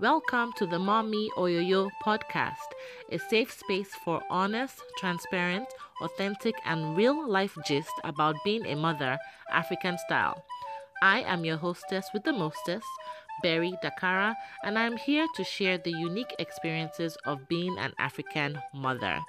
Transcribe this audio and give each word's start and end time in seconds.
Welcome 0.00 0.54
to 0.56 0.64
the 0.64 0.78
Mommy 0.78 1.28
Oyoyo 1.36 1.90
podcast, 2.02 2.72
a 3.12 3.18
safe 3.18 3.52
space 3.52 3.90
for 4.02 4.22
honest, 4.30 4.80
transparent, 4.96 5.68
authentic, 6.00 6.54
and 6.64 6.96
real 6.96 7.28
life 7.28 7.54
gist 7.66 7.92
about 8.02 8.34
being 8.42 8.64
a 8.64 8.76
mother, 8.76 9.18
African 9.52 9.98
style. 9.98 10.42
I 11.02 11.20
am 11.20 11.44
your 11.44 11.58
hostess 11.58 12.08
with 12.14 12.24
the 12.24 12.32
mostest, 12.32 12.86
Berry 13.42 13.74
Dakara, 13.84 14.34
and 14.64 14.78
I'm 14.78 14.96
here 14.96 15.26
to 15.36 15.44
share 15.44 15.76
the 15.76 15.92
unique 15.92 16.34
experiences 16.38 17.18
of 17.26 17.46
being 17.46 17.76
an 17.78 17.92
African 17.98 18.58
mother. 18.72 19.20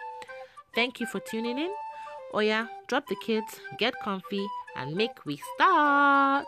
Thank 0.73 1.01
you 1.01 1.05
for 1.05 1.19
tuning 1.19 1.59
in. 1.59 1.71
Oya, 2.33 2.69
drop 2.87 3.07
the 3.07 3.17
kids, 3.17 3.59
get 3.77 3.93
comfy, 3.99 4.47
and 4.77 4.95
make 4.95 5.25
we 5.25 5.37
start. 5.55 6.47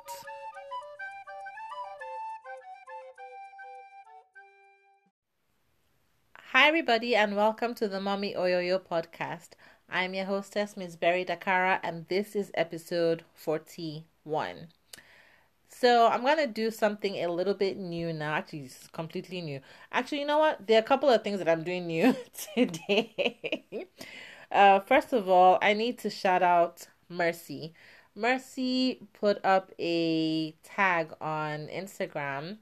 Hi, 6.54 6.68
everybody, 6.68 7.16
and 7.16 7.36
welcome 7.36 7.74
to 7.74 7.88
the 7.88 8.00
Mommy 8.00 8.36
Oyoyo 8.36 8.80
podcast. 8.80 9.54
I'm 9.90 10.14
your 10.14 10.26
hostess, 10.26 10.78
Miss 10.78 10.96
Berry 10.96 11.26
Dakara, 11.26 11.80
and 11.82 12.08
this 12.10 12.36
is 12.36 12.52
episode 12.54 13.24
41. 13.34 14.68
So, 15.68 16.06
I'm 16.06 16.22
going 16.22 16.38
to 16.38 16.46
do 16.46 16.70
something 16.70 17.16
a 17.16 17.32
little 17.32 17.56
bit 17.56 17.78
new 17.78 18.14
now. 18.14 18.36
Actually, 18.36 18.66
it's 18.66 18.88
completely 18.90 19.42
new. 19.42 19.62
Actually, 19.92 20.20
you 20.20 20.28
know 20.28 20.38
what? 20.38 20.68
There 20.68 20.78
are 20.78 20.84
a 20.84 20.84
couple 20.84 21.10
of 21.10 21.24
things 21.24 21.40
that 21.40 21.50
I'm 21.50 21.64
doing 21.64 21.88
new 21.88 22.16
today. 22.54 23.88
uh, 24.52 24.80
first 24.82 25.12
of 25.12 25.28
all, 25.28 25.58
I 25.60 25.74
need 25.74 25.98
to 26.00 26.12
shout 26.12 26.44
out 26.44 26.86
Mercy. 27.10 27.74
Mercy 28.14 29.00
put 29.20 29.44
up 29.44 29.72
a 29.80 30.52
tag 30.64 31.14
on 31.20 31.66
Instagram 31.74 32.58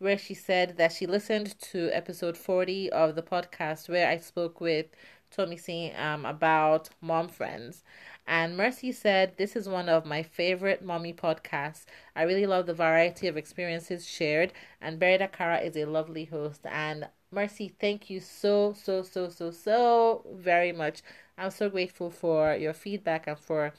where 0.00 0.18
she 0.18 0.34
said 0.34 0.76
that 0.78 0.92
she 0.92 1.06
listened 1.06 1.58
to 1.60 1.90
episode 1.92 2.36
40 2.36 2.90
of 2.90 3.14
the 3.14 3.22
podcast 3.22 3.88
where 3.88 4.08
I 4.08 4.16
spoke 4.18 4.60
with 4.60 4.86
Tommy 5.30 5.56
C 5.56 5.92
um, 5.92 6.24
about 6.26 6.90
mom 7.00 7.28
friends. 7.28 7.84
And 8.26 8.56
Mercy 8.56 8.92
said, 8.92 9.36
This 9.36 9.54
is 9.56 9.68
one 9.68 9.88
of 9.88 10.04
my 10.06 10.22
favorite 10.22 10.82
mommy 10.84 11.12
podcasts. 11.12 11.84
I 12.16 12.22
really 12.22 12.46
love 12.46 12.66
the 12.66 12.74
variety 12.74 13.28
of 13.28 13.36
experiences 13.36 14.08
shared, 14.08 14.52
and 14.80 14.98
Berry 14.98 15.18
Dakara 15.18 15.64
is 15.64 15.76
a 15.76 15.84
lovely 15.86 16.24
host. 16.24 16.66
And 16.66 17.08
Mercy, 17.30 17.68
thank 17.80 18.10
you 18.10 18.20
so, 18.20 18.72
so, 18.72 19.02
so, 19.02 19.28
so, 19.28 19.50
so 19.50 20.24
very 20.34 20.72
much. 20.72 21.02
I'm 21.38 21.50
so 21.50 21.70
grateful 21.70 22.10
for 22.10 22.54
your 22.54 22.72
feedback 22.72 23.26
and 23.26 23.38
for 23.38 23.72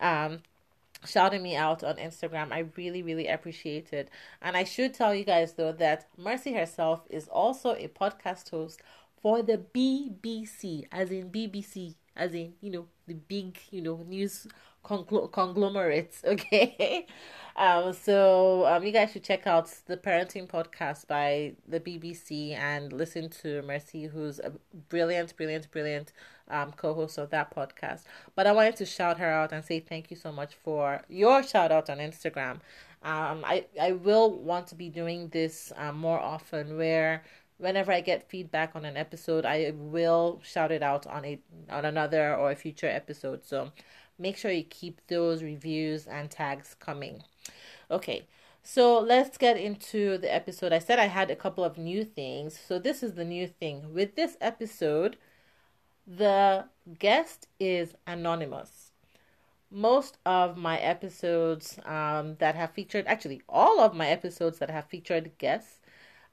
um, 0.00 0.42
shouting 1.04 1.42
me 1.42 1.56
out 1.56 1.84
on 1.84 1.96
Instagram. 1.96 2.52
I 2.52 2.66
really, 2.76 3.02
really 3.02 3.28
appreciate 3.28 3.92
it. 3.92 4.10
And 4.42 4.56
I 4.56 4.64
should 4.64 4.94
tell 4.94 5.14
you 5.14 5.24
guys, 5.24 5.54
though, 5.54 5.72
that 5.72 6.06
Mercy 6.16 6.52
herself 6.52 7.06
is 7.10 7.28
also 7.28 7.74
a 7.74 7.88
podcast 7.88 8.50
host 8.50 8.80
for 9.20 9.42
the 9.42 9.58
BBC, 9.58 10.86
as 10.92 11.10
in 11.10 11.30
BBC, 11.30 11.94
as 12.16 12.34
in, 12.34 12.54
you 12.60 12.70
know, 12.70 12.86
the 13.06 13.14
big, 13.14 13.58
you 13.70 13.80
know, 13.82 14.04
news 14.06 14.46
conglomerates, 14.84 16.22
okay? 16.26 17.06
um, 17.56 17.92
so 17.92 18.66
um, 18.66 18.84
you 18.84 18.92
guys 18.92 19.12
should 19.12 19.24
check 19.24 19.46
out 19.46 19.72
the 19.86 19.96
parenting 19.96 20.46
podcast 20.46 21.06
by 21.06 21.54
the 21.66 21.80
BBC 21.80 22.52
and 22.52 22.92
listen 22.92 23.30
to 23.30 23.62
Mercy, 23.62 24.04
who's 24.04 24.38
a 24.40 24.52
brilliant, 24.90 25.36
brilliant, 25.36 25.70
brilliant 25.70 26.12
um, 26.48 26.72
co-host 26.72 27.18
of 27.18 27.30
that 27.30 27.54
podcast. 27.54 28.02
But 28.34 28.46
I 28.46 28.52
wanted 28.52 28.76
to 28.76 28.86
shout 28.86 29.18
her 29.18 29.30
out 29.30 29.52
and 29.52 29.64
say 29.64 29.80
thank 29.80 30.10
you 30.10 30.16
so 30.16 30.32
much 30.32 30.54
for 30.54 31.02
your 31.08 31.42
shout 31.42 31.72
out 31.72 31.90
on 31.90 31.98
Instagram. 31.98 32.60
Um, 33.02 33.44
I 33.44 33.66
I 33.80 33.92
will 33.92 34.30
want 34.30 34.66
to 34.68 34.74
be 34.74 34.88
doing 34.88 35.28
this 35.28 35.72
um, 35.76 35.98
more 35.98 36.18
often 36.18 36.76
where 36.76 37.22
whenever 37.58 37.92
I 37.92 38.00
get 38.00 38.28
feedback 38.28 38.74
on 38.74 38.84
an 38.84 38.96
episode, 38.96 39.44
I 39.44 39.72
will 39.74 40.40
shout 40.42 40.72
it 40.72 40.82
out 40.82 41.06
on 41.06 41.24
a 41.24 41.38
on 41.70 41.84
another 41.84 42.34
or 42.34 42.50
a 42.50 42.56
future 42.56 42.88
episode. 42.88 43.44
So 43.44 43.72
make 44.18 44.36
sure 44.36 44.50
you 44.50 44.64
keep 44.64 45.00
those 45.08 45.42
reviews 45.42 46.06
and 46.06 46.30
tags 46.30 46.74
coming. 46.78 47.22
Okay. 47.90 48.26
So 48.66 48.98
let's 48.98 49.36
get 49.36 49.58
into 49.58 50.16
the 50.16 50.34
episode. 50.34 50.72
I 50.72 50.78
said 50.78 50.98
I 50.98 51.06
had 51.06 51.30
a 51.30 51.36
couple 51.36 51.64
of 51.64 51.76
new 51.76 52.02
things. 52.02 52.58
So 52.58 52.78
this 52.78 53.02
is 53.02 53.12
the 53.12 53.24
new 53.24 53.46
thing. 53.46 53.92
With 53.92 54.14
this 54.16 54.38
episode, 54.40 55.18
the 56.06 56.66
guest 56.98 57.48
is 57.58 57.94
anonymous. 58.06 58.90
Most 59.70 60.18
of 60.24 60.56
my 60.56 60.78
episodes 60.78 61.78
um, 61.84 62.36
that 62.38 62.54
have 62.54 62.70
featured, 62.70 63.06
actually, 63.06 63.42
all 63.48 63.80
of 63.80 63.94
my 63.94 64.08
episodes 64.08 64.58
that 64.58 64.70
have 64.70 64.84
featured 64.86 65.36
guests, 65.38 65.80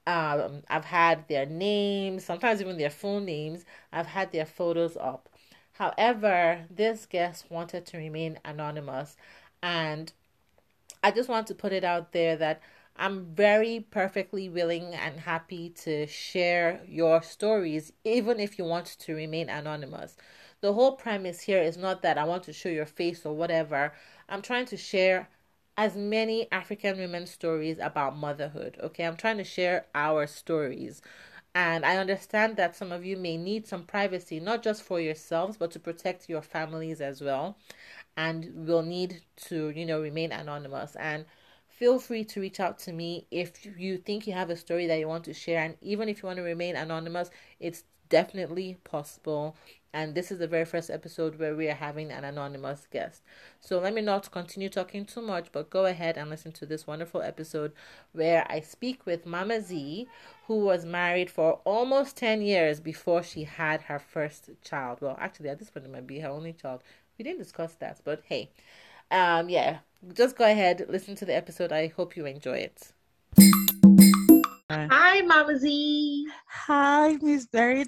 um, 0.06 0.62
I've 0.68 0.84
had 0.84 1.28
their 1.28 1.46
names, 1.46 2.24
sometimes 2.24 2.60
even 2.60 2.76
their 2.78 2.90
full 2.90 3.20
names. 3.20 3.64
I've 3.92 4.06
had 4.06 4.32
their 4.32 4.46
photos 4.46 4.96
up. 4.96 5.28
However, 5.72 6.66
this 6.70 7.06
guest 7.06 7.46
wanted 7.50 7.86
to 7.86 7.98
remain 7.98 8.38
anonymous, 8.44 9.16
and 9.62 10.12
I 11.02 11.10
just 11.10 11.28
want 11.28 11.46
to 11.48 11.54
put 11.54 11.72
it 11.72 11.84
out 11.84 12.12
there 12.12 12.36
that 12.36 12.60
I'm 12.96 13.34
very 13.34 13.86
perfectly 13.90 14.48
willing 14.48 14.94
and 14.94 15.20
happy 15.20 15.70
to 15.84 16.06
share 16.06 16.80
your 16.86 17.22
stories, 17.22 17.92
even 18.04 18.38
if 18.38 18.58
you 18.58 18.64
want 18.64 18.86
to 19.00 19.14
remain 19.14 19.48
anonymous. 19.48 20.16
The 20.60 20.72
whole 20.72 20.92
premise 20.92 21.40
here 21.40 21.62
is 21.62 21.76
not 21.76 22.02
that 22.02 22.18
I 22.18 22.24
want 22.24 22.44
to 22.44 22.52
show 22.52 22.68
your 22.68 22.86
face 22.86 23.26
or 23.26 23.34
whatever. 23.34 23.92
I'm 24.28 24.42
trying 24.42 24.66
to 24.66 24.76
share 24.76 25.28
as 25.76 25.96
many 25.96 26.50
African 26.52 26.98
women's 26.98 27.30
stories 27.30 27.78
about 27.80 28.16
motherhood. 28.16 28.78
Okay, 28.80 29.04
I'm 29.04 29.16
trying 29.16 29.38
to 29.38 29.44
share 29.44 29.86
our 29.94 30.26
stories. 30.26 31.02
And 31.54 31.84
I 31.84 31.96
understand 31.96 32.56
that 32.56 32.76
some 32.76 32.92
of 32.92 33.04
you 33.04 33.16
may 33.16 33.36
need 33.36 33.66
some 33.66 33.84
privacy, 33.84 34.40
not 34.40 34.62
just 34.62 34.82
for 34.82 35.00
yourselves, 35.00 35.56
but 35.56 35.70
to 35.72 35.80
protect 35.80 36.28
your 36.28 36.42
families 36.42 37.00
as 37.00 37.20
well. 37.20 37.56
And 38.16 38.66
will 38.66 38.82
need 38.82 39.22
to, 39.48 39.70
you 39.70 39.84
know, 39.84 40.00
remain 40.00 40.32
anonymous. 40.32 40.94
And 40.96 41.24
feel 41.82 41.98
free 41.98 42.22
to 42.22 42.40
reach 42.40 42.60
out 42.60 42.78
to 42.78 42.92
me 42.92 43.26
if 43.32 43.66
you 43.76 43.98
think 43.98 44.24
you 44.24 44.32
have 44.32 44.50
a 44.50 44.56
story 44.56 44.86
that 44.86 45.00
you 45.00 45.08
want 45.08 45.24
to 45.24 45.34
share. 45.34 45.64
And 45.64 45.74
even 45.80 46.08
if 46.08 46.22
you 46.22 46.28
want 46.28 46.36
to 46.36 46.42
remain 46.44 46.76
anonymous, 46.76 47.28
it's 47.58 47.82
definitely 48.08 48.78
possible. 48.84 49.56
And 49.92 50.14
this 50.14 50.30
is 50.30 50.38
the 50.38 50.46
very 50.46 50.64
first 50.64 50.90
episode 50.90 51.40
where 51.40 51.56
we 51.56 51.66
are 51.66 51.74
having 51.74 52.12
an 52.12 52.22
anonymous 52.22 52.86
guest. 52.88 53.22
So 53.60 53.80
let 53.80 53.94
me 53.94 54.00
not 54.00 54.30
continue 54.30 54.68
talking 54.68 55.04
too 55.04 55.22
much, 55.22 55.48
but 55.50 55.70
go 55.70 55.86
ahead 55.86 56.16
and 56.16 56.30
listen 56.30 56.52
to 56.52 56.66
this 56.66 56.86
wonderful 56.86 57.20
episode 57.20 57.72
where 58.12 58.46
I 58.48 58.60
speak 58.60 59.04
with 59.04 59.26
Mama 59.26 59.60
Z, 59.60 60.06
who 60.46 60.60
was 60.60 60.84
married 60.84 61.30
for 61.30 61.54
almost 61.64 62.16
10 62.16 62.42
years 62.42 62.78
before 62.78 63.24
she 63.24 63.42
had 63.42 63.82
her 63.82 63.98
first 63.98 64.50
child. 64.62 65.00
Well, 65.00 65.16
actually, 65.18 65.48
at 65.48 65.58
this 65.58 65.70
point, 65.70 65.86
it 65.86 65.90
might 65.92 66.06
be 66.06 66.20
her 66.20 66.28
only 66.28 66.52
child. 66.52 66.84
We 67.18 67.24
didn't 67.24 67.40
discuss 67.40 67.74
that, 67.80 68.00
but 68.04 68.22
hey, 68.28 68.50
um, 69.10 69.48
yeah, 69.48 69.78
just 70.14 70.36
go 70.36 70.44
ahead, 70.44 70.86
listen 70.88 71.14
to 71.16 71.24
the 71.24 71.34
episode. 71.34 71.72
I 71.72 71.88
hope 71.88 72.16
you 72.16 72.26
enjoy 72.26 72.58
it. 72.58 72.92
Hi, 74.70 75.20
Mama 75.22 75.58
Z. 75.58 76.26
Hi, 76.48 77.18
Miss 77.20 77.46
Berry. 77.46 77.84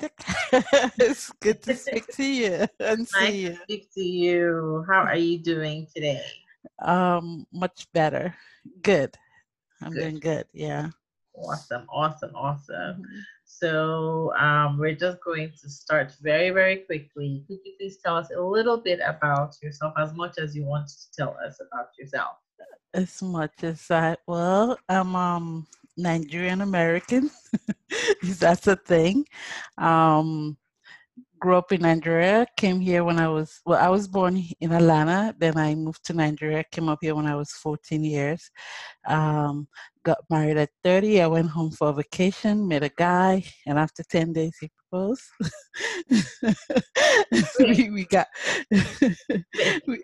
it's 0.52 1.32
good 1.40 1.62
to 1.62 1.74
speak 1.74 2.06
to 2.08 2.24
you 2.24 2.66
and 2.78 3.08
nice 3.14 3.30
see 3.30 3.40
you. 3.42 3.50
To 3.50 3.56
speak 3.62 3.88
to 3.94 4.02
you. 4.02 4.84
How 4.88 5.02
are 5.02 5.16
you 5.16 5.38
doing 5.38 5.86
today? 5.94 6.22
Um, 6.80 7.46
much 7.52 7.86
better. 7.92 8.34
Good. 8.82 9.16
I'm 9.80 9.92
Good. 9.92 10.00
doing 10.00 10.18
good. 10.20 10.46
Yeah. 10.52 10.90
Awesome, 11.36 11.86
awesome, 11.88 12.34
awesome. 12.34 13.02
So 13.44 14.32
um, 14.36 14.78
we're 14.78 14.94
just 14.94 15.18
going 15.20 15.52
to 15.60 15.68
start 15.68 16.12
very, 16.22 16.50
very 16.50 16.78
quickly. 16.78 17.44
Could 17.48 17.58
you 17.64 17.74
please 17.78 17.98
tell 18.04 18.16
us 18.16 18.28
a 18.36 18.40
little 18.40 18.78
bit 18.78 19.00
about 19.04 19.56
yourself, 19.62 19.94
as 19.98 20.14
much 20.14 20.38
as 20.38 20.54
you 20.56 20.64
want 20.64 20.88
to 20.88 21.12
tell 21.16 21.36
us 21.44 21.60
about 21.60 21.88
yourself? 21.98 22.36
As 22.94 23.20
much 23.22 23.64
as 23.64 23.90
I 23.90 24.16
well, 24.26 24.78
I'm 24.88 25.16
um 25.16 25.66
Nigerian 25.96 26.60
American. 26.60 27.30
that's 28.22 28.66
a 28.68 28.76
thing. 28.76 29.24
Um, 29.78 30.56
grew 31.38 31.56
up 31.56 31.72
in 31.72 31.82
Nigeria, 31.82 32.46
came 32.56 32.80
here 32.80 33.04
when 33.04 33.18
I 33.18 33.28
was, 33.28 33.60
well, 33.66 33.78
I 33.78 33.88
was 33.88 34.08
born 34.08 34.42
in 34.60 34.72
Atlanta, 34.72 35.34
then 35.38 35.58
I 35.58 35.74
moved 35.74 36.04
to 36.06 36.14
Nigeria, 36.14 36.64
came 36.72 36.88
up 36.88 37.00
here 37.02 37.14
when 37.14 37.26
I 37.26 37.36
was 37.36 37.50
14 37.52 38.02
years. 38.02 38.50
Um, 39.06 39.68
got 40.04 40.18
married 40.30 40.56
at 40.58 40.70
30. 40.84 41.20
I 41.22 41.26
went 41.26 41.48
home 41.48 41.70
for 41.72 41.88
a 41.88 41.92
vacation, 41.92 42.68
met 42.68 42.82
a 42.82 42.90
guy, 42.90 43.42
and 43.66 43.78
after 43.78 44.02
10 44.04 44.32
days, 44.32 44.56
he 44.60 44.70
proposed. 44.90 45.22
we, 47.58 47.90
we 47.90 48.04
got, 48.04 48.26
we, 49.86 49.98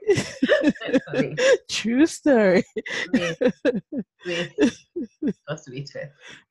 true 1.70 2.06
story. 2.06 2.64
Wait, 3.12 3.37
wait. 4.26 4.52
Just 5.49 5.69
wait. 5.70 5.91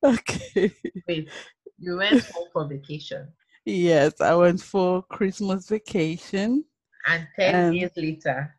Okay. 0.04 0.72
Wait, 1.08 1.30
you 1.78 1.98
went 1.98 2.24
home 2.32 2.48
for 2.54 2.68
vacation, 2.68 3.28
Yes, 3.66 4.20
I 4.22 4.34
went 4.36 4.62
for 4.62 5.04
Christmas 5.12 5.68
vacation. 5.68 6.64
and 7.08 7.28
10 7.38 7.56
Um, 7.56 7.74
years 7.74 7.92
later, 7.98 8.56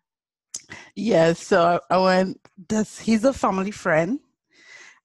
Yes, 0.94 1.40
so 1.46 1.80
I, 1.90 1.94
I 1.94 1.98
went. 1.98 2.38
That's 2.68 2.98
he's 3.00 3.24
a 3.24 3.32
family 3.32 3.70
friend, 3.72 4.20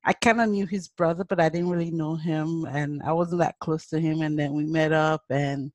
I 0.06 0.14
kind 0.14 0.40
of 0.40 0.50
knew 0.50 0.68
his 0.68 0.88
brother, 0.88 1.24
but 1.24 1.40
I 1.42 1.50
didn't 1.50 1.70
really 1.70 1.92
know 1.92 2.16
him, 2.16 2.66
and 2.66 3.02
I 3.04 3.12
wasn't 3.12 3.40
that 3.42 3.60
close 3.60 3.88
to 3.88 4.00
him. 4.00 4.22
And 4.22 4.38
then 4.38 4.54
we 4.54 4.66
met 4.66 4.94
up, 4.94 5.24
and 5.30 5.72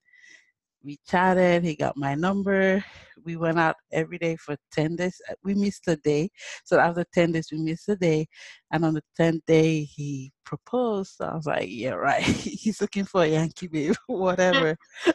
we 0.82 0.98
chatted. 1.06 1.62
He 1.64 1.76
got 1.76 1.96
my 1.96 2.14
number. 2.14 2.84
We 3.24 3.36
went 3.36 3.58
out 3.58 3.76
every 3.92 4.18
day 4.18 4.36
for 4.36 4.56
10 4.72 4.96
days. 4.96 5.20
Uh, 5.28 5.34
we 5.44 5.54
missed 5.54 5.86
a 5.88 5.96
day. 5.96 6.30
So 6.64 6.78
after 6.78 7.04
10 7.12 7.32
days, 7.32 7.48
we 7.52 7.58
missed 7.58 7.88
a 7.88 7.96
day. 7.96 8.28
And 8.72 8.84
on 8.84 8.94
the 8.94 9.02
10th 9.18 9.40
day, 9.46 9.82
he 9.82 10.32
proposed. 10.44 11.16
So 11.16 11.26
I 11.26 11.34
was 11.34 11.46
like, 11.46 11.68
yeah, 11.68 11.90
right. 11.90 12.22
He's 12.24 12.80
looking 12.80 13.04
for 13.04 13.22
a 13.24 13.28
Yankee 13.28 13.68
babe, 13.68 13.94
whatever. 14.06 14.78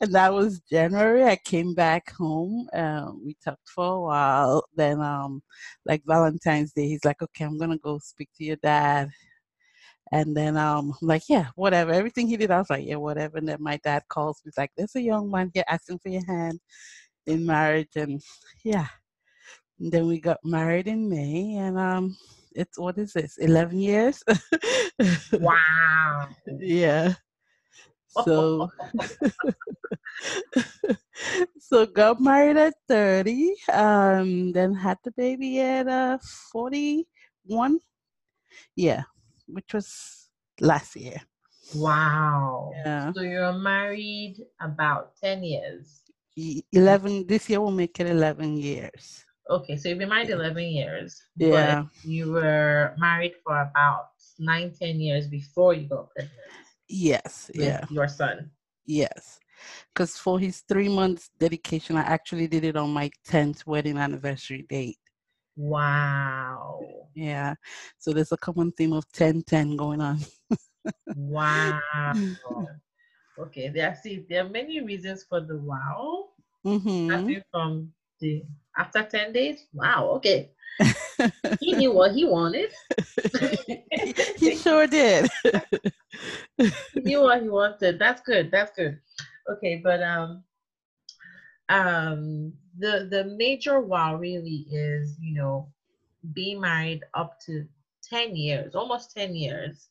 and 0.00 0.12
that 0.12 0.32
was 0.32 0.60
January. 0.70 1.24
I 1.24 1.36
came 1.36 1.74
back 1.74 2.12
home. 2.12 2.68
Uh, 2.72 3.10
we 3.24 3.36
talked 3.44 3.68
for 3.68 3.96
a 3.96 4.00
while. 4.00 4.64
Then, 4.76 5.00
um, 5.00 5.42
like 5.84 6.02
Valentine's 6.06 6.72
Day, 6.72 6.86
he's 6.86 7.04
like, 7.04 7.22
okay, 7.22 7.44
I'm 7.44 7.58
to 7.58 7.78
go 7.78 7.98
speak 7.98 8.28
to 8.36 8.44
your 8.44 8.56
dad 8.56 9.10
and 10.12 10.36
then 10.36 10.56
um, 10.56 10.94
I'm 11.00 11.08
like, 11.08 11.28
yeah, 11.28 11.46
whatever. 11.54 11.92
Everything 11.92 12.28
he 12.28 12.36
did, 12.36 12.50
I 12.50 12.58
was 12.58 12.70
like, 12.70 12.86
yeah, 12.86 12.96
whatever. 12.96 13.38
And 13.38 13.48
then 13.48 13.62
my 13.62 13.78
dad 13.82 14.02
calls 14.08 14.42
me, 14.44 14.52
like, 14.56 14.70
there's 14.76 14.96
a 14.96 15.02
young 15.02 15.30
man 15.30 15.50
here 15.54 15.64
asking 15.68 15.98
for 15.98 16.10
your 16.10 16.24
hand 16.26 16.60
in 17.26 17.46
marriage. 17.46 17.96
And 17.96 18.20
yeah. 18.64 18.88
And 19.80 19.90
then 19.90 20.06
we 20.06 20.20
got 20.20 20.38
married 20.44 20.88
in 20.88 21.08
May. 21.08 21.56
And 21.56 21.78
um, 21.78 22.16
it's, 22.54 22.78
what 22.78 22.98
is 22.98 23.14
this, 23.14 23.38
11 23.38 23.78
years? 23.78 24.22
wow. 25.32 26.28
yeah. 26.58 27.14
So, 28.22 28.70
so 31.58 31.86
got 31.86 32.20
married 32.20 32.56
at 32.56 32.74
30, 32.88 33.54
um, 33.72 34.52
then 34.52 34.72
had 34.72 34.98
the 35.02 35.10
baby 35.12 35.60
at 35.60 35.88
uh, 35.88 36.18
41. 36.52 37.80
Yeah, 38.76 39.02
which 39.46 39.74
was 39.74 40.28
last 40.60 40.96
year. 40.96 41.20
Wow. 41.74 42.72
Yeah. 42.84 43.12
So 43.14 43.22
you're 43.22 43.52
married 43.52 44.36
about 44.60 45.16
10 45.22 45.42
years. 45.42 46.02
11 46.36 47.26
this 47.26 47.48
year 47.48 47.60
will 47.60 47.70
make 47.70 47.98
it 48.00 48.08
11 48.08 48.56
years. 48.56 49.24
Okay, 49.50 49.76
so 49.76 49.88
you've 49.88 49.98
been 49.98 50.08
married 50.08 50.30
11 50.30 50.62
years. 50.64 51.22
Yeah. 51.36 51.84
you 52.02 52.32
were 52.32 52.94
married 52.98 53.34
for 53.44 53.60
about 53.60 54.08
nine, 54.38 54.72
10 54.78 55.00
years 55.00 55.28
before 55.28 55.74
you 55.74 55.86
got 55.88 56.10
pregnant. 56.10 56.38
Yes. 56.88 57.50
yeah. 57.54 57.84
Your 57.90 58.08
son. 58.08 58.50
Yes. 58.86 59.38
Because 59.92 60.16
for 60.16 60.38
his 60.38 60.60
three 60.68 60.88
months 60.88 61.30
dedication, 61.38 61.96
I 61.96 62.02
actually 62.02 62.46
did 62.48 62.64
it 62.64 62.76
on 62.76 62.90
my 62.90 63.10
10th 63.28 63.66
wedding 63.66 63.98
anniversary 63.98 64.66
date. 64.68 64.98
Wow. 65.56 66.80
Yeah. 67.14 67.54
So 67.98 68.12
there's 68.12 68.32
a 68.32 68.36
common 68.36 68.72
theme 68.72 68.92
of 68.92 69.10
10 69.12 69.42
10 69.42 69.76
going 69.76 70.00
on. 70.00 70.18
wow. 71.16 72.12
Okay. 73.36 73.68
There 73.68 73.88
are 73.90 73.96
see 73.96 74.24
there 74.28 74.46
are 74.46 74.48
many 74.48 74.80
reasons 74.80 75.24
for 75.28 75.40
the 75.40 75.58
wow. 75.58 76.28
Mm-hmm. 76.64 77.40
from 77.50 77.92
the 78.20 78.44
after 78.78 79.02
10 79.02 79.32
days. 79.32 79.66
Wow, 79.72 80.10
okay. 80.16 80.50
he 81.60 81.72
knew 81.72 81.92
what 81.92 82.12
he 82.12 82.24
wanted. 82.24 82.70
he 84.38 84.56
sure 84.56 84.86
did. 84.86 85.28
he 86.58 87.00
knew 87.00 87.22
what 87.22 87.42
he 87.42 87.48
wanted. 87.48 87.98
That's 87.98 88.22
good. 88.22 88.50
That's 88.50 88.70
good. 88.76 88.98
Okay, 89.50 89.80
but 89.82 90.02
um 90.02 90.44
um 91.68 92.52
the 92.78 93.08
the 93.10 93.24
major 93.36 93.80
wow 93.80 94.16
really 94.16 94.66
is 94.70 95.16
you 95.20 95.34
know 95.34 95.68
being 96.32 96.60
married 96.60 97.02
up 97.14 97.38
to 97.40 97.66
10 98.02 98.36
years 98.36 98.74
almost 98.74 99.14
10 99.16 99.34
years 99.34 99.88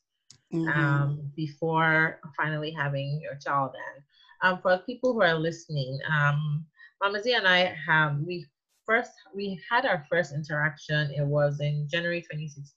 mm-hmm. 0.52 0.68
um 0.68 1.32
before 1.36 2.20
finally 2.36 2.70
having 2.70 3.20
your 3.20 3.34
child 3.36 3.72
and 3.74 4.04
um 4.42 4.60
for 4.62 4.78
people 4.86 5.12
who 5.12 5.22
are 5.22 5.38
listening 5.38 5.98
um 6.10 6.64
Mama 7.02 7.22
Z 7.22 7.34
and 7.34 7.46
I 7.46 7.76
have 7.86 8.18
we 8.20 8.46
first 8.86 9.12
we 9.34 9.60
had 9.68 9.84
our 9.84 10.06
first 10.10 10.32
interaction 10.32 11.10
it 11.10 11.26
was 11.26 11.60
in 11.60 11.88
January 11.90 12.20
2016 12.20 12.70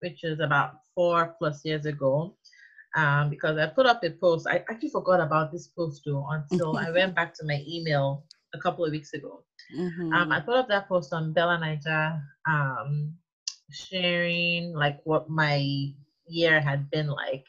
which 0.00 0.24
is 0.24 0.40
about 0.40 0.80
four 0.94 1.34
plus 1.38 1.64
years 1.64 1.86
ago 1.86 2.34
um, 2.96 3.28
because 3.30 3.58
I 3.58 3.66
put 3.66 3.86
up 3.86 4.02
a 4.02 4.10
post. 4.10 4.46
I 4.48 4.64
actually 4.68 4.90
forgot 4.90 5.20
about 5.20 5.52
this 5.52 5.68
post 5.68 6.02
though 6.04 6.26
until 6.30 6.76
I 6.76 6.90
went 6.98 7.14
back 7.14 7.34
to 7.34 7.46
my 7.46 7.62
email 7.68 8.24
a 8.54 8.58
couple 8.58 8.84
of 8.84 8.90
weeks 8.90 9.12
ago. 9.12 9.44
Mm-hmm. 9.76 10.12
Um, 10.12 10.32
I 10.32 10.40
put 10.40 10.56
up 10.56 10.68
that 10.68 10.88
post 10.88 11.12
on 11.12 11.32
Bella 11.32 11.58
Naija, 11.58 12.20
um, 12.48 13.14
sharing 13.70 14.72
like 14.72 15.00
what 15.04 15.28
my 15.28 15.92
year 16.26 16.60
had 16.60 16.90
been 16.90 17.08
like. 17.08 17.44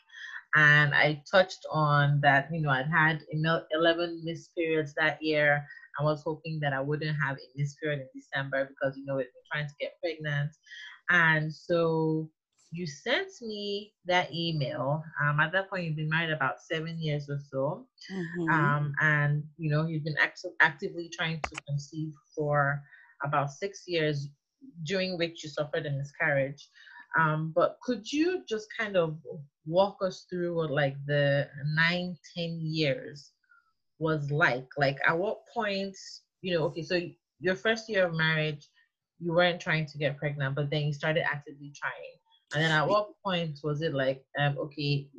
And 0.56 0.94
I 0.94 1.22
touched 1.30 1.66
on 1.72 2.20
that, 2.22 2.50
you 2.52 2.62
know, 2.62 2.70
I'd 2.70 2.90
had 2.90 3.22
11 3.32 4.22
missed 4.24 4.56
periods 4.56 4.94
that 4.98 5.22
year. 5.22 5.66
I 6.00 6.04
was 6.04 6.24
hoping 6.24 6.60
that 6.62 6.74
I 6.74 6.82
wouldn't 6.82 7.18
have 7.22 7.38
a 7.38 7.48
missed 7.56 7.80
period 7.80 8.00
in 8.00 8.08
December 8.16 8.66
because, 8.68 8.98
you 8.98 9.06
know, 9.06 9.16
we've 9.16 9.26
been 9.26 9.52
trying 9.52 9.68
to 9.68 9.74
get 9.80 10.00
pregnant. 10.02 10.52
And 11.10 11.54
so 11.54 12.30
you 12.72 12.86
sent 12.86 13.30
me 13.42 13.94
that 14.06 14.34
email. 14.34 15.04
Um, 15.24 15.40
at 15.40 15.52
that 15.54 15.70
point, 15.70 15.86
you've 15.86 15.96
been 15.96 16.10
married 16.10 16.32
about 16.32 16.62
seven 16.62 17.00
years 17.00 17.30
or 17.30 17.40
so, 17.50 17.88
mm-hmm. 18.12 18.50
um, 18.50 18.94
and 19.02 19.44
you 19.58 19.70
know 19.70 19.86
you've 19.86 20.04
been 20.04 20.18
act- 20.22 20.46
actively 20.60 21.10
trying 21.18 21.40
to 21.42 21.62
conceive 21.68 22.12
for 22.36 22.82
about 23.24 23.52
six 23.52 23.84
years, 23.88 24.30
during 24.84 25.18
which 25.18 25.44
you 25.44 25.50
suffered 25.50 25.86
a 25.86 25.92
miscarriage. 25.92 26.68
Um, 27.18 27.54
but 27.56 27.78
could 27.84 28.12
you 28.12 28.44
just 28.48 28.68
kind 28.78 28.98
of 28.98 29.18
walk 29.66 29.98
us 30.02 30.26
through 30.30 30.56
what 30.56 30.70
like 30.70 30.96
the 31.06 31.48
nine, 31.74 32.18
ten 32.36 32.60
years 32.62 33.32
was 34.00 34.30
like? 34.30 34.68
Like 34.78 34.98
at 35.08 35.18
what 35.18 35.40
point, 35.54 35.96
you 36.42 36.58
know, 36.58 36.66
okay, 36.66 36.84
so 36.84 37.00
your 37.40 37.56
first 37.56 37.90
year 37.90 38.08
of 38.08 38.14
marriage, 38.14 38.68
you 39.20 39.34
weren't 39.34 39.62
trying 39.62 39.86
to 39.88 39.98
get 39.98 40.18
pregnant, 40.18 40.56
but 40.56 40.70
then 40.70 40.84
you 40.84 40.94
started 40.94 41.24
actively 41.24 41.72
trying 41.74 42.17
and 42.54 42.64
then 42.64 42.72
at 42.72 42.88
what 42.88 43.10
point 43.26 43.60
was 43.64 43.82
it 43.82 43.94
like, 43.94 44.24
um, 44.40 44.58
okay, 44.58 45.10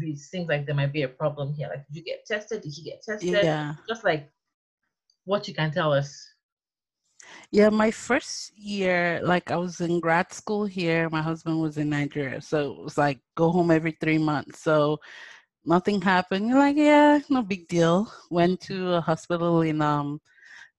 it 0.00 0.18
seems 0.18 0.48
like 0.48 0.66
there 0.66 0.74
might 0.74 0.92
be 0.92 1.02
a 1.02 1.08
problem 1.08 1.52
here? 1.52 1.68
Like, 1.68 1.84
did 1.86 1.96
you 1.96 2.04
get 2.04 2.24
tested? 2.26 2.62
Did 2.62 2.76
you 2.76 2.84
get 2.84 3.02
tested? 3.02 3.44
Yeah. 3.44 3.74
Just 3.88 4.04
like 4.04 4.30
what 5.24 5.48
you 5.48 5.54
can 5.54 5.72
tell 5.72 5.92
us. 5.92 6.16
Yeah, 7.50 7.70
my 7.70 7.90
first 7.90 8.56
year, 8.56 9.20
like 9.24 9.50
I 9.50 9.56
was 9.56 9.80
in 9.80 9.98
grad 9.98 10.32
school 10.32 10.64
here. 10.64 11.10
My 11.10 11.22
husband 11.22 11.60
was 11.60 11.76
in 11.76 11.90
Nigeria, 11.90 12.40
so 12.40 12.72
it 12.72 12.84
was 12.84 12.98
like 12.98 13.18
go 13.36 13.50
home 13.50 13.72
every 13.72 13.96
three 14.00 14.18
months. 14.18 14.62
So 14.62 14.98
nothing 15.64 16.00
happened. 16.00 16.48
You're 16.48 16.58
like, 16.58 16.76
yeah, 16.76 17.18
no 17.28 17.42
big 17.42 17.66
deal. 17.66 18.12
Went 18.30 18.60
to 18.62 18.94
a 18.94 19.00
hospital 19.00 19.62
in 19.62 19.82
um 19.82 20.20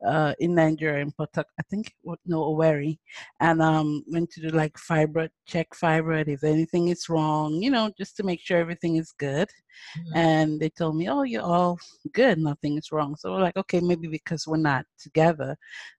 uh, 0.05 0.33
in 0.39 0.55
Nigeria 0.55 1.01
in 1.01 1.11
Port 1.11 1.29
I 1.37 1.63
think 1.69 1.93
no 2.25 2.41
Owerri, 2.41 2.99
and 3.39 3.61
um, 3.61 4.03
went 4.07 4.29
to 4.31 4.41
do 4.41 4.49
like 4.49 4.73
fibroid 4.77 5.29
check 5.45 5.69
fibroid 5.71 6.27
if 6.27 6.43
anything 6.43 6.89
is 6.89 7.09
wrong, 7.09 7.61
you 7.61 7.71
know, 7.71 7.91
just 7.97 8.15
to 8.17 8.23
make 8.23 8.41
sure 8.41 8.57
everything 8.57 8.97
is 8.97 9.13
good. 9.17 9.49
Mm-hmm. 9.97 10.17
And 10.17 10.59
they 10.59 10.69
told 10.69 10.95
me, 10.97 11.09
oh, 11.09 11.23
you're 11.23 11.41
all 11.41 11.79
good, 12.13 12.37
nothing 12.39 12.77
is 12.77 12.91
wrong. 12.91 13.15
So 13.15 13.33
we're 13.33 13.41
like, 13.41 13.57
okay, 13.57 13.79
maybe 13.79 14.07
because 14.07 14.47
we're 14.47 14.57
not 14.57 14.85
together. 14.99 15.55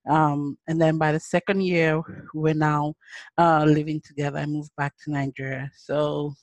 Um, 0.09 0.57
and 0.67 0.81
then 0.81 0.97
by 0.97 1.11
the 1.11 1.19
second 1.19 1.61
year, 1.61 2.01
we're 2.33 2.53
now 2.53 2.93
uh, 3.37 3.65
living 3.65 4.01
together. 4.01 4.39
I 4.39 4.45
moved 4.45 4.71
back 4.77 4.93
to 5.03 5.11
Nigeria. 5.11 5.69
So 5.75 6.33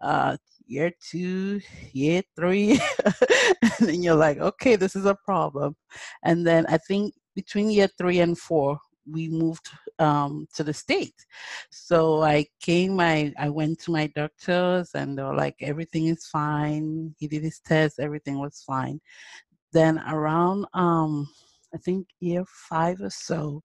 uh, 0.00 0.36
year 0.70 0.92
two, 1.10 1.60
year 1.92 2.22
three, 2.36 2.80
and 3.62 3.88
then 3.88 4.02
you're 4.02 4.14
like, 4.14 4.38
okay, 4.38 4.76
this 4.76 4.94
is 4.94 5.04
a 5.04 5.16
problem. 5.24 5.74
And 6.22 6.46
then 6.46 6.64
I 6.68 6.78
think 6.78 7.14
between 7.34 7.70
year 7.70 7.88
three 7.98 8.20
and 8.20 8.38
four, 8.38 8.78
we 9.10 9.28
moved 9.28 9.68
um, 9.98 10.46
to 10.54 10.62
the 10.62 10.72
state. 10.72 11.14
So 11.70 12.22
I 12.22 12.46
came, 12.60 13.00
I, 13.00 13.32
I 13.36 13.48
went 13.48 13.80
to 13.80 13.90
my 13.90 14.06
doctors, 14.14 14.90
and 14.94 15.18
they 15.18 15.22
were 15.22 15.34
like, 15.34 15.56
everything 15.60 16.06
is 16.06 16.26
fine. 16.26 17.14
He 17.18 17.26
did 17.26 17.42
his 17.42 17.60
test, 17.60 17.98
everything 17.98 18.38
was 18.38 18.62
fine. 18.64 19.00
Then 19.72 19.98
around 20.08 20.66
um, 20.74 21.28
I 21.74 21.78
think 21.78 22.06
year 22.20 22.44
five 22.68 23.00
or 23.00 23.10
so, 23.10 23.62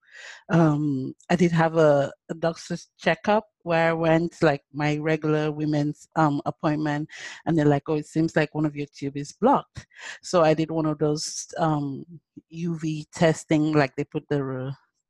um, 0.49 1.13
I 1.29 1.35
did 1.35 1.51
have 1.51 1.77
a, 1.77 2.11
a, 2.29 2.35
doctor's 2.35 2.87
checkup 2.99 3.45
where 3.65 3.89
I 3.89 3.93
went 3.93 4.41
like 4.41 4.63
my 4.73 4.97
regular 4.97 5.51
women's 5.51 6.07
um, 6.15 6.41
appointment, 6.45 7.09
and 7.45 7.57
they're 7.57 7.65
like, 7.65 7.83
"Oh, 7.87 7.95
it 7.95 8.07
seems 8.07 8.35
like 8.35 8.53
one 8.55 8.65
of 8.65 8.75
your 8.75 8.87
tubes 8.93 9.19
is 9.19 9.31
blocked." 9.33 9.87
So 10.21 10.43
I 10.43 10.53
did 10.53 10.71
one 10.71 10.85
of 10.85 10.99
those 10.99 11.47
um, 11.57 12.05
UV 12.53 13.05
testing, 13.13 13.73
like 13.73 13.95
they 13.95 14.03
put 14.05 14.27
the 14.29 14.43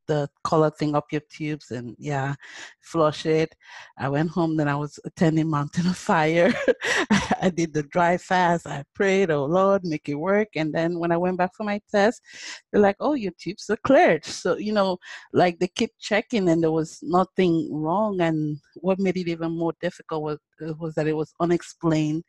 the 0.08 0.30
color 0.44 0.70
thing 0.70 0.96
up 0.96 1.06
your 1.12 1.22
tubes 1.30 1.72
and 1.72 1.96
yeah, 2.00 2.36
flush 2.82 3.26
it. 3.26 3.56
I 3.98 4.10
went 4.10 4.30
home, 4.30 4.58
then 4.58 4.68
I 4.68 4.76
was 4.76 5.00
attending 5.06 5.50
Mountain 5.50 5.88
of 5.88 5.98
Fire. 5.98 6.54
I 7.42 7.52
did 7.54 7.74
the 7.74 7.84
dry 7.84 8.18
fast. 8.18 8.68
I 8.68 8.84
prayed, 8.94 9.32
oh 9.32 9.46
Lord, 9.46 9.84
make 9.84 10.08
it 10.10 10.16
work. 10.16 10.50
And 10.56 10.74
then 10.74 11.00
when 11.00 11.12
I 11.12 11.18
went 11.18 11.38
back 11.38 11.56
for 11.56 11.64
my 11.64 11.82
test, 11.92 12.22
they're 12.72 12.82
like, 12.82 12.98
oh, 13.00 13.14
your 13.14 13.34
tubes 13.40 13.70
are 13.70 13.78
cleared. 13.78 14.26
So, 14.26 14.58
you 14.58 14.74
know, 14.74 14.98
like 15.34 15.60
they 15.60 15.68
keep 15.68 15.92
checking 16.00 16.50
and 16.50 16.62
there 16.62 16.72
was 16.72 17.00
nothing 17.02 17.70
wrong. 17.72 18.22
And 18.22 18.58
what 18.76 19.00
made 19.00 19.18
it 19.18 19.28
even 19.28 19.52
more 19.58 19.74
difficult 19.82 20.24
was, 20.24 20.40
was 20.80 20.96
that 20.96 21.08
it 21.08 21.16
was 21.16 21.34
unexplained 21.40 22.24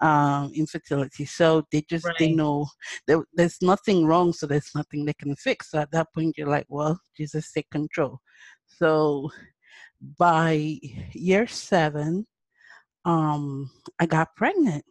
um, 0.00 0.52
infertility. 0.54 1.24
So 1.24 1.64
they 1.70 1.82
just 1.88 2.06
right. 2.06 2.16
didn't 2.18 2.36
know 2.36 2.66
there, 3.06 3.22
there's 3.34 3.58
nothing 3.62 4.06
wrong, 4.06 4.32
so 4.32 4.46
there's 4.46 4.70
nothing 4.74 5.04
they 5.04 5.14
can 5.14 5.36
fix. 5.36 5.70
So 5.70 5.78
at 5.78 5.90
that 5.92 6.08
point, 6.14 6.36
you're 6.36 6.48
like, 6.48 6.66
well, 6.68 6.98
Jesus 7.16 7.52
take 7.52 7.70
control. 7.70 8.20
So 8.66 9.30
by 10.18 10.78
year 11.12 11.46
seven, 11.46 12.26
um, 13.04 13.70
I 13.98 14.06
got 14.06 14.34
pregnant. 14.36 14.84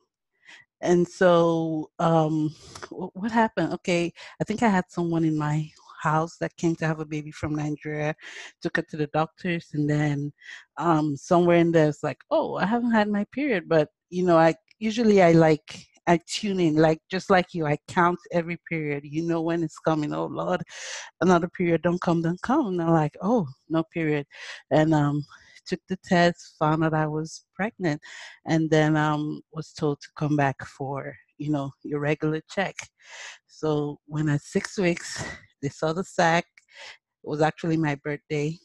And 0.84 1.08
so, 1.08 1.92
um, 2.00 2.56
what 2.90 3.32
happened? 3.32 3.74
Okay, 3.74 4.12
I 4.40 4.44
think 4.44 4.64
I 4.64 4.70
had 4.70 4.86
someone 4.90 5.24
in 5.24 5.38
my 5.38 5.70
house 6.02 6.38
that 6.40 6.56
came 6.58 6.76
to 6.78 6.88
have 6.88 7.00
a 7.00 7.06
baby 7.06 7.32
from 7.32 7.56
Nigeria, 7.56 8.16
took 8.62 8.78
her 8.78 8.84
to 8.90 8.98
the 8.98 9.08
doctors, 9.08 9.70
and 9.74 9.90
then 9.90 10.32
um, 10.78 11.16
somewhere 11.16 11.58
in 11.58 11.72
there, 11.72 11.90
it's 11.90 12.04
like, 12.04 12.20
oh, 12.32 12.56
I 12.56 12.66
haven't 12.66 12.92
had 12.92 13.08
my 13.10 13.26
period, 13.32 13.70
but 13.70 13.90
you 14.10 14.26
know, 14.26 14.38
I 14.38 14.56
usually 14.80 15.22
I 15.22 15.32
like 15.32 15.86
I 16.08 16.20
tune 16.28 16.60
in, 16.60 16.76
like 16.76 17.00
just 17.10 17.30
like 17.30 17.54
you, 17.54 17.66
I 17.66 17.78
count 17.88 18.20
every 18.32 18.58
period. 18.70 19.04
You 19.06 19.24
know 19.24 19.42
when 19.42 19.64
it's 19.64 19.80
coming. 19.80 20.14
Oh 20.14 20.26
Lord, 20.26 20.62
another 21.22 21.48
period 21.48 21.84
don't 21.84 22.02
come, 22.02 22.22
don't 22.22 22.42
come. 22.42 22.68
And 22.68 22.82
I'm 22.82 22.90
like, 22.92 23.16
oh, 23.22 23.48
no 23.70 23.84
period. 23.94 24.26
And 24.72 24.94
um 24.94 25.24
took 25.68 25.80
the 25.88 25.98
test, 26.04 26.56
found 26.60 26.84
out 26.84 26.94
I 26.94 27.08
was 27.08 27.46
pregnant, 27.56 28.02
and 28.46 28.70
then 28.70 28.98
um 28.98 29.42
was 29.54 29.72
told 29.74 30.02
to 30.02 30.08
come 30.18 30.36
back 30.36 30.66
for, 30.66 31.16
you 31.38 31.52
know, 31.52 31.72
your 31.84 32.00
regular 32.00 32.42
check. 32.50 32.76
So 33.48 34.00
when 34.08 34.30
at 34.30 34.42
six 34.42 34.78
weeks, 34.80 35.24
they 35.62 35.70
saw 35.70 35.94
the 35.94 36.04
sac. 36.04 36.46
It 37.24 37.30
was 37.30 37.42
actually 37.42 37.78
my 37.78 37.96
birthday. 37.96 38.58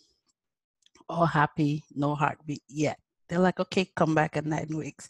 All 1.09 1.27
happy, 1.27 1.85
no 1.95 2.15
heartbeat 2.15 2.63
yet. 2.69 2.99
They're 3.29 3.39
like, 3.39 3.61
okay, 3.61 3.91
come 3.97 4.15
back 4.15 4.37
in 4.37 4.49
nine 4.49 4.71
weeks. 4.75 5.09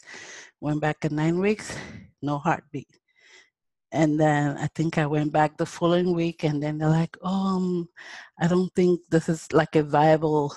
Went 0.59 0.81
back 0.81 1.05
in 1.05 1.15
nine 1.15 1.39
weeks, 1.39 1.75
no 2.21 2.37
heartbeat. 2.39 2.87
And 3.91 4.19
then 4.19 4.57
I 4.57 4.67
think 4.75 4.97
I 4.97 5.05
went 5.05 5.31
back 5.31 5.57
the 5.57 5.65
following 5.65 6.13
week, 6.13 6.43
and 6.43 6.61
then 6.61 6.77
they're 6.77 6.89
like, 6.89 7.15
um, 7.23 7.87
I 8.39 8.47
don't 8.47 8.73
think 8.75 8.99
this 9.09 9.29
is 9.29 9.47
like 9.53 9.75
a 9.75 9.83
viable 9.83 10.53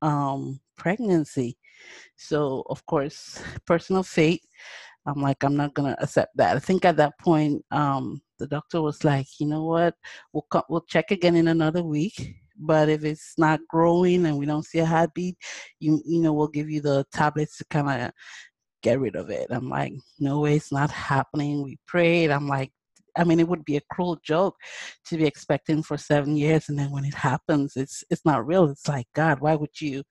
um, 0.00 0.60
pregnancy. 0.76 1.58
So, 2.16 2.64
of 2.68 2.84
course, 2.86 3.40
personal 3.66 4.02
fate, 4.02 4.42
I'm 5.06 5.20
like, 5.20 5.42
I'm 5.44 5.56
not 5.56 5.74
gonna 5.74 5.96
accept 6.00 6.36
that. 6.36 6.56
I 6.56 6.60
think 6.60 6.84
at 6.84 6.96
that 6.98 7.18
point, 7.18 7.64
um, 7.70 8.20
the 8.38 8.46
doctor 8.46 8.82
was 8.82 9.04
like, 9.04 9.26
you 9.38 9.46
know 9.46 9.64
what, 9.64 9.94
we'll 10.32 10.46
co- 10.50 10.64
we'll 10.68 10.82
check 10.88 11.10
again 11.10 11.36
in 11.36 11.48
another 11.48 11.82
week 11.82 12.36
but 12.58 12.88
if 12.88 13.04
it's 13.04 13.34
not 13.38 13.60
growing 13.68 14.26
and 14.26 14.38
we 14.38 14.46
don't 14.46 14.64
see 14.64 14.78
a 14.78 14.86
heartbeat, 14.86 15.36
you 15.80 16.00
you 16.06 16.20
know 16.20 16.32
we'll 16.32 16.48
give 16.48 16.70
you 16.70 16.80
the 16.80 17.04
tablets 17.12 17.58
to 17.58 17.64
kind 17.66 18.02
of 18.02 18.12
get 18.82 19.00
rid 19.00 19.16
of 19.16 19.30
it. 19.30 19.46
I'm 19.50 19.68
like, 19.68 19.94
no 20.18 20.40
way, 20.40 20.56
it's 20.56 20.72
not 20.72 20.90
happening. 20.90 21.62
We 21.62 21.78
prayed. 21.86 22.30
I'm 22.30 22.48
like, 22.48 22.72
I 23.16 23.24
mean, 23.24 23.40
it 23.40 23.48
would 23.48 23.64
be 23.64 23.76
a 23.76 23.82
cruel 23.92 24.18
joke 24.24 24.56
to 25.06 25.16
be 25.16 25.24
expecting 25.26 25.82
for 25.82 25.96
seven 25.98 26.36
years, 26.36 26.68
and 26.68 26.78
then 26.78 26.90
when 26.90 27.04
it 27.04 27.14
happens, 27.14 27.76
it's 27.76 28.04
it's 28.10 28.24
not 28.24 28.46
real. 28.46 28.68
It's 28.70 28.88
like, 28.88 29.06
God, 29.14 29.40
why 29.40 29.54
would 29.54 29.80
you 29.80 30.02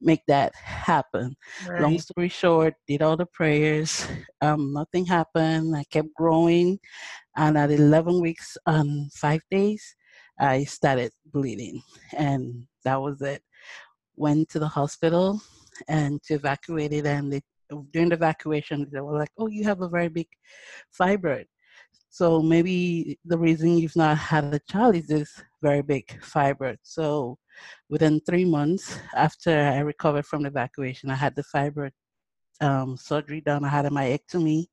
make 0.00 0.22
that 0.28 0.54
happen? 0.54 1.36
Right. 1.68 1.80
Long 1.82 1.98
story 1.98 2.28
short, 2.28 2.74
did 2.86 3.02
all 3.02 3.16
the 3.16 3.26
prayers. 3.26 4.06
Um, 4.40 4.72
nothing 4.72 5.06
happened. 5.06 5.76
I 5.76 5.84
kept 5.84 6.14
growing, 6.14 6.78
and 7.36 7.58
at 7.58 7.70
11 7.70 8.20
weeks 8.20 8.56
and 8.66 9.12
five 9.12 9.42
days, 9.50 9.96
I 10.38 10.64
started 10.64 11.12
bleeding, 11.26 11.82
and 12.16 12.66
that 12.84 13.00
was 13.00 13.20
it. 13.22 13.42
Went 14.16 14.48
to 14.50 14.58
the 14.58 14.68
hospital 14.68 15.40
and 15.88 16.22
to 16.24 16.34
evacuate 16.34 16.92
it, 16.92 17.06
and 17.06 17.32
they, 17.32 17.42
during 17.92 18.10
the 18.10 18.14
evacuation, 18.16 18.86
they 18.92 19.00
were 19.00 19.18
like, 19.18 19.30
"Oh, 19.38 19.48
you 19.48 19.64
have 19.64 19.80
a 19.82 19.88
very 19.88 20.08
big 20.08 20.28
fibroid." 20.98 21.46
So 22.10 22.40
maybe 22.40 23.18
the 23.24 23.38
reason 23.38 23.76
you've 23.76 23.96
not 23.96 24.16
had 24.16 24.54
a 24.54 24.60
child 24.70 24.96
is 24.96 25.06
this 25.06 25.42
very 25.68 25.82
big 25.82 26.06
fibroid. 26.20 26.78
So 26.82 27.38
within 27.88 28.20
three 28.20 28.44
months 28.44 28.98
after 29.14 29.50
I 29.50 29.78
recovered 29.80 30.26
from 30.26 30.42
the 30.42 30.48
evacuation, 30.48 31.10
I 31.10 31.14
had 31.24 31.34
the 31.34 31.44
fibroid 31.54 31.92
um, 32.60 32.96
surgery 32.96 33.40
done. 33.40 33.64
I 33.64 33.68
had 33.68 33.86
a 33.86 33.90
myectomy 33.90 34.66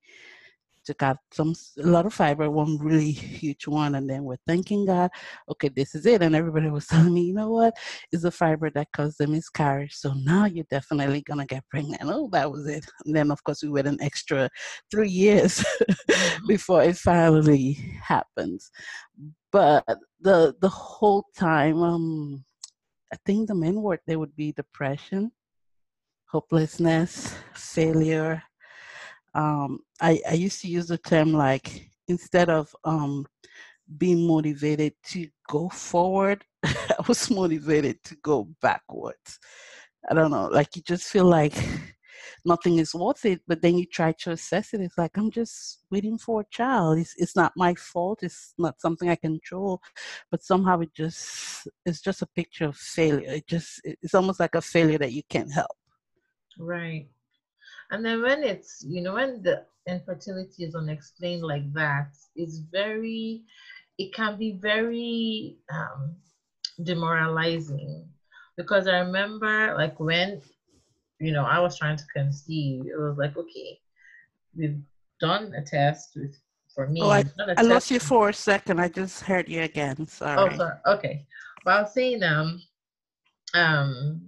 took 0.86 1.04
out 1.04 1.18
some 1.32 1.54
a 1.80 1.88
lot 1.88 2.06
of 2.06 2.14
fiber, 2.14 2.50
one 2.50 2.78
really 2.78 3.12
huge 3.12 3.68
one, 3.68 3.96
and 3.96 4.10
then 4.10 4.24
we're 4.24 4.46
thanking 4.48 4.86
God. 4.86 5.10
Okay, 5.50 5.70
this 5.70 5.96
is 5.96 6.06
it, 6.06 6.22
and 6.22 6.36
everybody 6.36 6.70
was 6.70 6.88
telling 6.92 7.14
me, 7.14 7.24
you 7.24 7.34
know 7.34 7.52
what, 7.52 7.74
it's 8.12 8.24
the 8.24 8.32
fiber 8.32 8.70
that 8.72 8.92
caused 8.96 9.18
the 9.18 9.28
miscarriage. 9.28 9.94
So 9.94 10.14
now 10.14 10.46
you're 10.46 10.66
definitely 10.70 11.22
gonna 11.22 11.46
get 11.46 11.68
pregnant. 11.70 12.02
Oh, 12.04 12.30
that 12.32 12.52
was 12.52 12.68
it. 12.68 12.86
And 13.06 13.16
then 13.16 13.32
of 13.32 13.44
course 13.44 13.64
we 13.64 13.70
wait 13.70 13.88
an 13.88 14.02
extra 14.02 14.50
three 14.92 15.10
years 15.10 15.64
before 16.48 16.84
it 16.84 16.98
finally 16.98 17.74
happens. 18.02 18.72
But 19.54 19.86
the 20.20 20.56
the 20.60 20.70
whole 20.70 21.26
time, 21.38 21.82
um, 21.82 22.44
I 23.14 23.18
think 23.26 23.48
the 23.48 23.56
main 23.56 23.82
word 23.82 24.00
there 24.08 24.20
would 24.20 24.36
be 24.36 24.52
depression, 24.52 25.32
hopelessness, 26.26 27.36
failure, 27.54 28.44
um, 29.36 29.80
I, 30.02 30.20
I 30.30 30.34
used 30.34 30.62
to 30.62 30.68
use 30.68 30.88
the 30.88 30.98
term 30.98 31.34
like 31.34 31.90
instead 32.08 32.50
of 32.50 32.76
um, 32.84 33.26
being 33.98 34.28
motivated 34.28 34.94
to 35.06 35.28
go 35.50 35.70
forward, 35.70 36.44
I 36.64 36.96
was 37.08 37.30
motivated 37.32 38.04
to 38.06 38.16
go 38.18 38.50
backwards. 38.62 39.40
I 40.10 40.14
don't 40.14 40.32
know, 40.32 40.48
like 40.48 40.76
you 40.76 40.82
just 40.82 41.06
feel 41.06 41.26
like 41.26 41.54
nothing 42.46 42.80
is 42.80 42.94
worth 42.94 43.26
it, 43.26 43.42
but 43.48 43.62
then 43.62 43.78
you 43.78 43.86
try 43.86 44.12
to 44.20 44.32
assess 44.32 44.74
it. 44.74 44.82
It's 44.82 44.98
like 44.98 45.18
I'm 45.18 45.32
just 45.32 45.80
waiting 45.92 46.18
for 46.18 46.42
a 46.42 46.46
child. 46.52 47.00
It's 47.00 47.14
it's 47.18 47.36
not 47.36 47.54
my 47.56 47.74
fault. 47.76 48.24
It's 48.24 48.54
not 48.58 48.82
something 48.82 49.10
I 49.10 49.16
control, 49.16 49.82
but 50.32 50.44
somehow 50.44 50.80
it 50.82 50.94
just 50.94 51.68
it's 51.86 52.02
just 52.02 52.22
a 52.22 52.28
picture 52.28 52.66
of 52.66 52.78
failure. 52.78 53.32
It 53.32 53.48
just 53.48 53.82
it's 53.84 54.16
almost 54.16 54.40
like 54.40 54.56
a 54.56 54.62
failure 54.62 54.98
that 54.98 55.14
you 55.14 55.24
can't 55.30 55.52
help. 55.52 55.78
Right. 56.60 57.08
And 57.92 58.04
then 58.06 58.22
when 58.22 58.44
it's, 58.44 58.84
you 58.88 59.02
know, 59.02 59.14
when 59.14 59.44
the 59.44 59.66
infertility 59.88 60.64
is 60.64 60.76
unexplained 60.76 61.44
like 61.44 61.72
that, 61.74 62.10
it's 62.36 62.58
very, 62.72 63.44
it 63.98 64.14
can 64.14 64.38
be 64.38 64.54
very 64.54 65.58
um, 65.72 66.16
demoralizing. 66.84 68.08
Because 68.58 68.88
I 68.88 69.00
remember, 69.00 69.76
like, 69.76 70.00
when, 70.00 70.42
you 71.24 71.32
know, 71.32 71.46
I 71.46 71.60
was 71.60 71.78
trying 71.78 71.98
to 71.98 72.04
conceive, 72.16 72.86
it 72.86 73.00
was 73.00 73.18
like, 73.18 73.38
okay, 73.38 73.80
we've 74.56 74.82
done 75.20 75.54
a 75.56 75.64
test 75.64 76.12
with, 76.16 76.36
for 76.76 76.88
me. 76.88 77.02
Oh, 77.02 77.10
I, 77.10 77.24
I 77.58 77.62
lost 77.62 77.92
you 77.92 78.00
for 78.00 78.30
a 78.30 78.34
second. 78.34 78.80
I 78.80 78.90
just 78.90 79.22
heard 79.22 79.48
you 79.48 79.62
again. 79.62 80.06
Sorry. 80.08 80.38
Oh, 80.38 80.58
sorry. 80.58 80.78
Okay. 80.88 81.26
Well, 81.66 81.78
I 81.78 81.82
was 81.84 81.94
saying, 81.94 82.24
um, 82.24 82.62
um, 83.54 84.22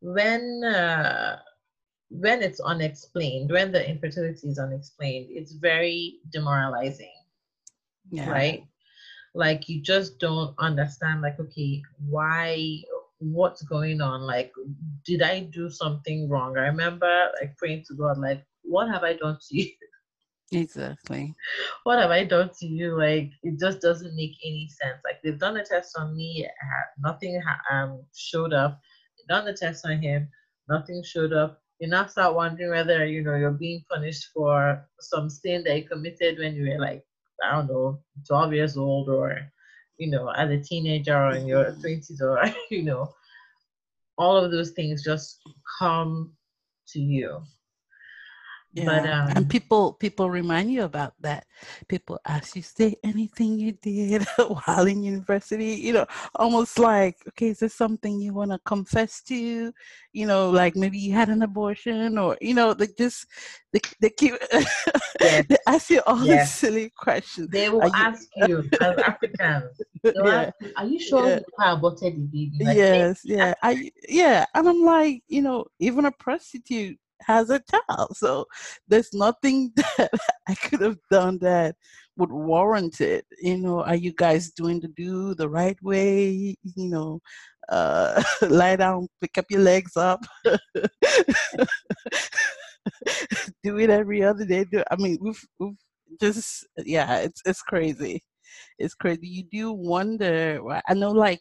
when, 0.00 0.62
uh, 0.64 1.38
when 2.10 2.42
it's 2.42 2.60
unexplained, 2.60 3.50
when 3.50 3.72
the 3.72 3.88
infertility 3.88 4.48
is 4.48 4.58
unexplained, 4.58 5.26
it's 5.30 5.52
very 5.52 6.20
demoralizing. 6.32 7.12
Yeah. 8.10 8.30
Right? 8.30 8.64
Like 9.34 9.68
you 9.68 9.82
just 9.82 10.18
don't 10.18 10.54
understand, 10.58 11.22
like, 11.22 11.38
okay, 11.40 11.82
why 12.08 12.82
what's 13.18 13.62
going 13.62 14.00
on? 14.00 14.22
Like, 14.22 14.52
did 15.04 15.22
I 15.22 15.40
do 15.40 15.70
something 15.70 16.28
wrong? 16.28 16.56
I 16.58 16.66
remember 16.66 17.30
like 17.40 17.56
praying 17.56 17.84
to 17.88 17.94
God, 17.94 18.18
like, 18.18 18.44
what 18.62 18.88
have 18.88 19.02
I 19.04 19.14
done 19.14 19.38
to 19.48 19.56
you? 19.56 19.70
Exactly. 20.50 21.34
What 21.84 21.98
have 21.98 22.10
I 22.10 22.24
done 22.24 22.50
to 22.60 22.66
you? 22.66 22.96
Like, 22.96 23.30
it 23.42 23.58
just 23.60 23.80
doesn't 23.82 24.16
make 24.16 24.32
any 24.44 24.68
sense. 24.80 24.98
Like, 25.04 25.20
they've 25.22 25.38
done 25.38 25.58
a 25.58 25.64
test 25.64 25.94
on 25.98 26.16
me, 26.16 26.48
nothing 26.98 27.40
ha- 27.40 27.60
um 27.70 28.02
showed 28.16 28.54
up. 28.54 28.80
They've 29.18 29.28
done 29.28 29.44
the 29.44 29.52
test 29.52 29.84
on 29.84 30.00
him, 30.00 30.30
nothing 30.68 31.02
showed 31.04 31.32
up 31.34 31.60
you 31.80 31.88
now 31.88 32.06
start 32.06 32.34
wondering 32.34 32.70
whether 32.70 33.06
you 33.06 33.22
know 33.22 33.36
you're 33.36 33.50
being 33.52 33.84
punished 33.90 34.28
for 34.34 34.84
some 35.00 35.30
sin 35.30 35.62
that 35.64 35.76
you 35.78 35.88
committed 35.88 36.38
when 36.38 36.54
you 36.54 36.70
were 36.70 36.78
like 36.80 37.04
I 37.44 37.52
don't 37.52 37.68
know 37.68 38.02
12 38.26 38.52
years 38.52 38.76
old 38.76 39.08
or 39.08 39.38
you 39.98 40.08
know 40.08 40.28
as 40.30 40.50
a 40.50 40.58
teenager 40.58 41.16
or 41.16 41.32
in 41.32 41.46
your 41.46 41.72
20s 41.72 42.20
or 42.20 42.42
you 42.70 42.82
know 42.82 43.12
all 44.16 44.36
of 44.36 44.50
those 44.50 44.70
things 44.70 45.04
just 45.04 45.40
come 45.78 46.32
to 46.86 47.00
you 47.00 47.40
Yeah. 48.78 49.00
But 49.00 49.10
um, 49.10 49.28
and 49.36 49.48
people 49.48 49.92
people 49.94 50.30
remind 50.30 50.70
you 50.70 50.82
about 50.84 51.14
that. 51.20 51.46
People 51.88 52.18
ask 52.26 52.54
you, 52.56 52.62
say 52.62 52.96
anything 53.02 53.58
you 53.58 53.72
did 53.72 54.22
while 54.66 54.86
in 54.86 55.02
university, 55.02 55.74
you 55.74 55.92
know, 55.92 56.06
almost 56.34 56.78
like, 56.78 57.16
okay, 57.28 57.48
is 57.48 57.58
this 57.60 57.74
something 57.74 58.20
you 58.20 58.32
want 58.34 58.50
to 58.52 58.58
confess 58.64 59.22
to? 59.22 59.72
You 60.12 60.26
know, 60.26 60.50
like 60.50 60.76
maybe 60.76 60.98
you 60.98 61.12
had 61.12 61.28
an 61.28 61.42
abortion 61.42 62.18
or, 62.18 62.36
you 62.40 62.54
know, 62.54 62.74
they 62.74 62.88
just, 62.96 63.26
they, 63.72 63.80
they 64.00 64.10
keep, 64.10 64.34
they 65.20 65.56
ask 65.66 65.90
you 65.90 66.00
all 66.06 66.24
Yes. 66.24 66.48
these 66.48 66.54
silly 66.54 66.90
questions. 66.96 67.48
they 67.50 67.68
will 67.68 67.84
you- 67.84 67.92
ask 67.94 68.28
you 68.36 68.64
as 68.80 68.96
Africans, 68.98 69.80
Yeah. 70.04 70.50
you, 70.60 70.72
are 70.76 70.86
you 70.86 70.98
sure 71.00 71.28
Yeah. 71.28 71.38
you 71.40 71.44
aborted 71.64 72.14
the 72.16 72.46
baby? 72.46 72.64
Like, 72.64 72.76
yes, 72.76 73.20
yeah, 73.24 73.54
I 73.62 73.90
yeah, 74.08 74.44
and 74.54 74.68
I'm 74.68 74.82
like, 74.82 75.22
you 75.28 75.42
know, 75.42 75.66
even 75.78 76.04
a 76.06 76.12
prostitute 76.12 76.98
has 77.22 77.50
a 77.50 77.60
child, 77.70 78.16
so 78.16 78.46
there's 78.88 79.12
nothing 79.12 79.72
that 79.76 80.10
I 80.48 80.54
could 80.54 80.80
have 80.80 80.98
done 81.10 81.38
that 81.40 81.76
would 82.16 82.32
warrant 82.32 83.00
it. 83.00 83.24
You 83.40 83.58
know, 83.58 83.82
are 83.82 83.94
you 83.96 84.12
guys 84.12 84.50
doing 84.50 84.80
the 84.80 84.88
do 84.88 85.34
the 85.34 85.48
right 85.48 85.80
way? 85.82 86.56
You 86.76 86.88
know, 86.88 87.20
uh, 87.68 88.22
lie 88.48 88.76
down, 88.76 89.08
pick 89.20 89.38
up 89.38 89.46
your 89.50 89.60
legs 89.60 89.96
up. 89.96 90.24
do 93.62 93.78
it 93.78 93.90
every 93.90 94.22
other 94.22 94.44
day. 94.44 94.64
Do 94.64 94.82
I 94.90 94.96
mean 94.96 95.18
we've, 95.20 95.42
we've 95.58 95.76
just 96.20 96.66
yeah, 96.84 97.18
it's 97.18 97.40
it's 97.46 97.62
crazy. 97.62 98.22
It's 98.78 98.94
crazy. 98.94 99.28
You 99.28 99.44
do 99.50 99.72
wonder. 99.72 100.60
I 100.88 100.94
know, 100.94 101.12
like 101.12 101.40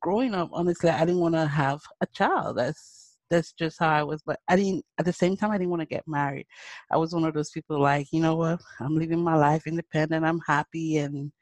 growing 0.00 0.34
up, 0.34 0.50
honestly, 0.52 0.90
I 0.90 1.00
didn't 1.00 1.20
want 1.20 1.34
to 1.34 1.46
have 1.46 1.80
a 2.00 2.06
child. 2.06 2.58
That's 2.58 2.99
that's 3.30 3.52
just 3.52 3.78
how 3.78 3.88
I 3.88 4.02
was. 4.02 4.22
But 4.24 4.40
I 4.48 4.56
didn't. 4.56 4.84
At 4.98 5.04
the 5.04 5.12
same 5.12 5.36
time, 5.36 5.50
I 5.50 5.58
didn't 5.58 5.70
want 5.70 5.82
to 5.82 5.86
get 5.86 6.04
married. 6.06 6.46
I 6.90 6.96
was 6.96 7.14
one 7.14 7.24
of 7.24 7.34
those 7.34 7.50
people 7.50 7.80
like, 7.80 8.08
you 8.12 8.20
know 8.20 8.36
what? 8.36 8.60
I'm 8.80 8.96
living 8.96 9.22
my 9.22 9.36
life 9.36 9.66
independent. 9.66 10.24
I'm 10.24 10.40
happy, 10.46 10.98
and 10.98 11.32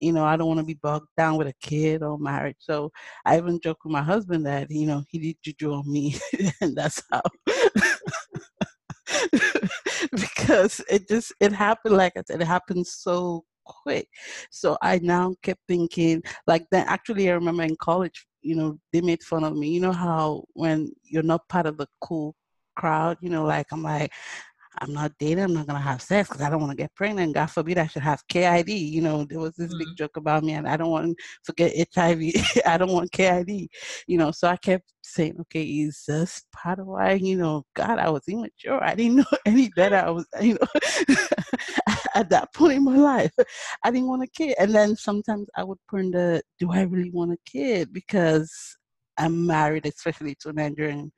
you 0.00 0.12
know, 0.12 0.24
I 0.24 0.36
don't 0.36 0.48
want 0.48 0.60
to 0.60 0.66
be 0.66 0.74
bogged 0.74 1.08
down 1.16 1.36
with 1.36 1.48
a 1.48 1.54
kid 1.60 2.02
or 2.02 2.18
marriage. 2.18 2.56
So 2.58 2.90
I 3.24 3.38
even 3.38 3.60
joke 3.60 3.84
with 3.84 3.92
my 3.92 4.02
husband 4.02 4.46
that 4.46 4.70
you 4.70 4.86
know 4.86 5.04
he 5.08 5.18
did 5.18 5.36
juju 5.42 5.72
on 5.72 5.90
me, 5.90 6.16
and 6.60 6.76
that's 6.76 7.02
how. 7.10 7.22
because 10.12 10.80
it 10.90 11.08
just 11.08 11.32
it 11.40 11.52
happened 11.52 11.96
like 11.96 12.12
I 12.16 12.22
said, 12.26 12.40
it 12.40 12.46
happened 12.46 12.86
so 12.86 13.44
quick. 13.64 14.08
So 14.50 14.76
I 14.82 14.98
now 15.02 15.34
kept 15.42 15.60
thinking 15.68 16.22
like 16.46 16.66
that. 16.70 16.88
Actually, 16.88 17.30
I 17.30 17.34
remember 17.34 17.62
in 17.62 17.76
college, 17.76 18.26
you 18.44 18.54
know, 18.54 18.78
they 18.92 19.00
made 19.00 19.22
fun 19.22 19.44
of 19.44 19.56
me. 19.56 19.70
You 19.70 19.80
know 19.80 19.92
how 19.92 20.44
when 20.52 20.92
you're 21.02 21.22
not 21.22 21.48
part 21.48 21.66
of 21.66 21.76
the 21.78 21.86
cool 22.00 22.34
crowd, 22.76 23.18
you 23.20 23.30
know, 23.30 23.44
like 23.44 23.66
I'm 23.72 23.82
like. 23.82 24.12
I'm 24.78 24.92
not 24.92 25.12
dating. 25.20 25.44
I'm 25.44 25.54
not 25.54 25.68
gonna 25.68 25.78
have 25.78 26.02
sex 26.02 26.28
because 26.28 26.42
I 26.42 26.50
don't 26.50 26.60
want 26.60 26.72
to 26.72 26.76
get 26.76 26.94
pregnant. 26.94 27.34
God 27.34 27.46
forbid 27.46 27.78
I 27.78 27.86
should 27.86 28.02
have 28.02 28.26
KID. 28.26 28.68
You 28.70 29.02
know, 29.02 29.24
there 29.24 29.38
was 29.38 29.54
this 29.54 29.72
big 29.72 29.86
mm-hmm. 29.86 29.94
joke 29.96 30.16
about 30.16 30.42
me, 30.42 30.54
and 30.54 30.66
I 30.66 30.76
don't 30.76 30.90
want 30.90 31.16
to 31.44 31.52
get 31.52 31.88
HIV. 31.94 32.22
I 32.66 32.76
don't 32.76 32.92
want 32.92 33.12
KID. 33.12 33.68
You 34.08 34.18
know, 34.18 34.32
so 34.32 34.48
I 34.48 34.56
kept 34.56 34.92
saying, 35.02 35.36
okay, 35.42 35.62
is 35.62 36.02
this 36.08 36.42
part 36.52 36.80
of 36.80 36.86
why? 36.86 37.12
You 37.12 37.36
know, 37.36 37.64
God, 37.74 37.98
I 37.98 38.10
was 38.10 38.22
immature. 38.26 38.82
I 38.82 38.94
didn't 38.94 39.18
know 39.18 39.24
any 39.46 39.68
better. 39.76 39.96
I 39.96 40.10
was, 40.10 40.26
you 40.40 40.58
know, 40.60 41.16
at 42.14 42.30
that 42.30 42.52
point 42.54 42.74
in 42.74 42.84
my 42.84 42.96
life, 42.96 43.32
I 43.82 43.90
didn't 43.90 44.08
want 44.08 44.22
a 44.22 44.26
kid. 44.26 44.54
And 44.58 44.74
then 44.74 44.96
sometimes 44.96 45.48
I 45.56 45.64
would 45.64 45.78
ponder, 45.90 46.40
do 46.58 46.70
I 46.72 46.82
really 46.82 47.10
want 47.10 47.32
a 47.32 47.38
kid? 47.44 47.92
Because 47.92 48.52
I'm 49.18 49.46
married, 49.46 49.86
especially 49.86 50.36
to 50.40 50.50
an 50.50 50.56
Nigerian 50.56 51.12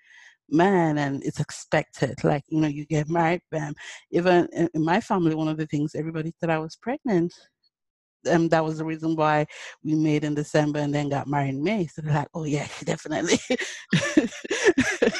man 0.50 0.98
and 0.98 1.24
it's 1.24 1.40
expected. 1.40 2.22
Like 2.24 2.44
you 2.48 2.60
know 2.60 2.68
you 2.68 2.86
get 2.86 3.08
married 3.08 3.40
bam. 3.50 3.74
Even 4.10 4.48
in, 4.52 4.68
my 4.74 5.00
family 5.00 5.34
one 5.34 5.48
of 5.48 5.56
the 5.56 5.66
things 5.66 5.94
everybody 5.94 6.32
thought 6.40 6.50
i 6.50 6.58
was 6.58 6.76
pregnant. 6.76 7.32
And 8.28 8.50
that 8.50 8.64
was 8.64 8.78
the 8.78 8.84
reason 8.84 9.14
why 9.14 9.46
we 9.84 9.94
made 9.94 10.24
in 10.24 10.34
december 10.34 10.80
and 10.80 10.94
then 10.94 11.08
got 11.08 11.28
married 11.28 11.50
in 11.50 11.62
may. 11.62 11.86
So 11.86 12.02
they're 12.02 12.14
like 12.14 12.28
oh 12.34 12.44
yeah 12.44 12.68
definitely 12.84 13.38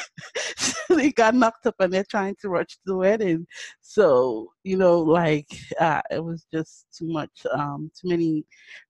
they 0.95 1.11
got 1.11 1.35
knocked 1.35 1.65
up 1.65 1.75
and 1.79 1.93
they're 1.93 2.03
trying 2.09 2.35
to 2.41 2.49
rush 2.49 2.77
the 2.85 2.95
wedding 2.95 3.45
so 3.81 4.51
you 4.63 4.77
know 4.77 4.99
like 4.99 5.47
uh, 5.79 6.01
it 6.11 6.23
was 6.23 6.45
just 6.53 6.85
too 6.97 7.07
much 7.07 7.45
um 7.53 7.91
too 7.99 8.09
many 8.09 8.45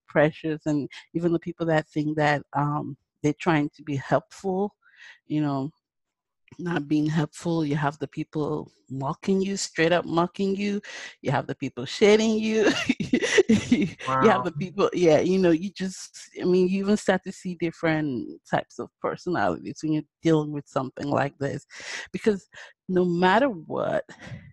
pressures 0.08 0.62
and 0.66 0.89
even 1.13 1.34
the 1.34 1.39
people 1.39 1.66
that 1.66 1.88
think 1.88 2.16
that 2.16 2.42
um 2.56 2.96
they're 3.24 3.34
trying 3.39 3.70
to 3.75 3.84
be 3.84 3.96
helpful 3.96 4.74
you 5.27 5.42
know 5.42 5.72
not 6.60 6.88
being 6.88 7.06
helpful. 7.06 7.66
You 7.66 7.75
have 7.75 8.00
the 8.00 8.07
people 8.07 8.72
mocking 8.90 9.42
you, 9.42 9.57
straight 9.57 9.92
up 9.92 10.05
mocking 10.05 10.55
you. 10.55 10.81
You 11.22 11.31
have 11.31 11.48
the 11.48 11.55
people 11.55 11.86
shading 11.86 12.40
you. 12.40 12.72
you 13.70 13.88
have 14.22 14.44
the 14.44 14.51
people, 14.51 14.90
yeah, 14.94 15.20
you 15.20 15.40
know, 15.40 15.51
you 15.51 15.70
just, 15.72 16.29
I 16.42 16.46
mean, 16.46 16.68
you 16.68 16.79
even 16.79 16.98
start 16.98 17.24
to 17.24 17.31
see 17.31 17.55
different 17.60 18.42
types 18.50 18.79
of 18.79 18.90
personalities 19.01 19.79
when 19.81 19.94
you're 19.94 20.03
dealing 20.22 20.51
with 20.51 20.68
something 20.68 21.10
like 21.10 21.38
this. 21.38 21.66
Because 22.12 22.48
no 22.90 23.05
matter 23.05 23.48
what, 23.48 24.03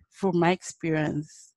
for 0.09 0.31
my 0.31 0.51
experience, 0.51 1.53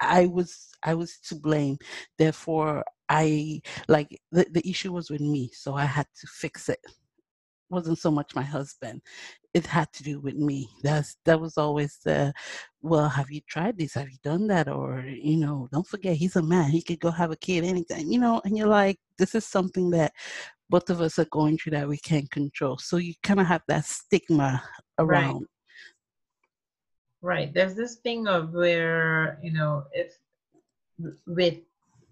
I 0.00 0.26
was 0.26 0.68
I 0.82 0.94
was 0.94 1.18
to 1.28 1.34
blame. 1.34 1.78
Therefore, 2.18 2.84
I 3.08 3.62
like 3.88 4.20
the, 4.30 4.46
the 4.50 4.68
issue 4.68 4.92
was 4.92 5.10
with 5.10 5.20
me, 5.20 5.50
so 5.52 5.74
I 5.74 5.86
had 5.86 6.06
to 6.20 6.26
fix 6.26 6.68
it 6.68 6.78
wasn't 7.70 7.98
so 7.98 8.10
much 8.10 8.34
my 8.34 8.42
husband. 8.42 9.02
It 9.54 9.66
had 9.66 9.92
to 9.94 10.02
do 10.02 10.20
with 10.20 10.36
me. 10.36 10.68
That's 10.82 11.16
that 11.24 11.40
was 11.40 11.56
always 11.58 11.98
the 12.04 12.32
well 12.82 13.08
have 13.08 13.30
you 13.30 13.40
tried 13.48 13.78
this? 13.78 13.94
Have 13.94 14.10
you 14.10 14.18
done 14.22 14.46
that? 14.48 14.68
Or 14.68 15.04
you 15.06 15.36
know 15.36 15.68
don't 15.72 15.86
forget 15.86 16.16
he's 16.16 16.36
a 16.36 16.42
man. 16.42 16.70
He 16.70 16.82
could 16.82 17.00
go 17.00 17.10
have 17.10 17.30
a 17.32 17.36
kid 17.36 17.64
anytime 17.64 18.10
you 18.10 18.18
know 18.20 18.40
and 18.44 18.56
you're 18.56 18.68
like 18.68 18.98
this 19.18 19.34
is 19.34 19.46
something 19.46 19.90
that 19.90 20.12
both 20.70 20.90
of 20.90 21.00
us 21.00 21.18
are 21.18 21.26
going 21.26 21.58
through 21.58 21.72
that 21.72 21.88
we 21.88 21.98
can't 21.98 22.30
control. 22.30 22.78
So 22.78 22.98
you 22.98 23.14
kind 23.22 23.40
of 23.40 23.46
have 23.46 23.62
that 23.68 23.84
stigma 23.86 24.62
Right. 25.06 25.36
around. 25.36 25.46
Right. 27.22 27.52
There's 27.52 27.74
this 27.74 27.96
thing 27.96 28.28
of 28.28 28.52
where, 28.52 29.38
you 29.42 29.52
know, 29.52 29.84
if 29.92 30.18
with 31.26 31.58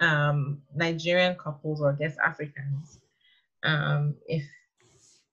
um 0.01 0.63
Nigerian 0.75 1.37
couples 1.37 1.81
or 1.81 1.93
I 1.93 1.97
guess 1.97 2.17
Africans, 2.25 3.01
um, 3.63 4.17
if 4.29 4.45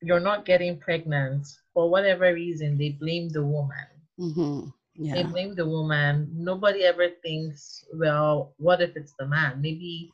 you're 0.04 0.20
not 0.20 0.46
getting 0.46 0.80
pregnant 0.80 1.48
for 1.74 1.90
whatever 1.90 2.34
reason, 2.34 2.78
they 2.78 2.90
blame 2.92 3.30
the 3.30 3.44
woman. 3.46 3.88
hmm 4.18 4.70
They 5.14 5.24
blame 5.24 5.56
the 5.56 5.66
woman. 5.68 6.30
Nobody 6.34 6.84
ever 6.84 7.10
thinks, 7.10 7.86
well, 7.94 8.54
what 8.58 8.82
if 8.82 8.96
it's 8.98 9.14
the 9.20 9.26
man? 9.28 9.62
Maybe, 9.62 10.12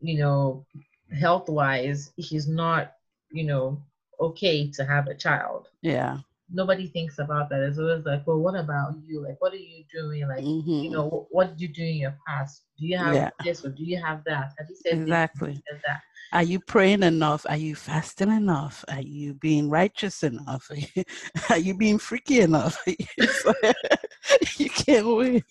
you 0.00 0.18
know, 0.18 0.64
health 1.12 1.48
wise, 1.48 2.12
he's 2.16 2.48
not, 2.48 2.92
you 3.30 3.44
know, 3.44 3.82
okay 4.20 4.70
to 4.72 4.84
have 4.84 5.08
a 5.08 5.14
child. 5.14 5.68
yeah 5.82 6.18
Nobody 6.52 6.88
thinks 6.88 7.18
about 7.18 7.48
that. 7.50 7.62
It's 7.62 7.78
always 7.78 8.04
like, 8.04 8.26
well, 8.26 8.38
what 8.38 8.58
about 8.58 8.94
you? 9.06 9.22
Like, 9.24 9.36
what 9.40 9.52
are 9.52 9.56
you 9.56 9.84
doing? 9.92 10.26
Like, 10.28 10.42
hmm 10.42 10.82
you 10.82 10.90
know, 10.90 11.08
wh- 11.08 11.32
what 11.34 11.50
did 11.50 11.60
you 11.60 11.68
do 11.68 11.82
in 11.82 11.96
your 11.96 12.16
past? 12.26 12.64
Do 12.78 12.86
you 12.86 12.96
have 12.98 13.14
Yeah. 13.14 13.30
this 13.44 13.64
or 13.64 13.70
do 13.70 13.84
you 13.84 14.02
have 14.02 14.24
that? 14.24 14.52
Have 14.58 14.68
you 14.68 14.74
said 14.76 14.92
this? 14.92 14.98
You 14.98 15.02
exactly 15.02 15.62
that? 15.86 16.00
Are 16.32 16.42
you 16.42 16.60
praying 16.60 17.02
enough? 17.02 17.44
Are 17.48 17.56
you 17.56 17.74
fasting 17.74 18.30
enough? 18.30 18.84
Are 18.88 19.00
you 19.00 19.34
being 19.34 19.68
righteous 19.68 20.22
enough? 20.22 20.70
Are 20.70 20.76
you, 20.96 21.04
are 21.50 21.58
you 21.58 21.74
being 21.74 21.98
freaky 21.98 22.40
enough? 22.40 22.82
You 24.56 24.70
can't 24.70 25.06
win. 25.06 25.42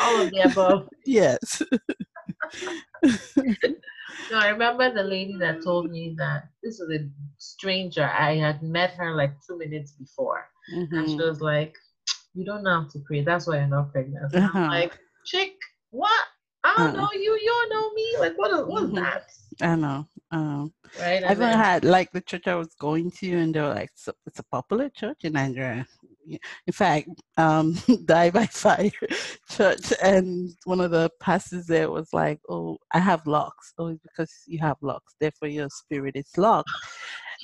All 0.00 0.20
of 0.20 0.30
the 0.30 0.40
above. 0.40 0.88
Yes. 1.06 1.62
No, 4.30 4.38
I 4.38 4.48
remember 4.48 4.92
the 4.92 5.02
lady 5.02 5.36
that 5.38 5.62
told 5.62 5.90
me 5.90 6.14
that 6.18 6.48
this 6.62 6.78
was 6.78 6.90
a 6.90 7.08
stranger. 7.38 8.04
I 8.08 8.36
had 8.36 8.62
met 8.62 8.92
her 8.92 9.14
like 9.14 9.32
two 9.46 9.58
minutes 9.58 9.92
before. 9.92 10.46
And 10.92 11.08
she 11.08 11.16
Mhm. 11.16 11.28
was 11.28 11.40
like, 11.40 11.74
You 12.34 12.44
don't 12.44 12.62
know 12.62 12.82
how 12.82 12.88
to 12.88 12.98
pray. 13.06 13.22
That's 13.22 13.46
why 13.48 13.56
you're 13.58 13.66
not 13.66 13.90
pregnant. 13.92 14.32
Uh-huh. 14.34 14.58
I'm 14.58 14.70
like, 14.70 14.96
Chick, 15.26 15.54
what? 15.90 16.24
I 16.62 16.74
don't 16.76 16.94
Uh-uh. 16.94 17.02
know 17.02 17.08
you. 17.12 17.32
You 17.42 17.46
don't 17.46 17.70
know 17.70 17.92
me. 17.92 18.06
Like, 18.20 18.38
what 18.38 18.50
is, 18.52 18.62
what's 18.66 18.92
Mhm. 18.92 18.94
that? 19.02 19.24
I 19.60 19.74
know. 19.74 20.06
Um, 20.30 20.72
Right? 20.98 21.24
I 21.24 21.32
even 21.32 21.38
then, 21.50 21.58
had 21.58 21.84
like 21.84 22.12
the 22.12 22.20
church 22.20 22.46
I 22.46 22.54
was 22.54 22.74
going 22.78 23.10
to, 23.18 23.32
and 23.32 23.52
they 23.54 23.60
were 23.60 23.74
like, 23.74 23.90
"So- 23.96 24.14
"It's 24.26 24.38
a 24.38 24.44
popular 24.44 24.88
church 24.90 25.24
in 25.24 25.32
Nigeria." 25.34 25.86
In 26.66 26.72
fact, 26.72 27.08
um, 27.36 27.76
Die 28.04 28.30
by 28.30 28.46
Fire 28.46 28.90
Church, 29.48 29.92
and 30.02 30.50
one 30.64 30.80
of 30.80 30.90
the 30.90 31.10
pastors 31.20 31.66
there 31.66 31.90
was 31.90 32.12
like, 32.12 32.40
"Oh, 32.48 32.78
I 32.92 32.98
have 32.98 33.26
locks. 33.26 33.72
Oh, 33.78 33.88
it's 33.88 34.00
because 34.02 34.32
you 34.46 34.58
have 34.60 34.76
locks. 34.80 35.14
Therefore, 35.20 35.48
your 35.48 35.68
spirit 35.70 36.16
is 36.16 36.30
locked, 36.36 36.70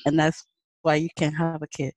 and 0.05 0.19
that's 0.19 0.45
why 0.83 0.97
you 0.97 1.09
can't 1.17 1.37
have 1.37 1.63
a 1.63 1.69
kid." 1.69 1.93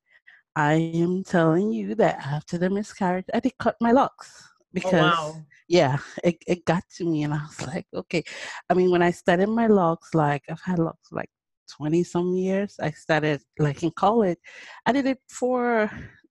I 0.55 0.73
am 0.73 1.23
telling 1.23 1.71
you 1.71 1.95
that 1.95 2.25
after 2.25 2.57
the 2.57 2.69
miscarriage, 2.69 3.27
I 3.33 3.39
did 3.39 3.57
cut 3.59 3.75
my 3.79 3.91
locks 3.91 4.43
oh, 4.45 4.65
because 4.73 4.93
wow. 4.93 5.35
yeah, 5.67 5.97
it, 6.23 6.37
it 6.47 6.65
got 6.65 6.83
to 6.97 7.05
me, 7.05 7.23
and 7.23 7.33
I 7.33 7.41
was 7.43 7.65
like, 7.67 7.85
okay. 7.93 8.23
I 8.69 8.73
mean, 8.73 8.91
when 8.91 9.01
I 9.01 9.11
started 9.11 9.47
my 9.47 9.67
locks, 9.67 10.13
like 10.13 10.43
I've 10.49 10.61
had 10.61 10.79
locks 10.79 11.11
like 11.11 11.29
20 11.69 12.03
some 12.03 12.35
years. 12.35 12.75
I 12.81 12.91
started 12.91 13.41
like 13.57 13.83
in 13.83 13.91
college. 13.91 14.37
I 14.85 14.91
did 14.91 15.05
it 15.05 15.19
for 15.29 15.89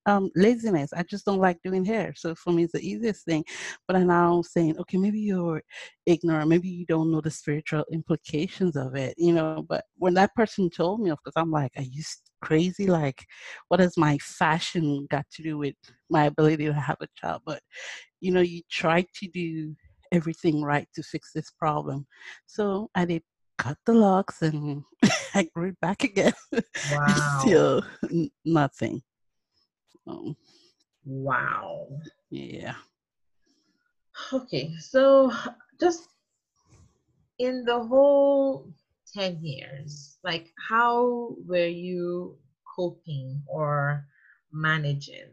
um, 0.08 0.30
laziness. 0.34 0.92
I 0.94 1.02
just 1.02 1.26
don't 1.26 1.38
like 1.38 1.58
doing 1.62 1.84
hair. 1.84 2.14
So 2.16 2.34
for 2.34 2.50
me, 2.50 2.64
it's 2.64 2.72
the 2.72 2.80
easiest 2.80 3.26
thing. 3.26 3.44
But 3.86 3.96
I'm 3.96 4.06
now 4.06 4.40
saying, 4.42 4.78
okay, 4.78 4.96
maybe 4.96 5.20
you're 5.20 5.62
ignorant. 6.06 6.48
Maybe 6.48 6.68
you 6.68 6.86
don't 6.86 7.12
know 7.12 7.20
the 7.20 7.30
spiritual 7.30 7.84
implications 7.92 8.74
of 8.74 8.94
it, 8.94 9.14
you 9.18 9.34
know. 9.34 9.66
But 9.68 9.84
when 9.96 10.14
that 10.14 10.34
person 10.34 10.70
told 10.70 11.00
me, 11.00 11.10
of 11.10 11.22
course, 11.22 11.34
I'm 11.36 11.50
like, 11.50 11.72
are 11.76 11.82
you 11.82 12.02
crazy? 12.40 12.86
Like, 12.86 13.26
what 13.68 13.80
has 13.80 13.98
my 13.98 14.16
fashion 14.18 15.06
got 15.10 15.26
to 15.32 15.42
do 15.42 15.58
with 15.58 15.74
my 16.08 16.24
ability 16.24 16.64
to 16.64 16.72
have 16.72 16.96
a 17.02 17.08
child? 17.14 17.42
But, 17.44 17.60
you 18.20 18.32
know, 18.32 18.40
you 18.40 18.62
try 18.70 19.04
to 19.16 19.28
do 19.28 19.76
everything 20.10 20.62
right 20.62 20.88
to 20.94 21.02
fix 21.02 21.32
this 21.34 21.50
problem. 21.50 22.06
So 22.46 22.88
I 22.94 23.04
did 23.04 23.22
cut 23.58 23.76
the 23.84 23.92
locks 23.92 24.40
and 24.40 24.84
I 25.34 25.48
grew 25.54 25.74
back 25.82 26.02
again. 26.02 26.32
Wow. 26.90 27.40
Still 27.40 27.82
nothing. 28.44 29.02
So, 30.08 30.36
wow. 31.04 31.86
Yeah. 32.30 32.74
Okay, 34.32 34.72
so 34.80 35.30
just 35.78 36.08
in 37.38 37.64
the 37.64 37.78
whole 37.78 38.72
10 39.14 39.38
years, 39.42 40.18
like 40.24 40.48
how 40.68 41.36
were 41.46 41.66
you 41.66 42.38
coping 42.76 43.42
or 43.46 44.06
managing? 44.50 45.30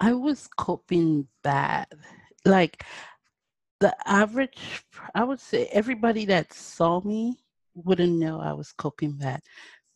I 0.00 0.12
was 0.12 0.46
coping 0.58 1.26
bad. 1.42 1.88
Like 2.44 2.84
the 3.80 3.96
average, 4.06 4.84
I 5.14 5.24
would 5.24 5.40
say 5.40 5.66
everybody 5.72 6.26
that 6.26 6.52
saw 6.52 7.00
me 7.00 7.38
wouldn't 7.74 8.18
know 8.18 8.40
I 8.40 8.52
was 8.52 8.72
coping 8.72 9.12
bad. 9.12 9.40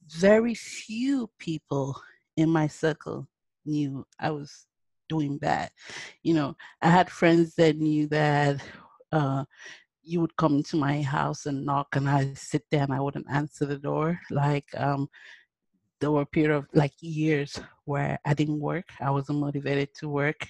Very 0.08 0.54
few 0.54 1.30
people 1.38 2.00
in 2.36 2.48
my 2.48 2.66
circle 2.66 3.28
knew 3.64 4.06
I 4.18 4.30
was 4.30 4.66
doing 5.08 5.38
bad. 5.38 5.70
You 6.22 6.34
know, 6.34 6.56
I 6.80 6.88
had 6.88 7.10
friends 7.10 7.54
that 7.56 7.76
knew 7.76 8.06
that 8.08 8.62
uh, 9.12 9.44
you 10.02 10.20
would 10.20 10.36
come 10.36 10.62
to 10.64 10.76
my 10.76 11.02
house 11.02 11.46
and 11.46 11.64
knock, 11.64 11.96
and 11.96 12.08
I'd 12.08 12.38
sit 12.38 12.64
there 12.70 12.82
and 12.82 12.92
I 12.92 13.00
wouldn't 13.00 13.30
answer 13.30 13.66
the 13.66 13.78
door. 13.78 14.18
Like, 14.30 14.66
um, 14.76 15.08
there 16.00 16.10
were 16.10 16.22
a 16.22 16.26
period 16.26 16.56
of 16.56 16.66
like 16.74 16.94
years 17.00 17.60
where 17.84 18.18
I 18.24 18.34
didn't 18.34 18.58
work. 18.58 18.86
I 19.00 19.10
wasn't 19.10 19.38
motivated 19.38 19.94
to 20.00 20.08
work. 20.08 20.48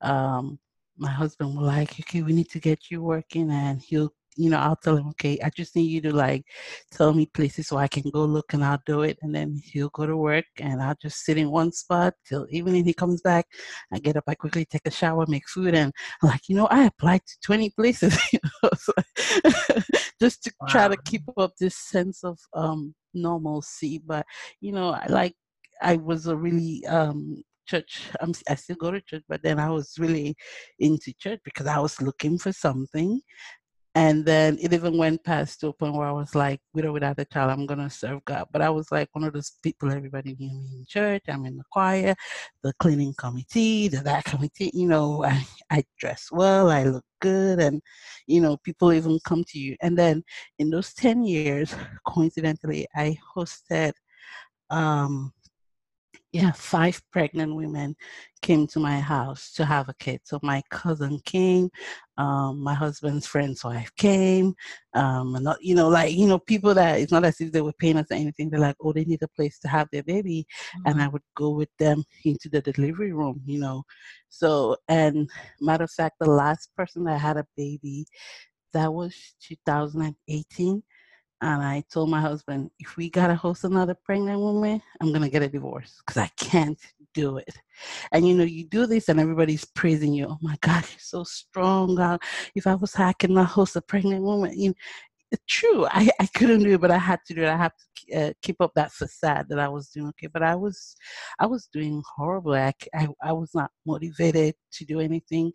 Um, 0.00 0.58
my 0.96 1.10
husband 1.10 1.54
was 1.54 1.66
like, 1.66 2.00
okay, 2.00 2.22
we 2.22 2.32
need 2.32 2.48
to 2.50 2.58
get 2.58 2.90
you 2.90 3.02
working. 3.02 3.50
And 3.50 3.82
he'll, 3.82 4.14
you 4.36 4.50
know, 4.50 4.58
I'll 4.58 4.76
tell 4.76 4.96
him, 4.96 5.08
okay, 5.10 5.38
I 5.42 5.50
just 5.50 5.74
need 5.74 5.90
you 5.90 6.00
to 6.02 6.14
like 6.14 6.44
tell 6.90 7.12
me 7.12 7.26
places 7.26 7.68
so 7.68 7.76
I 7.76 7.88
can 7.88 8.10
go 8.10 8.24
look 8.24 8.52
and 8.52 8.64
I'll 8.64 8.82
do 8.86 9.02
it. 9.02 9.18
And 9.22 9.34
then 9.34 9.60
he'll 9.64 9.88
go 9.90 10.06
to 10.06 10.16
work 10.16 10.44
and 10.58 10.82
I'll 10.82 10.96
just 11.00 11.24
sit 11.24 11.38
in 11.38 11.50
one 11.50 11.72
spot 11.72 12.14
till 12.26 12.46
evening 12.50 12.84
he 12.84 12.94
comes 12.94 13.20
back. 13.22 13.46
I 13.92 13.98
get 13.98 14.16
up, 14.16 14.24
I 14.26 14.34
quickly 14.34 14.64
take 14.64 14.86
a 14.86 14.90
shower, 14.90 15.24
make 15.28 15.48
food. 15.48 15.74
And 15.74 15.92
I'm 16.22 16.28
like, 16.28 16.48
you 16.48 16.56
know, 16.56 16.66
I 16.66 16.84
applied 16.84 17.22
to 17.26 17.36
20 17.44 17.70
places, 17.70 18.18
you 18.32 18.38
know, 18.62 18.70
so 18.76 18.92
just 20.20 20.44
to 20.44 20.52
wow. 20.60 20.66
try 20.68 20.88
to 20.88 20.96
keep 21.04 21.22
up 21.36 21.52
this 21.58 21.76
sense 21.76 22.22
of 22.24 22.38
um, 22.54 22.94
normalcy. 23.14 24.02
But, 24.04 24.26
you 24.60 24.72
know, 24.72 24.90
I 24.90 25.06
like, 25.08 25.34
I 25.82 25.96
was 25.96 26.26
a 26.26 26.36
really 26.36 26.84
um, 26.86 27.42
church. 27.66 28.08
I'm, 28.20 28.32
I 28.48 28.54
still 28.54 28.76
go 28.76 28.90
to 28.90 29.00
church, 29.00 29.24
but 29.28 29.42
then 29.42 29.58
I 29.58 29.70
was 29.70 29.94
really 29.98 30.36
into 30.78 31.12
church 31.18 31.40
because 31.44 31.66
I 31.66 31.78
was 31.78 32.00
looking 32.00 32.38
for 32.38 32.52
something. 32.52 33.20
And 33.96 34.26
then 34.26 34.58
it 34.60 34.74
even 34.74 34.98
went 34.98 35.24
past 35.24 35.60
to 35.60 35.68
a 35.68 35.72
point 35.72 35.94
where 35.94 36.06
I 36.06 36.12
was 36.12 36.34
like, 36.34 36.60
with 36.74 36.84
or 36.84 36.92
without 36.92 37.18
a 37.18 37.24
child, 37.24 37.50
I'm 37.50 37.64
going 37.64 37.80
to 37.80 37.88
serve 37.88 38.22
God. 38.26 38.46
But 38.52 38.60
I 38.60 38.68
was 38.68 38.92
like 38.92 39.08
one 39.12 39.24
of 39.24 39.32
those 39.32 39.52
people 39.62 39.90
everybody 39.90 40.36
knew 40.38 40.50
me 40.50 40.68
in 40.74 40.84
church. 40.86 41.22
I'm 41.28 41.46
in 41.46 41.56
the 41.56 41.64
choir, 41.72 42.14
the 42.62 42.74
cleaning 42.78 43.14
committee, 43.16 43.88
the 43.88 44.02
that 44.02 44.26
committee. 44.26 44.70
You 44.74 44.86
know, 44.86 45.24
I, 45.26 45.46
I 45.70 45.82
dress 45.98 46.28
well, 46.30 46.70
I 46.70 46.84
look 46.84 47.06
good, 47.22 47.58
and, 47.58 47.80
you 48.26 48.42
know, 48.42 48.58
people 48.58 48.92
even 48.92 49.18
come 49.24 49.44
to 49.44 49.58
you. 49.58 49.76
And 49.80 49.96
then 49.96 50.22
in 50.58 50.68
those 50.68 50.92
10 50.92 51.24
years, 51.24 51.74
coincidentally, 52.06 52.86
I 52.94 53.16
hosted 53.34 53.94
um, 54.68 55.32
yeah, 56.36 56.52
five 56.52 57.00
pregnant 57.12 57.54
women 57.54 57.96
came 58.42 58.66
to 58.66 58.78
my 58.78 59.00
house 59.00 59.52
to 59.52 59.64
have 59.64 59.88
a 59.88 59.94
kid. 59.94 60.20
So 60.24 60.38
my 60.42 60.62
cousin 60.70 61.18
came, 61.24 61.70
um, 62.18 62.60
my 62.60 62.74
husband's 62.74 63.26
friend's 63.26 63.64
wife 63.64 63.90
came, 63.96 64.54
um, 64.92 65.34
and 65.34 65.44
not, 65.44 65.62
you 65.62 65.74
know, 65.74 65.88
like 65.88 66.12
you 66.12 66.26
know, 66.26 66.38
people 66.38 66.74
that 66.74 67.00
it's 67.00 67.10
not 67.10 67.24
as 67.24 67.40
if 67.40 67.52
they 67.52 67.62
were 67.62 67.72
paying 67.72 67.96
us 67.96 68.10
anything. 68.10 68.50
They're 68.50 68.60
like, 68.60 68.76
oh, 68.82 68.92
they 68.92 69.06
need 69.06 69.22
a 69.22 69.28
place 69.28 69.58
to 69.60 69.68
have 69.68 69.88
their 69.90 70.02
baby, 70.02 70.46
mm-hmm. 70.46 70.90
and 70.90 71.02
I 71.02 71.08
would 71.08 71.22
go 71.34 71.50
with 71.50 71.70
them 71.78 72.04
into 72.24 72.50
the 72.50 72.60
delivery 72.60 73.12
room, 73.12 73.40
you 73.46 73.58
know. 73.58 73.84
So, 74.28 74.76
and 74.88 75.30
matter 75.60 75.84
of 75.84 75.90
fact, 75.90 76.16
the 76.20 76.30
last 76.30 76.68
person 76.76 77.04
that 77.04 77.18
had 77.18 77.38
a 77.38 77.46
baby, 77.56 78.04
that 78.74 78.92
was 78.92 79.14
2018 79.40 80.82
and 81.42 81.62
I 81.62 81.84
told 81.92 82.08
my 82.10 82.20
husband, 82.20 82.70
if 82.78 82.96
we 82.96 83.10
gotta 83.10 83.34
host 83.34 83.64
another 83.64 83.94
pregnant 83.94 84.40
woman, 84.40 84.80
I'm 85.00 85.12
gonna 85.12 85.28
get 85.28 85.42
a 85.42 85.48
divorce 85.48 86.00
because 86.04 86.16
I 86.20 86.28
can't 86.36 86.78
do 87.14 87.36
it. 87.38 87.54
And 88.12 88.26
you 88.26 88.34
know, 88.34 88.44
you 88.44 88.64
do 88.64 88.86
this 88.86 89.08
and 89.08 89.20
everybody's 89.20 89.64
praising 89.64 90.14
you. 90.14 90.26
Oh 90.28 90.38
my 90.40 90.56
God, 90.60 90.84
you're 90.90 90.98
so 90.98 91.24
strong. 91.24 92.18
If 92.54 92.66
I 92.66 92.74
was 92.74 92.94
I 92.96 93.12
cannot 93.12 93.46
host 93.48 93.76
a 93.76 93.82
pregnant 93.82 94.22
woman. 94.22 94.58
You 94.58 94.70
know, 94.70 94.74
true, 95.46 95.86
I, 95.90 96.08
I 96.20 96.26
couldn't 96.26 96.62
do 96.62 96.74
it, 96.74 96.80
but 96.80 96.90
I 96.90 96.98
had 96.98 97.20
to 97.26 97.34
do 97.34 97.42
it. 97.42 97.48
I 97.48 97.56
have 97.56 97.72
to 97.74 98.28
uh, 98.28 98.32
keep 98.42 98.60
up 98.60 98.72
that 98.74 98.92
facade 98.92 99.46
that 99.48 99.58
I 99.58 99.68
was 99.68 99.88
doing 99.90 100.08
okay. 100.08 100.28
But 100.28 100.42
I 100.42 100.54
was, 100.54 100.96
I 101.38 101.46
was 101.46 101.68
doing 101.72 102.02
horrible. 102.16 102.54
I, 102.54 102.72
I, 102.94 103.08
I 103.22 103.32
was 103.32 103.50
not 103.54 103.70
motivated 103.86 104.54
to 104.72 104.84
do 104.84 105.00
anything. 105.00 105.52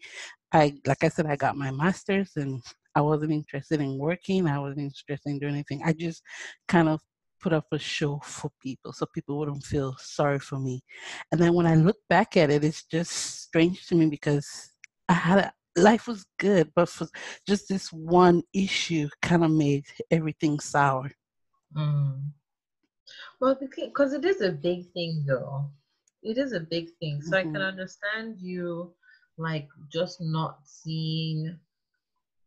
I, 0.53 0.73
like 0.85 1.03
I 1.03 1.09
said, 1.09 1.25
I 1.25 1.37
got 1.37 1.55
my 1.55 1.71
master's 1.71 2.33
and 2.35 2.61
I 2.95 3.01
wasn't 3.01 3.31
interested 3.31 3.81
in 3.81 3.97
working. 3.97 4.47
I 4.47 4.59
wasn't 4.59 4.81
interested 4.81 5.29
in 5.29 5.39
doing 5.39 5.53
anything. 5.53 5.81
I 5.83 5.93
just 5.93 6.21
kind 6.67 6.89
of 6.89 6.99
put 7.41 7.53
up 7.53 7.65
a 7.71 7.79
show 7.79 8.19
for 8.23 8.51
people 8.61 8.93
so 8.93 9.05
people 9.13 9.37
wouldn't 9.39 9.63
feel 9.63 9.95
sorry 9.97 10.39
for 10.39 10.59
me. 10.59 10.83
And 11.31 11.41
then 11.41 11.53
when 11.53 11.65
I 11.65 11.75
look 11.75 11.97
back 12.09 12.37
at 12.37 12.51
it, 12.51 12.63
it's 12.63 12.83
just 12.83 13.11
strange 13.11 13.87
to 13.87 13.95
me 13.95 14.07
because 14.07 14.71
I 15.09 15.13
had 15.13 15.39
a, 15.39 15.53
life 15.75 16.07
was 16.07 16.25
good, 16.37 16.71
but 16.75 16.89
for 16.89 17.07
just 17.47 17.67
this 17.67 17.91
one 17.91 18.43
issue 18.53 19.09
kind 19.21 19.43
of 19.43 19.51
made 19.51 19.85
everything 20.11 20.59
sour. 20.59 21.11
Mm. 21.75 22.21
Well, 23.39 23.57
because 23.59 24.13
it 24.13 24.23
is 24.23 24.41
a 24.41 24.51
big 24.51 24.91
thing, 24.93 25.23
though. 25.27 25.65
It 26.21 26.37
is 26.37 26.53
a 26.53 26.59
big 26.59 26.89
thing. 26.99 27.21
So 27.21 27.31
mm-hmm. 27.31 27.35
I 27.35 27.41
can 27.41 27.53
mm-hmm. 27.53 27.61
understand 27.61 28.37
you 28.39 28.93
like 29.37 29.67
just 29.91 30.21
not 30.21 30.59
seeing 30.63 31.57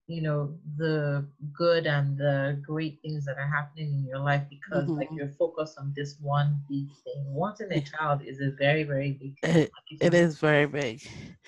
you 0.07 0.21
know 0.21 0.55
the 0.77 1.27
good 1.57 1.87
and 1.87 2.19
the 2.19 2.61
great 2.67 3.01
things 3.01 3.25
that 3.25 3.39
are 3.39 3.49
happening 3.49 3.89
in 3.95 4.07
your 4.07 4.19
life 4.19 4.43
because 4.51 4.85
mm-hmm. 4.85 4.99
like 4.99 5.09
you're 5.13 5.31
focused 5.39 5.79
on 5.79 5.93
this 5.97 6.17
one 6.21 6.61
big 6.69 6.89
thing. 7.05 7.25
Wanting 7.27 7.73
a 7.73 7.81
child 7.81 8.21
is 8.23 8.41
a 8.41 8.51
very 8.59 8.85
very 8.85 9.13
big 9.13 9.39
thing 9.41 9.63
it, 9.63 9.71
it 10.01 10.15
is 10.15 10.39
very 10.39 10.67
big. 10.67 11.01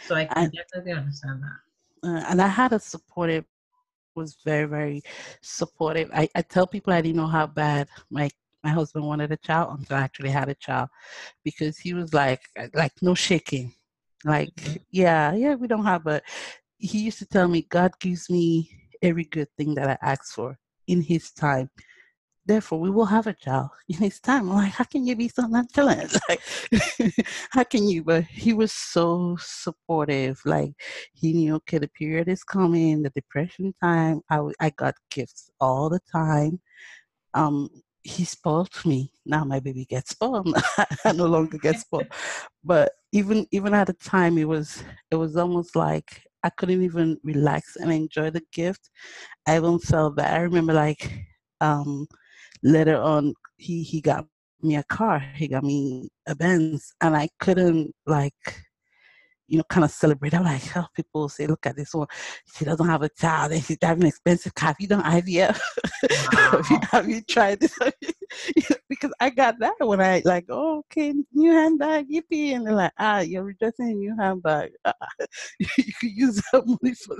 So 0.07 0.15
i 0.15 0.25
can 0.25 0.45
and, 0.45 0.53
definitely 0.53 0.93
understand 0.93 1.43
that. 1.43 2.09
Uh, 2.09 2.25
and 2.31 2.41
i 2.41 2.47
had 2.47 2.73
a 2.73 2.81
supportive 2.81 3.45
was 4.15 4.39
very 4.45 4.65
very 4.65 5.03
supportive. 5.43 6.11
I, 6.15 6.29
I 6.35 6.41
tell 6.41 6.67
people 6.67 6.95
i 6.95 7.03
didn't 7.03 7.17
know 7.17 7.27
how 7.27 7.47
bad 7.47 7.89
my 8.11 8.31
my 8.65 8.71
husband 8.71 9.05
wanted 9.05 9.33
a 9.33 9.37
child 9.37 9.79
until 9.79 9.99
i 9.99 10.01
actually 10.01 10.31
had 10.31 10.49
a 10.49 10.55
child 10.55 10.89
because 11.45 11.77
he 11.77 11.93
was 11.93 12.15
like 12.15 12.41
like 12.73 12.93
no 13.03 13.15
shaking. 13.15 13.75
Like 14.25 14.55
mm-hmm. 14.55 14.77
yeah 14.91 15.35
yeah 15.35 15.55
we 15.57 15.69
don't 15.69 15.85
have 15.85 16.07
a 16.07 16.23
he 16.79 16.99
used 16.99 17.19
to 17.19 17.27
tell 17.27 17.49
me, 17.49 17.63
God 17.63 17.93
gives 18.01 18.29
me 18.31 18.71
every 19.03 19.25
good 19.25 19.49
thing 19.57 19.75
that 19.75 19.89
I 19.89 19.99
ask 20.03 20.35
for 20.35 20.59
in 20.87 21.03
His 21.03 21.31
time. 21.31 21.71
Therefore, 22.45 22.79
we 22.79 22.91
will 22.91 23.07
have 23.07 23.27
a 23.27 23.33
child 23.33 23.71
in 23.89 23.97
His 23.97 24.21
time. 24.21 24.51
I'm 24.51 24.57
like, 24.57 24.73
how 24.73 24.85
can 24.85 25.07
you 25.07 25.17
be 25.17 25.29
so 25.29 25.47
nonchalant? 25.47 26.17
Like, 26.29 26.41
how 27.51 27.65
can 27.65 27.89
you? 27.89 28.05
But 28.05 28.25
he 28.25 28.53
was 28.53 28.73
so 28.73 29.37
supportive. 29.41 30.41
Like, 30.45 30.73
he 31.13 31.33
knew, 31.33 31.57
okay, 31.57 31.79
the 31.79 31.89
period 31.89 32.29
is 32.29 32.45
coming, 32.45 33.03
the 33.03 33.11
depression 33.11 33.75
time. 33.83 34.23
I, 34.31 34.41
I 34.61 34.71
got 34.71 34.95
gifts 35.11 35.51
all 35.61 35.89
the 35.89 36.01
time. 36.13 36.61
Um, 37.35 37.69
he 38.07 38.25
spoiled 38.25 38.71
me. 38.85 39.11
Now 39.25 39.45
my 39.45 39.59
baby 39.59 39.85
gets 39.85 40.11
spoiled. 40.11 40.55
I 41.05 41.13
no 41.13 41.27
longer 41.27 41.59
get 41.59 41.81
spoiled. 41.81 42.07
but 42.63 42.93
even 43.13 43.47
even 43.51 43.75
at 43.75 43.89
the 43.89 43.95
time, 43.95 44.39
it 44.39 44.47
was 44.47 44.85
it 45.11 45.17
was 45.17 45.37
almost 45.37 45.75
like 45.75 46.23
I 46.47 46.51
couldn't 46.51 46.83
even 46.83 47.19
relax 47.25 47.75
and 47.77 47.91
enjoy 47.93 48.31
the 48.31 48.43
gift. 48.53 48.89
I 49.49 49.57
even 49.57 49.81
felt 49.81 50.17
bad. 50.17 50.35
I 50.35 50.43
remember 50.43 50.73
like 50.73 51.13
um, 51.61 52.07
later 52.63 52.97
on, 52.97 53.35
he 53.57 53.83
he 53.83 54.01
got 54.01 54.27
me 54.63 54.77
a 54.77 54.85
car. 54.85 55.19
He 55.35 55.49
got 55.49 55.65
me 55.65 56.09
a 56.29 56.37
Benz, 56.37 56.95
and 57.01 57.17
I 57.17 57.29
couldn't 57.41 57.93
like 58.07 58.66
you 59.49 59.59
know, 59.59 59.65
kind 59.69 59.85
of 59.85 59.91
celebrate. 59.91 60.35
I'm 60.35 60.45
like, 60.45 60.77
oh, 60.77 60.87
people 60.95 61.29
say, 61.29 61.47
look 61.47 61.67
at 61.67 61.77
this 61.77 61.95
one. 61.95 62.09
She 62.55 62.65
doesn't 62.65 62.87
have 62.87 63.03
a 63.03 63.09
child 63.09 63.53
and 63.53 63.63
she's 63.63 63.79
driving 63.79 64.03
an 64.03 64.09
expensive 64.09 64.55
car. 64.55 64.69
Have 64.69 64.77
you 64.81 64.89
done 64.89 65.03
IVF? 65.03 65.61
Wow. 66.33 66.51
have, 66.53 66.71
you, 66.71 66.79
have, 66.91 67.09
you, 67.09 67.23
tried 67.23 67.61
this? 67.61 67.79
because 68.89 69.13
I 69.21 69.31
got 69.31 69.59
that 69.61 69.75
when 69.81 70.01
I 70.01 70.23
like, 70.25 70.47
oh, 70.49 70.79
okay, 70.79 71.15
new 71.33 71.53
handbag, 71.53 72.09
yippee, 72.09 72.55
and 72.55 72.67
they're 72.67 72.75
like, 72.75 72.93
ah, 72.99 73.21
you're 73.21 73.45
rejecting 73.45 73.91
a 73.91 73.95
new 73.95 74.17
handbag. 74.19 74.73
You 75.59 75.93
could 76.01 76.13
use 76.13 76.43
that 76.53 76.67
money 76.67 76.95
for. 76.95 77.17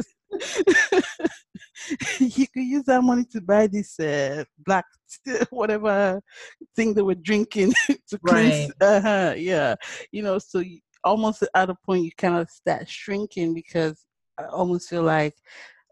you 2.19 2.47
could 2.49 2.65
use 2.65 2.85
that 2.85 3.03
money 3.03 3.25
to 3.33 3.41
buy 3.41 3.67
this 3.67 3.99
uh, 4.01 4.45
black 4.65 4.85
whatever 5.51 6.21
thing 6.75 6.95
they 6.95 7.03
were 7.03 7.15
drinking 7.15 7.73
to 8.09 8.19
cleanse. 8.27 8.73
Uh-huh, 8.81 9.35
yeah, 9.37 9.75
you 10.13 10.23
know, 10.23 10.39
so 10.39 10.63
almost 11.07 11.43
at 11.55 11.71
a 11.71 11.75
point 11.75 12.05
you 12.05 12.11
kind 12.19 12.37
of 12.37 12.51
start 12.51 12.89
shrinking 12.89 13.55
because 13.55 14.05
I 14.39 14.45
almost 14.45 14.91
feel 14.91 15.03
like 15.03 15.35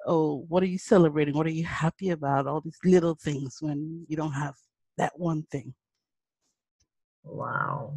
oh, 0.07 0.45
what 0.49 0.63
are 0.63 0.67
you 0.67 0.79
celebrating? 0.79 1.35
What 1.35 1.47
are 1.47 1.51
you 1.51 1.65
happy 1.65 2.11
about? 2.11 2.47
All 2.47 2.61
these 2.61 2.79
little 2.85 3.15
things 3.15 3.59
when 3.61 4.05
you 4.09 4.17
don't 4.17 4.33
have 4.33 4.55
that 4.99 5.19
one 5.19 5.45
thing. 5.51 5.75
Wow. 7.25 7.97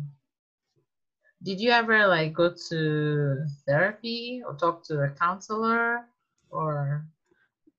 Did 1.43 1.59
you 1.59 1.71
ever 1.71 2.07
like 2.07 2.33
go 2.33 2.53
to 2.69 3.45
therapy 3.67 4.41
or 4.45 4.55
talk 4.55 4.83
to 4.85 5.01
a 5.01 5.09
counselor 5.09 6.05
or? 6.49 7.05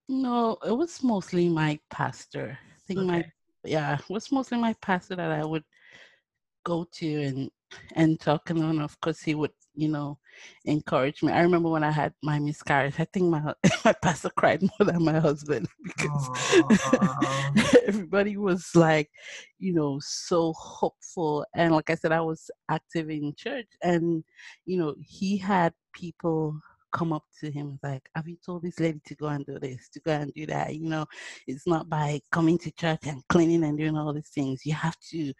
No, 0.08 0.58
it 0.64 0.76
was 0.76 1.02
mostly 1.02 1.48
my 1.48 1.78
pastor. 1.90 2.58
I 2.62 2.78
think 2.86 3.00
okay. 3.00 3.08
my 3.08 3.24
yeah, 3.64 3.98
it 3.98 4.08
was 4.08 4.30
mostly 4.30 4.58
my 4.58 4.74
pastor 4.74 5.16
that 5.16 5.32
I 5.32 5.44
would 5.44 5.64
go 6.64 6.86
to 6.92 7.22
and 7.22 7.50
and 7.94 8.18
talking 8.20 8.62
and 8.62 8.80
of 8.80 9.00
course 9.00 9.20
he 9.20 9.34
would 9.34 9.52
you 9.78 9.88
know, 9.88 10.18
encourage 10.64 11.22
me. 11.22 11.32
I 11.32 11.40
remember 11.40 11.68
when 11.68 11.84
I 11.84 11.92
had 11.92 12.12
my 12.20 12.40
miscarriage, 12.40 12.96
I 12.98 13.04
think 13.04 13.26
my 13.30 13.54
my 13.84 13.92
pastor 13.92 14.30
cried 14.36 14.60
more 14.60 14.92
than 14.92 15.04
my 15.04 15.20
husband 15.20 15.68
because 15.84 16.28
oh. 16.92 17.80
everybody 17.86 18.36
was 18.36 18.70
like, 18.74 19.08
you 19.60 19.72
know, 19.72 20.00
so 20.02 20.52
hopeful. 20.54 21.46
And 21.54 21.72
like 21.72 21.90
I 21.90 21.94
said, 21.94 22.10
I 22.10 22.20
was 22.20 22.50
active 22.68 23.08
in 23.08 23.34
church 23.36 23.68
and, 23.80 24.24
you 24.66 24.78
know, 24.78 24.96
he 25.00 25.36
had 25.36 25.72
people 25.94 26.58
come 26.90 27.12
up 27.12 27.24
to 27.38 27.48
him 27.48 27.78
like, 27.84 28.08
Have 28.16 28.26
you 28.26 28.36
told 28.44 28.62
this 28.62 28.80
lady 28.80 29.00
to 29.06 29.14
go 29.14 29.28
and 29.28 29.46
do 29.46 29.60
this, 29.60 29.88
to 29.90 30.00
go 30.00 30.12
and 30.12 30.34
do 30.34 30.44
that? 30.46 30.74
You 30.74 30.88
know, 30.88 31.06
it's 31.46 31.68
not 31.68 31.88
by 31.88 32.20
coming 32.32 32.58
to 32.58 32.72
church 32.72 33.06
and 33.06 33.22
cleaning 33.28 33.62
and 33.62 33.78
doing 33.78 33.96
all 33.96 34.12
these 34.12 34.30
things. 34.30 34.66
You 34.66 34.74
have 34.74 34.98
to 35.10 35.32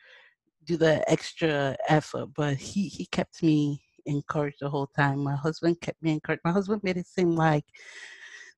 do 0.69 0.77
the 0.77 1.03
extra 1.11 1.77
effort. 1.89 2.29
But 2.37 2.57
he 2.57 2.89
he 2.89 3.07
kept 3.07 3.43
me 3.43 3.83
encouraged 4.07 4.59
the 4.61 4.71
whole 4.71 4.89
time. 4.97 5.19
My 5.21 5.37
husband 5.37 5.81
kept 5.81 6.03
me 6.03 6.13
encouraged. 6.13 6.43
My 6.45 6.53
husband 6.53 6.83
made 6.85 6.99
it 6.99 7.07
seem 7.07 7.33
like 7.33 7.65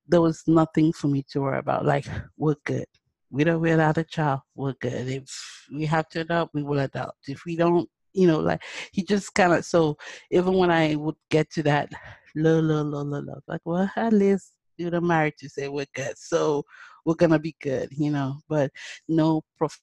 there 0.07 0.21
was 0.21 0.43
nothing 0.47 0.91
for 0.93 1.07
me 1.07 1.23
to 1.31 1.41
worry 1.41 1.59
about. 1.59 1.85
Like, 1.85 2.05
we're 2.37 2.55
good. 2.65 2.85
We 3.31 3.45
don't 3.45 3.61
we're 3.61 3.71
without 3.71 3.97
a 3.97 4.03
child, 4.03 4.41
we're 4.55 4.73
good. 4.81 5.07
If 5.07 5.67
we 5.73 5.85
have 5.85 6.09
to 6.09 6.21
adopt, 6.21 6.53
we 6.53 6.63
will 6.63 6.79
adopt. 6.79 7.29
If 7.29 7.45
we 7.45 7.55
don't, 7.55 7.89
you 8.13 8.27
know, 8.27 8.39
like 8.39 8.61
he 8.91 9.03
just 9.03 9.33
kind 9.33 9.53
of 9.53 9.63
so 9.63 9.97
even 10.31 10.53
when 10.53 10.69
I 10.69 10.95
would 10.95 11.15
get 11.29 11.49
to 11.51 11.63
that 11.63 11.89
low, 12.35 12.59
low, 12.59 12.81
low, 12.83 13.03
low, 13.03 13.19
low, 13.19 13.39
like, 13.47 13.61
well, 13.63 13.89
at 13.95 14.11
least 14.11 14.51
do 14.77 14.89
the 14.89 14.99
marriage 14.99 15.35
to 15.39 15.49
say 15.49 15.69
we're 15.69 15.85
good. 15.95 16.17
So 16.17 16.65
we're 17.05 17.15
gonna 17.15 17.39
be 17.39 17.55
good, 17.61 17.87
you 17.91 18.11
know, 18.11 18.41
but 18.49 18.69
no 19.07 19.43
prof 19.57 19.79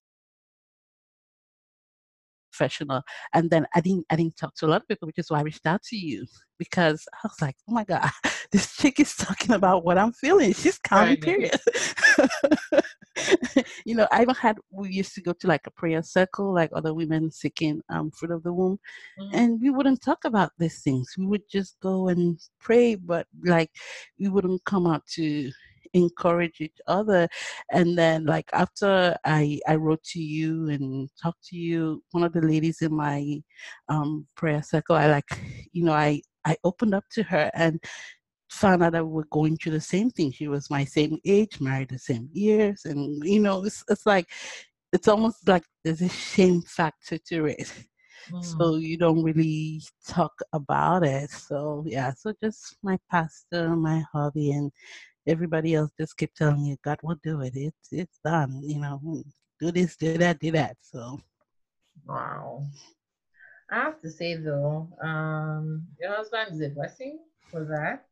professional. 2.59 3.03
And 3.33 3.51
then 3.51 3.67
I 3.75 3.81
didn't 3.81 4.07
I 4.11 4.17
didn't 4.17 4.37
talk 4.37 4.55
to 4.57 4.67
a 4.67 4.69
lot 4.69 4.83
of 4.83 4.89
people, 4.89 5.07
which 5.07 5.19
is 5.19 5.31
why 5.31 5.39
I 5.39 5.43
reached 5.43 5.67
out 5.67 5.83
to 5.85 5.97
you 5.97 6.27
because 6.59 7.07
I 7.15 7.19
was 7.25 7.41
like, 7.41 7.57
oh 7.69 7.73
my 7.73 7.85
God, 7.85 8.11
this 8.53 8.77
chick 8.77 9.01
is 9.01 9.15
talking 9.15 9.55
about 9.55 9.85
what 9.85 9.99
I'm 9.99 10.13
feeling. 10.13 10.53
She's 10.53 10.79
calm 10.79 11.09
right. 11.09 11.21
period. 11.21 11.57
you 13.85 13.95
know, 13.95 14.07
I 14.13 14.23
even 14.23 14.35
had 14.35 14.57
we 14.71 14.91
used 14.91 15.15
to 15.15 15.23
go 15.23 15.33
to 15.33 15.47
like 15.47 15.67
a 15.67 15.71
prayer 15.71 16.03
circle, 16.03 16.53
like 16.53 16.71
other 16.75 16.95
women 16.95 17.31
seeking 17.31 17.81
um, 17.91 18.11
fruit 18.11 18.33
of 18.33 18.43
the 18.43 18.53
womb, 18.53 18.79
mm-hmm. 19.21 19.37
and 19.37 19.61
we 19.61 19.71
wouldn't 19.71 20.03
talk 20.03 20.25
about 20.25 20.53
these 20.59 20.83
things. 20.83 21.15
We 21.17 21.27
would 21.27 21.49
just 21.51 21.79
go 21.81 22.09
and 22.09 22.39
pray, 22.61 22.97
but 22.97 23.27
like 23.45 23.71
we 24.19 24.29
wouldn't 24.29 24.65
come 24.65 24.87
out 24.87 25.07
to 25.15 25.51
encourage 25.95 26.61
each 26.61 26.79
other. 26.87 27.29
And 27.73 27.97
then 27.97 28.27
like 28.27 28.49
after 28.53 29.17
i 29.25 29.59
i 29.67 29.75
wrote 29.75 30.03
to 30.03 30.21
you 30.21 30.69
and 30.69 31.09
talked 31.21 31.45
to 31.45 31.57
you 31.57 32.03
one 32.13 32.25
of 32.25 32.33
the 32.33 32.41
ladies 32.41 32.83
in 32.83 32.95
my 32.95 33.41
um 33.89 34.27
prayer 34.37 34.63
circle 34.63 34.97
i 34.97 35.07
like 35.07 35.29
you 35.73 35.85
know 35.85 35.93
i 35.93 36.21
i 36.45 36.57
opened 36.65 36.95
up 36.95 37.05
to 37.11 37.23
her 37.23 37.51
and 37.55 37.81
found 38.51 38.83
out 38.83 38.93
that 38.93 39.05
we 39.05 39.13
were 39.13 39.27
going 39.31 39.57
through 39.57 39.73
the 39.73 39.81
same 39.81 40.11
thing. 40.11 40.33
She 40.33 40.49
was 40.49 40.71
my 40.71 40.85
same 40.85 41.19
age 41.25 41.61
married 41.61 41.91
the 41.91 41.99
same 41.99 42.29
years 42.33 42.85
and 42.85 43.23
you 43.25 43.41
know 43.41 43.65
it's, 43.65 43.85
it's 43.89 44.07
like 44.07 44.29
it's 44.93 45.09
almost 45.09 45.47
like 45.47 45.65
there's 45.85 46.01
a 46.01 46.09
shame 46.09 46.63
factor 46.63 47.19
to 47.29 47.47
it. 47.47 47.73
Mm. 48.33 48.45
so 48.45 48.77
you 48.77 48.99
don't 48.99 49.23
really 49.23 49.81
talk 50.07 50.33
about 50.53 51.05
it. 51.05 51.31
So 51.31 51.85
yeah 51.87 52.13
so 52.15 52.33
just 52.43 52.77
my 52.83 52.99
pastor 53.11 53.77
my 53.77 54.03
hobby 54.13 54.51
and 54.53 54.73
everybody 55.29 55.75
else 55.75 55.91
just 55.99 56.17
kept 56.17 56.37
telling 56.37 56.65
you, 56.65 56.77
God 56.83 56.99
will 57.03 57.19
do 57.23 57.43
it. 57.43 57.53
It's 57.55 57.93
it's 57.93 58.19
done. 58.25 58.61
You 58.65 58.81
know, 58.81 59.23
do 59.61 59.71
this, 59.71 59.97
do 59.97 60.19
that, 60.19 60.39
do 60.41 60.51
that. 60.53 60.77
So, 60.81 61.21
wow. 62.07 62.67
I 63.71 63.77
have 63.77 64.01
to 64.01 64.11
say 64.11 64.35
though, 64.37 64.89
um, 65.03 65.87
your 66.01 66.17
husband 66.17 66.55
is 66.55 66.63
a 66.63 66.71
blessing 66.71 67.19
for 67.51 67.65
that, 67.67 68.07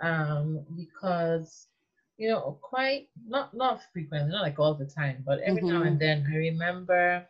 um, 0.00 0.64
because 0.74 1.68
you 2.16 2.30
know, 2.30 2.58
quite 2.62 3.08
not 3.26 3.54
not 3.54 3.80
frequently, 3.92 4.30
not 4.30 4.42
like 4.42 4.58
all 4.58 4.74
the 4.74 4.86
time, 4.86 5.22
but 5.26 5.40
every 5.40 5.62
mm-hmm. 5.62 5.72
now 5.72 5.82
and 5.82 6.00
then, 6.00 6.26
I 6.32 6.36
remember 6.36 7.26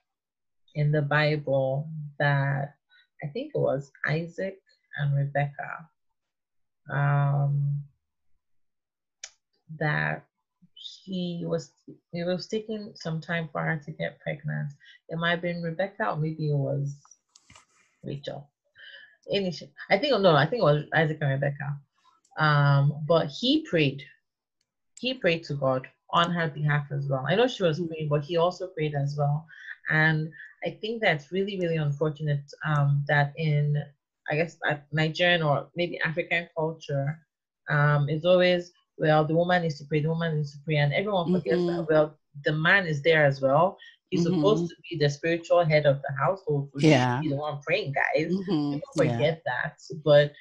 in 0.74 0.92
the 0.92 1.02
Bible 1.02 1.88
that 2.18 2.74
I 3.22 3.26
think 3.28 3.52
it 3.54 3.59
was 3.59 3.90
Isaac 4.07 4.61
and 4.98 5.16
Rebecca. 5.16 5.88
Um, 6.90 7.83
that 9.79 10.23
she 10.77 11.43
was 11.45 11.71
it 12.13 12.27
was 12.27 12.47
taking 12.47 12.93
some 12.95 13.21
time 13.21 13.49
for 13.53 13.63
her 13.63 13.81
to 13.85 13.93
get 13.93 14.21
pregnant. 14.21 14.73
It 15.09 15.19
might 15.19 15.31
have 15.33 15.43
been 15.43 15.63
Rebecca 15.63 16.11
or 16.11 16.17
maybe 16.17 16.51
it 16.51 16.57
was 16.57 16.97
Rachel. 18.05 18.49
I 19.91 19.99
think 19.99 20.21
no, 20.21 20.37
I 20.37 20.47
think 20.47 20.61
it 20.61 20.65
was 20.65 20.85
Isaac 20.95 21.19
and 21.21 21.31
Rebecca. 21.31 21.79
Um, 22.39 22.93
but 23.07 23.29
he 23.29 23.63
prayed. 23.63 24.03
He 25.01 25.15
prayed 25.15 25.45
to 25.45 25.55
God 25.55 25.87
on 26.11 26.31
her 26.31 26.49
behalf 26.49 26.87
as 26.91 27.07
well. 27.09 27.25
I 27.29 27.35
know 27.35 27.47
she 27.47 27.63
was 27.63 27.81
praying, 27.81 28.09
but 28.09 28.23
he 28.23 28.37
also 28.37 28.69
prayed 28.69 28.95
as 28.95 29.17
well. 29.19 29.47
And 29.91 30.31
I 30.65 30.71
think 30.81 31.03
that's 31.03 31.33
really, 31.33 31.59
really 31.59 31.77
unfortunate 31.77 32.43
um, 32.67 33.05
that 33.09 33.33
in, 33.37 33.83
I 34.31 34.37
guess, 34.37 34.57
Nigerian 34.93 35.43
or 35.43 35.69
maybe 35.75 35.99
African 36.01 36.49
culture, 36.57 37.19
um, 37.71 38.09
it's 38.09 38.25
always 38.25 38.73
well, 38.98 39.24
the 39.24 39.35
woman 39.35 39.62
needs 39.62 39.78
to 39.78 39.85
pray, 39.85 40.00
the 40.00 40.09
woman 40.09 40.37
needs 40.37 40.52
to 40.52 40.59
pray, 40.64 40.76
and 40.76 40.92
everyone 40.92 41.33
forgets 41.33 41.57
mm-hmm. 41.57 41.76
that, 41.76 41.87
well, 41.88 42.18
the 42.44 42.52
man 42.52 42.87
is 42.87 43.02
there 43.02 43.24
as 43.24 43.40
well. 43.40 43.76
He's 44.11 44.26
mm-hmm. 44.26 44.37
supposed 44.37 44.68
to 44.68 44.76
be 44.88 44.96
the 44.98 45.11
spiritual 45.11 45.64
head 45.64 45.87
of 45.87 46.00
the 46.02 46.14
household. 46.16 46.70
So 46.78 46.87
yeah. 46.87 47.20
He's 47.20 47.30
the 47.30 47.37
one 47.37 47.61
praying, 47.66 47.94
guys. 47.94 48.33
Mm-hmm. 48.33 48.74
People 48.74 48.88
forget 48.96 49.42
yeah. 49.46 49.52
that. 49.62 49.80
But 50.04 50.33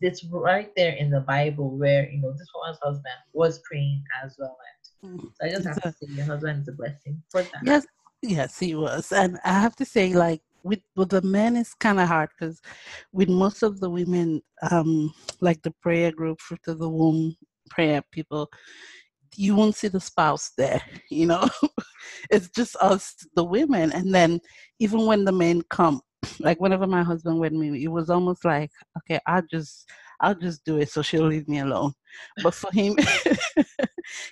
it's 0.00 0.24
right 0.24 0.70
there 0.76 0.92
in 0.92 1.10
the 1.10 1.20
Bible 1.20 1.76
where, 1.76 2.08
you 2.08 2.20
know, 2.20 2.32
this 2.32 2.48
woman's 2.54 2.78
husband 2.82 3.14
was 3.32 3.60
praying 3.68 4.02
as 4.24 4.36
well. 4.38 4.56
And 5.02 5.20
so 5.20 5.46
I 5.46 5.50
just 5.50 5.66
have 5.66 5.82
to 5.82 5.92
say 5.92 6.12
your 6.12 6.24
husband 6.24 6.62
is 6.62 6.68
a 6.68 6.72
blessing 6.72 7.22
for 7.30 7.42
that. 7.42 7.62
Yes, 7.64 7.86
yes, 8.22 8.58
he 8.58 8.74
was. 8.74 9.12
And 9.12 9.38
I 9.44 9.60
have 9.60 9.76
to 9.76 9.84
say, 9.84 10.14
like, 10.14 10.40
with 10.64 10.80
with 10.96 11.10
the 11.10 11.22
men 11.22 11.56
it's 11.56 11.74
kind 11.74 12.00
of 12.00 12.08
hard 12.08 12.28
because 12.36 12.60
with 13.12 13.28
most 13.28 13.62
of 13.62 13.78
the 13.78 13.88
women 13.88 14.42
um 14.70 15.14
like 15.40 15.62
the 15.62 15.70
prayer 15.80 16.10
group 16.10 16.40
fruit 16.40 16.60
of 16.66 16.78
the 16.78 16.88
womb 16.88 17.36
prayer 17.68 18.02
people 18.12 18.48
you 19.36 19.54
won't 19.56 19.76
see 19.76 19.88
the 19.88 20.00
spouse 20.00 20.52
there 20.58 20.82
you 21.10 21.26
know 21.26 21.48
it's 22.30 22.50
just 22.50 22.76
us 22.76 23.14
the 23.36 23.44
women 23.44 23.92
and 23.92 24.14
then 24.14 24.40
even 24.80 25.06
when 25.06 25.24
the 25.24 25.32
men 25.32 25.62
come 25.70 26.00
like 26.40 26.60
whenever 26.60 26.86
my 26.86 27.02
husband 27.02 27.38
went 27.38 27.54
me 27.54 27.84
it 27.84 27.88
was 27.88 28.10
almost 28.10 28.44
like 28.44 28.70
okay 28.98 29.20
i'll 29.26 29.42
just 29.50 29.86
I'll 30.20 30.36
just 30.36 30.64
do 30.64 30.78
it 30.78 30.90
so 30.90 31.02
she'll 31.02 31.26
leave 31.26 31.48
me 31.48 31.60
alone. 31.60 31.94
But 32.42 32.54
for 32.54 32.72
him, 32.72 32.96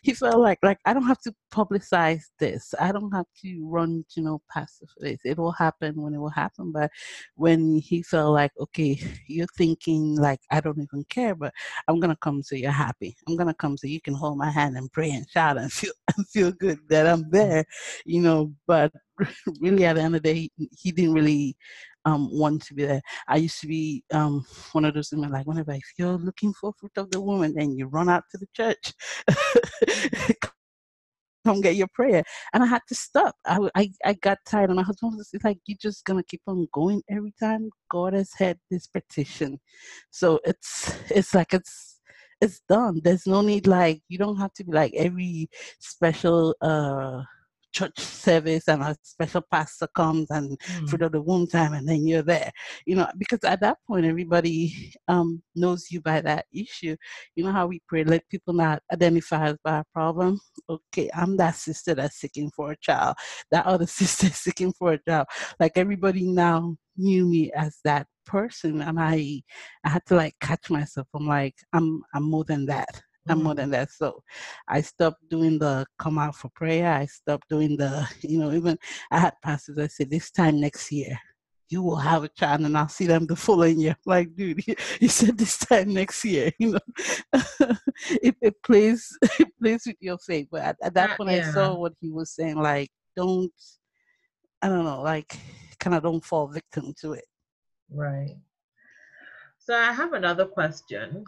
he 0.03 0.13
felt 0.15 0.39
like 0.39 0.59
like 0.63 0.79
I 0.85 0.93
don't 0.93 1.07
have 1.07 1.21
to 1.23 1.35
publicize 1.53 2.25
this. 2.39 2.75
I 2.81 2.93
don't 2.93 3.13
have 3.13 3.27
to 3.43 3.69
run, 3.69 4.05
you 4.15 4.23
know, 4.23 4.43
past 4.51 4.83
this. 4.99 5.21
It 5.25 5.39
will 5.39 5.53
happen 5.53 6.01
when 6.01 6.15
it 6.15 6.19
will 6.19 6.29
happen. 6.29 6.73
But 6.73 6.91
when 7.35 7.77
he 7.77 8.03
felt 8.03 8.33
like, 8.33 8.53
okay, 8.61 9.01
you're 9.27 9.47
thinking 9.57 10.17
like 10.17 10.41
I 10.51 10.61
don't 10.61 10.81
even 10.81 11.05
care, 11.09 11.35
but 11.35 11.53
I'm 11.89 12.01
gonna 12.01 12.17
come 12.21 12.43
so 12.43 12.57
you're 12.57 12.71
happy. 12.71 13.17
I'm 13.29 13.37
gonna 13.37 13.55
come 13.55 13.77
so 13.77 13.87
you 13.87 14.01
can 14.01 14.15
hold 14.15 14.39
my 14.39 14.51
hand 14.51 14.77
and 14.77 14.93
pray 14.93 15.11
and 15.11 15.29
shout 15.29 15.59
and 15.59 15.73
feel 15.73 15.93
and 16.17 16.29
feel 16.29 16.53
good 16.53 16.79
that 16.89 17.07
I'm 17.07 17.29
there, 17.31 17.65
you 18.05 18.21
know. 18.21 18.53
But 18.67 18.93
really, 19.61 19.85
at 19.85 19.95
the 19.95 20.03
end 20.03 20.17
of 20.17 20.23
the 20.23 20.33
day, 20.33 20.51
he, 20.57 20.71
he 20.79 20.93
didn't 20.93 21.15
really 21.15 21.57
um, 22.07 22.31
want 22.33 22.63
to 22.63 22.75
be 22.75 22.87
there. 22.87 23.03
I 23.29 23.37
used 23.37 23.61
to 23.61 23.67
be 23.67 24.03
um, 24.13 24.47
one 24.73 24.85
of 24.85 24.95
those 24.95 25.11
women 25.13 25.33
like 25.33 25.47
whenever 25.47 25.73
if 25.73 25.93
you're 25.99 26.17
looking 26.17 26.55
for 26.55 26.73
fruit 26.79 26.93
of 26.97 27.11
the 27.11 27.21
womb, 27.21 27.53
then 27.55 27.77
you 27.77 27.87
run 27.87 28.09
out 28.09 28.25
to 28.31 28.39
the 28.39 28.47
church. 28.55 28.95
come 31.45 31.61
get 31.61 31.77
your 31.77 31.89
prayer. 31.95 32.25
And 32.53 32.63
I 32.63 32.67
had 32.67 32.83
to 32.89 32.95
stop. 32.95 33.37
I, 33.47 33.59
I, 33.77 33.91
I 34.05 34.13
got 34.15 34.39
tired. 34.47 34.71
And 34.71 34.77
my 34.77 34.83
husband 34.83 35.17
was 35.17 35.31
like, 35.45 35.59
You're 35.67 35.79
just 35.81 36.05
going 36.05 36.19
to 36.19 36.27
keep 36.27 36.43
on 36.47 36.67
going 36.73 37.03
every 37.09 37.35
time 37.39 37.71
God 37.91 38.15
has 38.15 38.31
had 38.37 38.59
this 38.71 38.87
petition. 38.87 39.61
So 40.11 40.41
it's, 40.45 40.93
it's 41.11 41.35
like, 41.35 41.55
it's, 41.55 42.01
it's 42.41 42.61
done. 42.69 43.01
There's 43.03 43.27
no 43.27 43.41
need 43.41 43.67
like 43.67 44.03
you 44.09 44.19
don't 44.19 44.37
have 44.37 44.53
to 44.55 44.65
be 44.65 44.73
like 44.73 44.93
every 44.95 45.49
special 45.79 46.55
uh 46.61 47.23
church 47.77 47.99
service 47.99 48.69
and 48.69 48.83
a 48.83 48.97
special 49.03 49.43
pastor 49.51 49.87
comes 49.95 50.31
and 50.31 50.59
mm. 50.59 50.89
for 50.89 50.97
the 50.97 51.21
womb 51.21 51.47
time 51.47 51.75
and 51.75 51.87
then 51.87 52.07
you're 52.07 52.23
there. 52.23 52.51
You 52.87 52.97
know 52.97 53.09
because 53.19 53.45
at 53.45 53.61
that 53.61 53.77
point 53.87 54.07
everybody 54.07 54.95
um, 55.09 55.43
knows 55.55 55.91
you 55.91 56.01
by 56.01 56.23
that 56.23 56.47
issue. 56.53 56.97
You 57.35 57.45
know 57.45 57.53
how 57.53 57.67
we 57.67 57.83
pray 57.87 58.05
let 58.05 58.29
people 58.31 58.55
not 58.55 58.83
identify 58.91 59.51
us 59.51 59.59
by 59.63 59.81
a 59.81 59.85
problem. 59.93 60.41
Okay 60.71 61.11
i'm 61.15 61.37
that 61.37 61.55
sister 61.55 61.95
that's 61.95 62.17
seeking 62.17 62.51
for 62.57 62.73
a 62.73 62.77
child. 62.79 63.17
That 63.51 63.67
other 63.67 63.87
sister 64.01 64.29
seeking 64.29 64.73
for 64.73 64.93
a 64.95 64.99
child 65.07 65.27
like 65.61 65.73
everybody 65.77 66.27
now 66.27 66.77
knew 66.97 67.27
me 67.27 67.53
as 67.53 67.77
that 67.85 68.07
person 68.25 68.81
and 68.81 68.99
i 68.99 69.43
i 69.85 69.89
had 69.89 70.05
to 70.07 70.17
like 70.17 70.35
catch 70.41 70.71
myself. 70.71 71.09
I'm 71.15 71.27
like 71.27 71.57
i'm 71.75 72.03
i'm 72.15 72.25
more 72.25 72.45
than 72.45 72.65
that 72.67 73.03
I'm 73.29 73.43
more 73.43 73.55
than 73.55 73.71
that. 73.71 73.91
So 73.91 74.23
I 74.69 74.81
stopped 74.81 75.29
doing 75.29 75.59
the 75.59 75.87
come 75.99 76.19
out 76.19 76.37
for 76.37 76.49
prayer. 76.51 76.93
I 76.93 77.07
stopped 77.07 77.49
doing 77.49 77.77
the, 77.77 78.09
you 78.23 78.39
know, 78.39 78.53
even 78.53 78.79
I 79.11 79.19
had 79.19 79.35
pastors 79.43 79.79
I 79.79 79.87
said, 79.89 80.11
this 80.11 80.31
time 80.31 80.61
next 80.61 80.91
year, 80.93 81.19
you 81.69 81.83
will 81.83 81.97
have 81.97 82.23
a 82.25 82.29
child 82.29 82.61
and 82.61 82.79
I'll 82.79 82.89
see 82.89 83.07
them 83.07 83.27
the 83.27 83.37
following 83.37 83.81
year. 83.81 83.97
Like, 84.07 84.35
dude, 84.37 84.63
you 85.01 85.09
said 85.09 85.37
this 85.37 85.59
time 85.59 85.93
next 85.93 86.25
year, 86.25 86.53
you 86.59 86.73
know. 86.73 86.79
it, 88.23 88.37
it 88.41 88.63
plays 88.63 89.17
it 89.39 89.49
plays 89.61 89.83
with 89.87 89.97
your 90.01 90.19
faith. 90.19 90.49
But 90.51 90.63
at, 90.63 90.77
at 90.83 90.95
that 90.95 91.17
point 91.17 91.31
yeah. 91.33 91.49
I 91.49 91.53
saw 91.53 91.75
what 91.75 91.95
he 92.01 92.11
was 92.11 92.31
saying, 92.31 92.57
like, 92.57 92.91
don't 93.17 93.53
I 94.63 94.69
don't 94.69 94.85
know, 94.85 95.03
like 95.03 95.39
kind 95.79 95.95
of 95.95 96.03
don't 96.03 96.25
fall 96.25 96.47
victim 96.49 96.95
to 97.01 97.13
it. 97.13 97.25
Right. 97.91 98.37
So 99.59 99.75
I 99.75 99.93
have 99.93 100.13
another 100.13 100.47
question. 100.47 101.25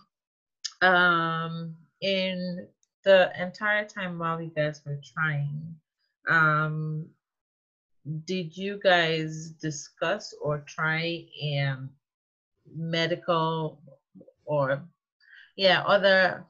Um 0.81 1.77
in 2.01 2.67
the 3.05 3.31
entire 3.41 3.85
time 3.85 4.19
while 4.19 4.41
you 4.41 4.51
guys 4.55 4.81
were 4.85 5.01
trying, 5.15 5.75
um, 6.29 7.07
did 8.25 8.57
you 8.57 8.81
guys 8.83 9.51
discuss 9.61 10.35
or 10.41 10.65
try 10.67 11.27
um, 11.67 11.91
medical 12.75 13.81
or 14.45 14.83
yeah 15.57 15.83
other 15.83 16.45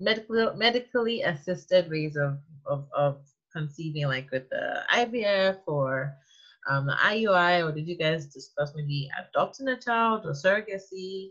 medical 0.00 0.54
medically 0.54 1.22
assisted 1.22 1.90
ways 1.90 2.16
of, 2.16 2.38
of, 2.66 2.86
of 2.94 3.18
conceiving 3.52 4.06
like 4.06 4.30
with 4.30 4.48
the 4.50 4.82
IVF 4.92 5.58
or 5.66 6.14
um, 6.68 6.86
the 6.86 6.92
IUI 6.92 7.66
or 7.66 7.72
did 7.72 7.86
you 7.86 7.96
guys 7.96 8.26
discuss 8.26 8.72
maybe 8.74 9.10
adopting 9.20 9.68
a 9.68 9.78
child 9.78 10.24
or 10.24 10.32
surrogacy? 10.32 11.30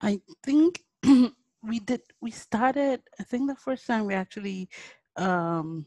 I 0.00 0.20
think 0.42 0.82
we 1.62 1.80
did 1.80 2.00
we 2.20 2.30
started 2.30 3.00
i 3.20 3.22
think 3.22 3.48
the 3.48 3.56
first 3.56 3.86
time 3.86 4.06
we 4.06 4.14
actually 4.14 4.68
um 5.16 5.86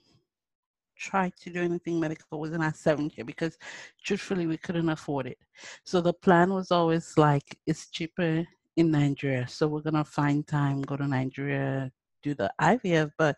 tried 1.00 1.34
to 1.38 1.50
do 1.50 1.64
anything 1.64 2.00
medical 2.00 2.40
was 2.40 2.52
in 2.52 2.62
our 2.62 2.74
seventh 2.74 3.18
year 3.18 3.26
because 3.26 3.58
truthfully 4.04 4.46
we 4.46 4.58
couldn't 4.58 4.90
afford 4.90 5.26
it. 5.26 5.38
So 5.86 6.02
the 6.02 6.14
plan 6.14 6.54
was 6.54 6.72
always 6.72 7.18
like 7.18 7.58
it's 7.66 7.90
cheaper 7.90 8.46
in 8.76 8.92
nigeria. 8.92 9.48
So 9.48 9.68
we're 9.68 9.82
gonna 9.82 10.04
find 10.04 10.46
time 10.46 10.82
go 10.82 10.98
to 10.98 11.08
nigeria 11.08 11.92
do 12.22 12.34
the 12.34 12.52
ivf 12.60 13.10
but 13.18 13.38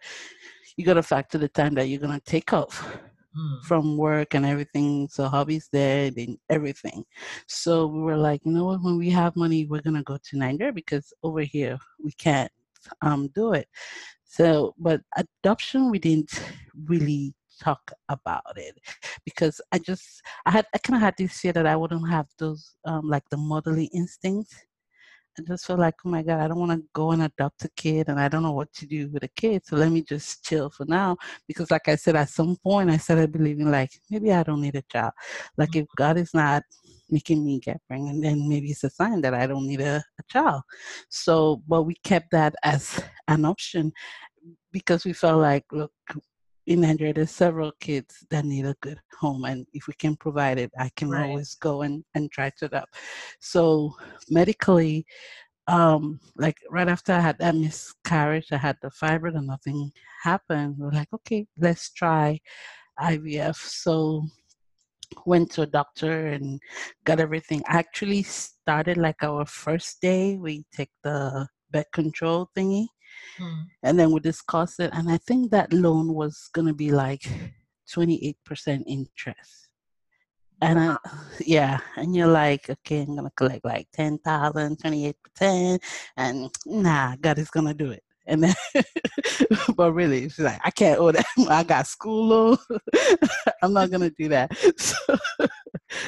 you 0.76 0.84
gotta 0.84 1.04
factor 1.04 1.38
the 1.38 1.48
time 1.48 1.76
that 1.76 1.88
you're 1.88 2.00
gonna 2.00 2.20
take 2.26 2.52
off 2.52 2.98
mm. 3.38 3.64
from 3.64 3.98
work 3.98 4.34
and 4.34 4.46
everything. 4.46 5.08
So 5.10 5.28
hobbies 5.28 5.70
there 5.72 6.12
and 6.18 6.38
everything. 6.50 7.04
So 7.48 7.88
we 7.88 8.02
were 8.02 8.18
like, 8.18 8.42
you 8.46 8.52
know 8.52 8.66
what? 8.66 8.84
When 8.84 8.98
we 8.98 9.10
have 9.10 9.36
money, 9.36 9.66
we're 9.66 9.82
gonna 9.82 10.04
go 10.04 10.18
to 10.18 10.38
Nigeria 10.38 10.74
because 10.74 11.14
over 11.24 11.42
here 11.42 11.78
we 12.04 12.12
can't 12.14 12.52
um, 13.02 13.30
do 13.36 13.54
it. 13.54 13.68
So, 14.24 14.76
but 14.78 15.02
adoption, 15.18 15.92
we 15.92 16.00
didn't 16.00 16.32
really 16.86 17.34
talk 17.62 17.92
about 18.10 18.58
it 18.58 18.76
because 19.24 19.62
I 19.72 19.78
just 19.78 20.22
I 20.46 20.52
had 20.52 20.66
I 20.74 20.78
kind 20.80 20.96
of 20.96 21.02
had 21.02 21.16
this 21.18 21.38
fear 21.40 21.54
that 21.54 21.68
I 21.68 21.76
wouldn't 21.76 22.10
have 22.10 22.28
those 22.40 22.76
um, 22.86 23.08
like 23.08 23.24
the 23.30 23.38
motherly 23.38 23.86
instincts 23.94 24.56
I 25.40 25.44
just 25.44 25.66
felt 25.66 25.80
like, 25.80 25.96
oh 26.06 26.10
my 26.10 26.24
God, 26.24 26.42
I 26.42 26.48
don't 26.48 26.60
want 26.60 26.72
to 26.72 26.88
go 26.94 27.12
and 27.12 27.24
adopt 27.24 27.64
a 27.64 27.70
kid 27.70 28.10
and 28.10 28.20
I 28.20 28.28
don't 28.28 28.44
know 28.44 28.52
what 28.52 28.72
to 28.74 28.86
do 28.86 29.10
with 29.10 29.24
a 29.24 29.30
kid. 29.30 29.66
So 29.66 29.78
let 29.78 29.92
me 29.92 30.02
just 30.02 30.44
chill 30.44 30.70
for 30.70 30.86
now. 30.86 31.18
Because, 31.48 31.72
like 31.72 31.88
I 31.88 31.96
said, 31.96 32.16
at 32.16 32.30
some 32.30 32.58
point 32.58 32.90
I 32.90 32.98
started 32.98 33.32
believing, 33.32 33.72
like, 33.72 33.92
maybe 34.10 34.32
I 34.32 34.44
don't 34.44 34.62
need 34.62 34.76
a 34.76 34.82
child. 34.84 35.14
Like, 35.58 35.76
if 35.76 35.84
mm-hmm. 35.84 36.04
God 36.04 36.18
is 36.18 36.34
not 36.34 36.64
making 37.10 37.46
me 37.46 37.60
get 37.60 37.82
pregnant, 37.88 38.24
then 38.24 38.48
maybe 38.48 38.72
it's 38.72 38.84
a 38.84 38.90
sign 38.90 39.22
that 39.22 39.34
I 39.34 39.48
don't 39.48 39.68
need 39.68 39.82
a, 39.82 40.04
a 40.20 40.24
child. 40.30 40.64
So, 41.10 41.62
but 41.68 41.84
we 41.84 41.96
kept 42.04 42.32
that 42.32 42.56
as 42.64 43.02
an 43.28 43.46
option 43.46 43.94
because 44.72 45.06
we 45.06 45.14
felt 45.14 45.42
like, 45.42 45.66
look, 45.72 45.92
in 46.68 46.82
Nigeria, 46.82 47.14
there's 47.14 47.32
several 47.32 47.72
kids 47.80 48.26
that 48.30 48.46
need 48.46 48.66
a 48.66 48.76
good 48.82 49.00
home, 49.20 49.46
and 49.46 49.66
if 49.74 49.88
we 49.88 49.94
can 49.94 50.16
provide 50.16 50.60
it, 50.60 50.72
I 50.78 50.90
can 50.96 51.10
right. 51.10 51.30
always 51.30 51.56
go 51.56 51.82
and, 51.82 52.04
and 52.14 52.32
try 52.32 52.52
to 52.60 52.68
that. 52.70 52.88
So 53.40 53.96
medically, 54.30 55.06
um, 55.68 56.20
like 56.36 56.58
right 56.70 56.88
after 56.88 57.14
I 57.14 57.20
had 57.20 57.40
that 57.40 57.56
miscarriage, 57.56 58.48
I 58.52 58.58
had 58.58 58.78
the 58.82 58.90
fibroid 58.90 59.38
and 59.38 59.48
nothing 59.48 59.92
happened. 60.24 60.76
We 60.78 60.88
are 60.88 60.92
like, 60.92 61.14
okay, 61.14 61.48
let's 61.58 61.92
try 61.92 62.40
IVF. 63.00 63.56
So 63.56 64.26
went 65.26 65.52
to 65.52 65.64
a 65.64 65.68
doctor 65.68 66.28
and 66.28 66.60
got 67.06 67.20
everything. 67.20 67.64
I 67.68 67.78
actually 67.78 68.24
started 68.24 68.98
like 68.98 69.24
our 69.24 69.46
first 69.46 70.02
day. 70.02 70.38
We 70.38 70.66
take 70.74 70.92
the 71.04 71.48
birth 71.72 71.92
control 71.92 72.50
thingy 72.56 72.88
Hmm. 73.38 73.62
And 73.84 74.00
then 74.00 74.12
we 74.12 74.20
discussed 74.20 74.80
it, 74.80 74.92
and 74.94 75.10
I 75.10 75.18
think 75.18 75.52
that 75.52 75.74
loan 75.74 76.14
was 76.14 76.50
going 76.54 76.68
to 76.68 76.74
be 76.74 76.92
like 76.92 77.24
28% 77.92 78.36
interest. 78.86 79.70
And 80.62 80.80
I, 80.80 80.98
yeah, 81.40 81.80
and 81.98 82.16
you're 82.16 82.28
like, 82.28 82.70
okay, 82.70 83.02
I'm 83.02 83.16
gonna 83.16 83.32
collect 83.36 83.66
like 83.66 83.88
10,000, 83.94 84.78
28%, 84.78 85.80
and 86.18 86.50
nah, 86.68 87.16
God 87.20 87.40
is 87.40 87.50
gonna 87.50 87.74
do 87.74 87.90
it. 87.90 88.04
And 88.28 88.44
then, 88.44 88.56
but 89.76 89.94
really, 89.94 90.30
she's 90.30 90.40
like, 90.40 90.62
I 90.64 90.72
can't 90.72 91.00
that. 91.14 91.26
I 91.50 91.64
got 91.64 91.88
school 91.88 92.28
loan. 92.28 92.58
I'm 93.64 93.74
not 93.74 93.92
gonna 93.92 94.12
do 94.12 94.30
that. 94.30 94.56
So, 94.78 95.18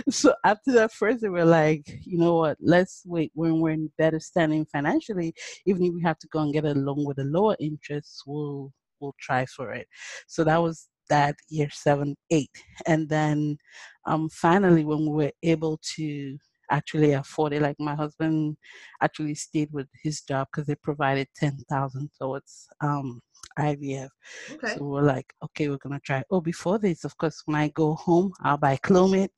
so 0.10 0.34
after 0.44 0.72
that 0.72 0.92
first 0.92 1.22
they 1.22 1.30
were 1.30 1.46
like 1.46 2.00
you 2.06 2.18
know 2.18 2.36
what 2.36 2.58
let's 2.62 3.04
wait 3.06 3.32
when 3.34 3.60
we're 3.60 3.72
in 3.72 3.92
better 3.98 4.20
standing 4.20 4.66
financially 4.66 5.34
even 5.66 5.84
if 5.84 5.94
we 5.94 6.02
have 6.02 6.18
to 6.18 6.28
go 6.28 6.40
and 6.40 6.54
get 6.54 6.66
a 6.66 6.74
loan 6.74 7.06
with 7.06 7.20
a 7.20 7.24
lower 7.24 7.56
interest 7.60 8.24
we'll 8.26 8.72
we'll 9.00 9.16
try 9.20 9.46
for 9.46 9.72
it 9.72 9.88
so 10.28 10.44
that 10.44 10.62
was 10.62 10.88
that 11.10 11.36
year 11.50 11.70
seven 11.72 12.16
eight 12.32 12.50
and 12.86 13.10
then 13.10 13.58
um 14.06 14.30
finally 14.30 14.86
when 14.86 15.02
we 15.02 15.26
were 15.26 15.32
able 15.44 15.80
to 15.96 16.38
actually 16.72 17.14
afford 17.14 17.54
it 17.54 17.62
like 17.62 17.76
my 17.80 17.96
husband 17.96 18.58
actually 19.02 19.36
stayed 19.36 19.70
with 19.72 19.88
his 20.02 20.22
job 20.22 20.48
because 20.52 20.68
they 20.68 20.76
provided 20.76 21.28
10000 21.40 22.10
towards 22.20 22.68
um 22.82 23.22
IVF. 23.60 24.10
Okay. 24.52 24.76
So 24.76 24.84
we're 24.84 25.02
like, 25.02 25.34
okay, 25.44 25.70
we're 25.70 25.78
gonna 25.78 26.00
try. 26.00 26.24
Oh, 26.32 26.42
before 26.42 26.80
this, 26.80 27.04
of 27.04 27.18
course, 27.18 27.42
when 27.46 27.56
I 27.56 27.68
go 27.70 27.94
home, 27.96 28.32
I'll 28.42 28.58
buy 28.58 28.78
Clomid. 28.78 29.30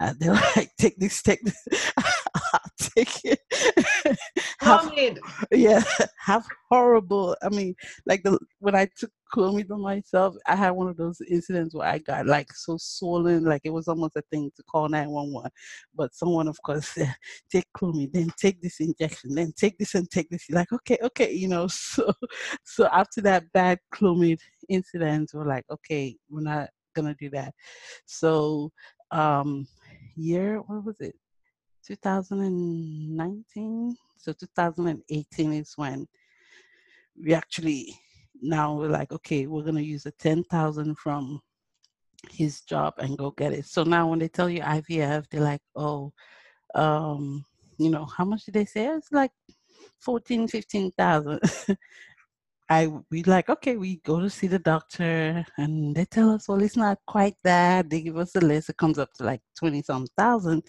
Uh, 0.00 0.14
they're 0.18 0.34
like, 0.56 0.70
take 0.78 0.96
this, 0.98 1.22
take 1.22 1.42
this. 1.42 1.66
I'll 1.96 2.60
take 2.78 3.24
it. 3.24 3.40
Clomid. 4.64 5.18
yeah, 5.50 5.82
have 6.18 6.44
horrible. 6.70 7.36
I 7.42 7.48
mean, 7.48 7.74
like 8.06 8.22
the 8.22 8.38
when 8.58 8.74
I 8.74 8.88
took 8.98 9.10
Clomid 9.34 9.70
on 9.70 9.80
myself, 9.80 10.36
I 10.46 10.56
had 10.56 10.70
one 10.70 10.88
of 10.88 10.96
those 10.96 11.20
incidents 11.28 11.74
where 11.74 11.88
I 11.88 11.98
got 11.98 12.26
like 12.26 12.52
so 12.52 12.76
swollen, 12.78 13.44
like 13.44 13.62
it 13.64 13.70
was 13.70 13.88
almost 13.88 14.16
a 14.16 14.22
thing 14.30 14.50
to 14.56 14.62
call 14.62 14.88
911. 14.88 15.50
But 15.94 16.14
someone, 16.14 16.48
of 16.48 16.60
course, 16.62 16.88
said, 16.94 17.14
take 17.50 17.66
Clomid, 17.76 18.12
then 18.12 18.32
take 18.38 18.62
this 18.62 18.80
injection, 18.80 19.34
then 19.34 19.52
take 19.56 19.78
this 19.78 19.94
and 19.94 20.10
take 20.10 20.30
this. 20.30 20.48
You're 20.48 20.58
like, 20.58 20.72
okay, 20.72 20.98
okay, 21.02 21.32
you 21.32 21.48
know. 21.48 21.68
So, 21.94 22.12
so 22.64 22.86
after 22.86 23.20
that 23.22 23.52
bad 23.52 23.78
Clomid 23.94 24.38
incident, 24.68 25.30
we're 25.34 25.46
like, 25.46 25.64
okay, 25.70 26.16
we're 26.30 26.40
not 26.40 26.70
gonna 26.94 27.14
do 27.18 27.30
that. 27.30 27.52
So, 28.06 28.72
um, 29.10 29.66
year 30.16 30.60
what 30.60 30.84
was 30.84 30.96
it? 31.00 31.14
2019. 31.86 33.96
So 34.16 34.32
2018 34.32 35.52
is 35.52 35.74
when 35.76 36.08
we 37.22 37.34
actually 37.34 37.94
now 38.42 38.74
we're 38.74 38.88
like, 38.88 39.12
okay, 39.12 39.46
we're 39.46 39.62
gonna 39.62 39.80
use 39.80 40.02
the 40.04 40.10
10,000 40.12 40.98
from 40.98 41.40
his 42.30 42.62
job 42.62 42.94
and 42.98 43.18
go 43.18 43.30
get 43.30 43.52
it. 43.52 43.66
So 43.66 43.84
now 43.84 44.08
when 44.08 44.18
they 44.18 44.28
tell 44.28 44.48
you 44.48 44.60
IVF, 44.60 45.26
they're 45.30 45.40
like, 45.40 45.62
oh, 45.76 46.12
um, 46.74 47.44
you 47.78 47.90
know, 47.90 48.04
how 48.04 48.24
much 48.24 48.44
did 48.44 48.54
they 48.54 48.64
say? 48.64 48.86
It's 48.86 49.12
like 49.12 49.32
14, 50.00 50.48
15,000. 50.48 51.40
I 52.70 52.90
we 53.10 53.22
like 53.24 53.50
okay, 53.50 53.76
we 53.76 53.96
go 54.06 54.20
to 54.20 54.30
see 54.30 54.46
the 54.46 54.58
doctor, 54.58 55.44
and 55.58 55.94
they 55.94 56.06
tell 56.06 56.30
us, 56.30 56.48
well, 56.48 56.62
it's 56.62 56.78
not 56.78 56.98
quite 57.06 57.36
that. 57.44 57.90
They 57.90 58.00
give 58.00 58.16
us 58.16 58.34
a 58.36 58.40
list. 58.40 58.70
It 58.70 58.78
comes 58.78 58.98
up 58.98 59.12
to 59.14 59.24
like 59.24 59.42
twenty 59.58 59.82
some 59.82 60.06
thousand, 60.16 60.62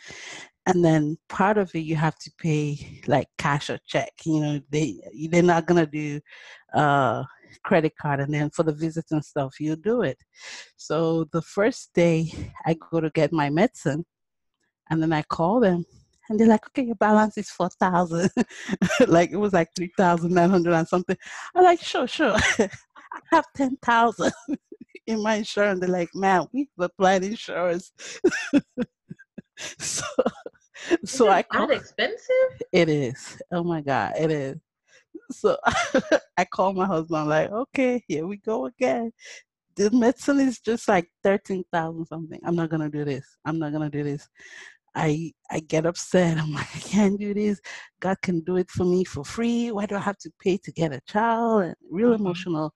and 0.66 0.84
then 0.84 1.18
part 1.30 1.57
of 1.57 1.74
it 1.76 1.80
you 1.80 1.95
have 1.95 2.18
to 2.20 2.32
pay 2.39 3.01
like 3.07 3.28
cash 3.38 3.70
or 3.70 3.80
check. 3.88 4.11
You 4.26 4.39
know, 4.39 4.61
they 4.70 4.99
they're 5.30 5.43
not 5.43 5.66
gonna 5.66 5.86
do 5.86 6.20
uh 6.74 7.24
credit 7.63 7.93
card, 7.97 8.20
and 8.20 8.34
then 8.34 8.49
for 8.49 8.63
the 8.63 8.74
visits 8.74 9.11
and 9.11 9.24
stuff, 9.24 9.59
you 9.59 9.76
do 9.76 10.01
it. 10.01 10.18
So 10.78 11.26
the 11.32 11.41
first 11.41 11.93
day 11.93 12.32
I 12.66 12.76
go 12.91 12.99
to 12.99 13.09
get 13.09 13.32
my 13.32 13.49
medicine, 13.49 14.05
and 14.89 15.01
then 15.01 15.13
I 15.13 15.24
call 15.24 15.59
them 15.59 15.86
and 16.30 16.39
they're 16.39 16.47
like, 16.47 16.66
okay, 16.68 16.84
your 16.84 16.95
balance 16.95 17.38
is 17.38 17.49
4,000. 17.49 18.30
like 19.07 19.32
it 19.32 19.38
was 19.38 19.53
like 19.53 19.70
3,900 19.76 20.74
and 20.74 20.88
something. 20.88 21.18
I'm 21.53 21.63
like, 21.63 21.82
sure, 21.82 22.07
sure. 22.07 22.36
I 22.59 22.70
have 23.32 23.45
10,000 23.55 24.32
in 25.07 25.22
my 25.22 25.36
insurance. 25.36 25.80
They're 25.80 25.89
like, 25.89 26.09
man, 26.16 26.47
we 26.51 26.70
have 26.78 26.89
applied 26.89 27.24
insurance. 27.24 27.91
so, 29.80 30.06
so 31.03 31.30
I 31.30 31.43
call, 31.43 31.68
that 31.68 31.78
expensive? 31.78 32.62
It 32.72 32.89
is. 32.89 33.41
Oh 33.51 33.64
my 33.64 33.82
God, 33.82 34.14
it 34.20 34.32
is. 34.32 34.58
So 35.32 35.58
I 36.38 36.45
call 36.45 36.74
my 36.74 36.86
husband, 36.86 37.30
like, 37.30 37.51
okay, 37.51 38.03
here 38.08 38.28
we 38.28 38.38
go 38.38 38.66
again. 38.68 39.12
The 39.76 39.91
medicine 39.91 40.39
is 40.39 40.60
just 40.60 40.88
like 40.88 41.10
13,000 41.24 42.06
something. 42.06 42.39
I'm 42.45 42.56
not 42.56 42.70
going 42.70 42.82
to 42.82 42.97
do 42.97 43.03
this. 43.03 43.26
I'm 43.45 43.60
not 43.60 43.72
going 43.72 43.89
to 43.89 43.97
do 43.97 44.03
this. 44.03 44.28
I 44.95 45.34
I 45.51 45.60
get 45.60 45.86
upset. 45.86 46.38
I'm 46.38 46.53
like, 46.53 46.76
I 46.76 46.80
can't 46.80 47.20
do 47.20 47.34
this. 47.34 47.60
God 47.99 48.18
can 48.22 48.39
do 48.41 48.56
it 48.56 48.70
for 48.70 48.86
me 48.86 49.03
for 49.03 49.26
free. 49.26 49.72
Why 49.72 49.86
do 49.86 49.95
I 49.95 49.99
have 49.99 50.18
to 50.20 50.32
pay 50.41 50.58
to 50.58 50.72
get 50.72 50.93
a 50.93 51.01
child? 51.08 51.64
And 51.64 51.76
real 51.91 52.12
mm-hmm. 52.14 52.26
emotional. 52.26 52.74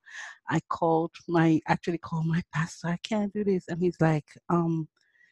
I 0.50 0.60
called 0.70 1.12
my 1.28 1.62
actually 1.68 2.00
called 2.00 2.28
my 2.28 2.42
pastor. 2.54 2.88
I 2.88 2.98
can't 3.04 3.34
do 3.34 3.44
this. 3.44 3.66
And 3.70 3.80
he's 3.82 3.98
like, 4.02 4.26
um, 4.50 4.88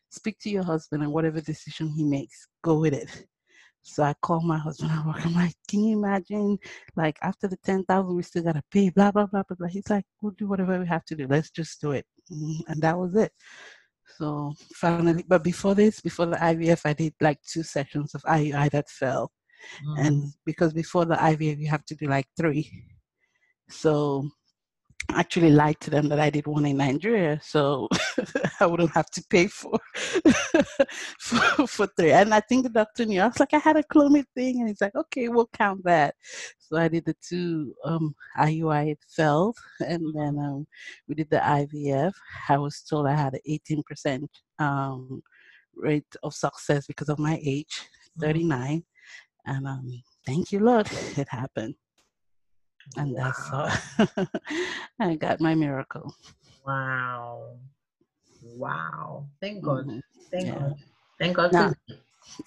speak 0.10 0.38
to 0.40 0.50
your 0.50 0.64
husband 0.64 1.04
and 1.04 1.12
whatever 1.12 1.42
decision 1.42 1.90
he 1.90 2.04
makes, 2.04 2.48
go 2.64 2.80
with 2.80 2.94
it. 2.94 3.26
So 3.82 4.04
I 4.04 4.14
call 4.22 4.42
my 4.42 4.58
husband 4.58 4.92
at 4.94 5.06
work. 5.06 5.26
I'm 5.26 5.34
like, 5.34 5.56
can 5.70 5.84
you 5.84 5.98
imagine? 5.98 6.58
Like 6.96 7.18
after 7.22 7.48
the 7.48 7.58
ten 7.64 7.84
thousand, 7.86 8.16
we 8.16 8.24
still 8.24 8.44
gotta 8.44 8.64
pay. 8.72 8.90
Blah 8.90 9.12
blah 9.12 9.26
blah 9.26 9.44
blah 9.48 9.56
blah. 9.58 9.68
He's 9.68 9.90
like, 9.90 10.06
we'll 10.22 10.34
do 10.34 10.48
whatever 10.48 10.80
we 10.80 10.88
have 10.88 11.06
to 11.06 11.16
do. 11.16 11.28
Let's 11.28 11.52
just 11.52 11.80
do 11.82 11.92
it. 11.92 12.06
Mm, 12.32 12.60
and 12.68 12.82
that 12.82 12.98
was 12.98 13.16
it. 13.16 13.32
So 14.18 14.54
finally, 14.76 15.24
but 15.28 15.44
before 15.44 15.76
this, 15.76 16.02
before 16.02 16.26
the 16.26 16.38
IVF, 16.38 16.82
I 16.86 16.94
did 16.94 17.14
like 17.22 17.40
two 17.42 17.64
sessions 17.64 18.16
of 18.16 18.22
IUI 18.24 18.72
that 18.72 18.90
fell. 18.90 19.32
Mm. 19.86 20.06
And 20.06 20.24
because 20.46 20.74
before 20.74 21.06
the 21.06 21.16
IVF, 21.16 21.60
you 21.60 21.68
have 21.68 21.86
to 21.86 21.96
do 21.96 22.08
like 22.08 22.28
three. 22.38 22.72
So 23.70 24.30
actually 25.12 25.52
lied 25.52 25.80
to 25.82 25.90
them 25.90 26.10
that 26.10 26.20
I 26.20 26.30
did 26.30 26.48
one 26.48 26.66
in 26.66 26.78
Nigeria, 26.78 27.40
so 27.42 27.88
I 28.60 28.66
wouldn't 28.66 28.94
have 28.94 29.10
to 29.12 29.24
pay 29.30 29.48
for, 29.48 29.80
for 31.20 31.68
for 31.68 31.88
three. 31.88 32.12
And 32.12 32.34
I 32.34 32.40
think 32.42 32.64
the 32.64 32.70
doctor 32.70 33.06
knew. 33.06 33.22
I 33.22 33.28
was 33.28 33.40
like, 33.40 33.54
I 33.54 33.60
had 33.60 33.78
a 33.78 33.84
Clomid 33.84 34.26
thing, 34.36 34.60
and 34.60 34.68
he's 34.68 34.82
like, 34.82 34.96
okay, 34.96 35.30
we'll 35.30 35.50
count 35.54 35.84
that. 35.86 36.16
So 36.60 36.78
I 36.78 36.88
did 36.88 37.06
the 37.06 37.16
two 37.28 37.74
um, 37.86 38.16
IUI, 38.38 38.96
failed, 39.10 39.58
and 39.80 40.04
then 40.16 40.38
um, 40.40 40.68
we 41.08 41.16
did 41.16 41.30
the 41.30 41.38
IVF. 41.38 42.14
I 42.50 42.58
was 42.58 42.82
told 42.82 43.08
I 43.08 43.16
had 43.16 43.36
an 43.36 43.42
18% 44.00 44.28
um, 44.60 45.22
rate 45.76 46.16
of 46.24 46.34
success 46.34 46.86
because 46.88 47.10
of 47.10 47.20
my 47.20 47.40
age, 47.44 47.82
mm-hmm. 48.20 48.26
39, 48.26 48.84
and 49.46 49.68
um, 49.68 50.04
thank 50.26 50.52
you, 50.52 50.60
Lord, 50.60 50.90
it 51.18 51.30
happened 51.30 51.76
and 52.96 53.12
wow. 53.12 53.34
that's 53.98 54.20
how 55.00 55.10
I 55.10 55.16
got 55.16 55.42
my 55.42 55.56
miracle. 55.56 56.14
Wow. 56.66 57.56
Wow. 58.44 59.28
Thank 59.42 59.64
God. 59.64 59.88
Mm-hmm. 59.88 60.00
Thank 60.32 60.46
yeah. 60.48 60.54
God. 60.54 60.76
Thank 61.20 61.36
God. 61.36 61.54
Now, 61.54 61.74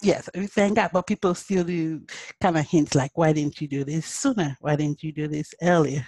yes, 0.02 0.28
thank 0.48 0.76
God, 0.76 0.90
but 0.92 1.06
people 1.06 1.34
still 1.34 1.64
do 1.64 2.02
kind 2.40 2.56
of 2.56 2.66
hints 2.66 2.94
like, 2.94 3.12
why 3.14 3.32
didn't 3.32 3.60
you 3.60 3.68
do 3.68 3.84
this 3.84 4.06
sooner? 4.06 4.56
Why 4.60 4.76
didn't 4.76 5.02
you 5.02 5.12
do 5.12 5.28
this 5.28 5.52
earlier? 5.62 6.06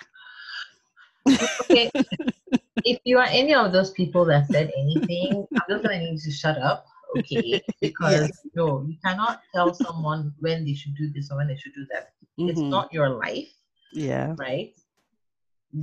okay. 1.29 1.91
if 2.85 2.99
you 3.05 3.19
are 3.19 3.29
any 3.29 3.55
of 3.55 3.73
those 3.73 3.91
people 3.91 4.25
that 4.27 4.47
said 4.49 4.71
anything, 4.77 5.47
I'm 5.55 5.63
just 5.69 5.83
gonna 5.83 5.99
need 5.99 6.21
to 6.21 6.31
shut 6.31 6.59
up. 6.59 6.87
Okay. 7.19 7.61
Because 7.81 8.29
yes. 8.29 8.41
no, 8.55 8.85
you 8.89 8.97
cannot 9.05 9.43
tell 9.55 9.75
someone 9.75 10.33
when 10.39 10.65
they 10.65 10.75
should 10.75 10.97
do 10.97 11.11
this 11.13 11.31
or 11.31 11.37
when 11.37 11.49
they 11.49 11.57
should 11.57 11.75
do 11.75 11.87
that. 11.93 12.13
Mm-hmm. 12.39 12.49
It's 12.49 12.61
not 12.61 12.93
your 12.93 13.11
life. 13.11 13.53
Yeah. 13.93 14.35
Right? 14.39 14.75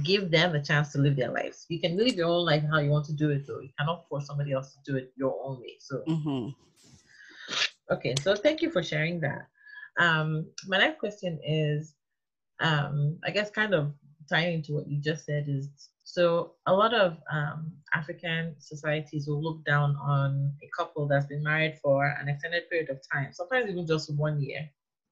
Give 0.03 0.29
them 0.29 0.55
a 0.55 0.63
chance 0.63 0.91
to 0.93 0.99
live 0.99 1.15
their 1.15 1.31
lives. 1.31 1.65
You 1.69 1.79
can 1.79 1.97
live 1.97 2.15
your 2.15 2.27
own 2.27 2.45
life 2.45 2.63
how 2.69 2.79
you 2.79 2.89
want 2.89 3.05
to 3.05 3.13
do 3.13 3.29
it, 3.29 3.47
though. 3.47 3.59
You 3.59 3.69
cannot 3.77 4.07
force 4.07 4.27
somebody 4.27 4.53
else 4.53 4.73
to 4.73 4.91
do 4.91 4.97
it 4.97 5.11
your 5.15 5.35
own 5.43 5.59
way. 5.59 5.77
So, 5.79 6.03
mm-hmm. 6.07 6.49
okay. 7.93 8.15
So, 8.21 8.35
thank 8.35 8.61
you 8.61 8.69
for 8.69 8.83
sharing 8.83 9.19
that. 9.21 9.47
Um, 9.97 10.45
my 10.67 10.77
next 10.77 10.99
question 10.99 11.39
is, 11.43 11.95
um, 12.59 13.17
I 13.25 13.31
guess, 13.31 13.49
kind 13.49 13.73
of 13.73 13.93
tying 14.29 14.55
into 14.55 14.73
what 14.73 14.87
you 14.87 15.01
just 15.01 15.25
said 15.25 15.45
is 15.47 15.69
so 16.11 16.53
a 16.65 16.73
lot 16.73 16.95
of 16.95 17.17
um, 17.31 17.71
African 17.93 18.55
societies 18.57 19.27
will 19.27 19.43
look 19.43 19.63
down 19.63 19.95
on 19.97 20.51
a 20.63 20.69
couple 20.75 21.07
that's 21.07 21.27
been 21.27 21.43
married 21.43 21.77
for 21.83 22.15
an 22.19 22.27
extended 22.27 22.67
period 22.67 22.89
of 22.89 22.97
time, 23.13 23.31
sometimes 23.31 23.69
even 23.69 23.85
just 23.85 24.11
one 24.15 24.41
year. 24.41 24.67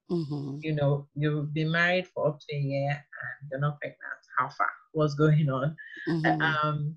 Mm-hmm. 0.09 0.59
You 0.61 0.75
know, 0.75 1.07
you've 1.15 1.53
been 1.53 1.71
married 1.71 2.07
for 2.07 2.27
up 2.27 2.39
to 2.39 2.55
a 2.55 2.59
year 2.59 2.89
and 2.91 3.49
you're 3.51 3.59
not 3.59 3.79
pregnant. 3.79 4.01
How 4.37 4.49
far? 4.49 4.69
What's 4.93 5.15
going 5.15 5.49
on? 5.49 5.75
Mm-hmm. 6.07 6.41
Um, 6.41 6.95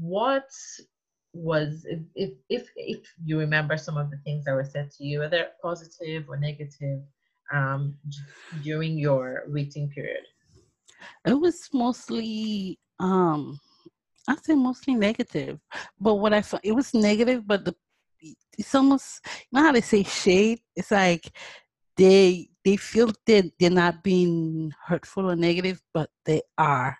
what 0.00 0.48
was 1.32 1.84
if, 1.88 2.00
if 2.14 2.30
if 2.48 2.68
if 2.76 3.12
you 3.24 3.38
remember 3.38 3.76
some 3.76 3.98
of 3.98 4.10
the 4.10 4.16
things 4.24 4.44
that 4.44 4.54
were 4.54 4.64
said 4.64 4.90
to 4.92 5.04
you, 5.04 5.20
whether 5.20 5.48
positive 5.62 6.24
or 6.28 6.38
negative, 6.38 7.00
um, 7.52 7.94
during 8.62 8.98
your 8.98 9.44
waiting 9.48 9.90
period? 9.90 10.24
It 11.26 11.34
was 11.34 11.68
mostly 11.72 12.78
um 12.98 13.60
I 14.28 14.36
say 14.36 14.54
mostly 14.54 14.94
negative. 14.94 15.60
But 16.00 16.14
what 16.14 16.32
I 16.32 16.42
found 16.42 16.62
it 16.64 16.72
was 16.72 16.94
negative, 16.94 17.46
but 17.46 17.64
the 17.64 17.74
it's 18.58 18.74
almost 18.74 19.20
you 19.50 19.58
know 19.58 19.66
how 19.66 19.72
they 19.72 19.82
say 19.82 20.02
shade? 20.02 20.60
It's 20.74 20.90
like 20.90 21.30
they 21.96 22.48
they 22.64 22.76
feel 22.76 23.12
that 23.26 23.52
they're 23.58 23.70
not 23.70 24.02
being 24.02 24.72
hurtful 24.86 25.30
or 25.30 25.36
negative, 25.36 25.82
but 25.94 26.10
they 26.24 26.42
are. 26.58 26.98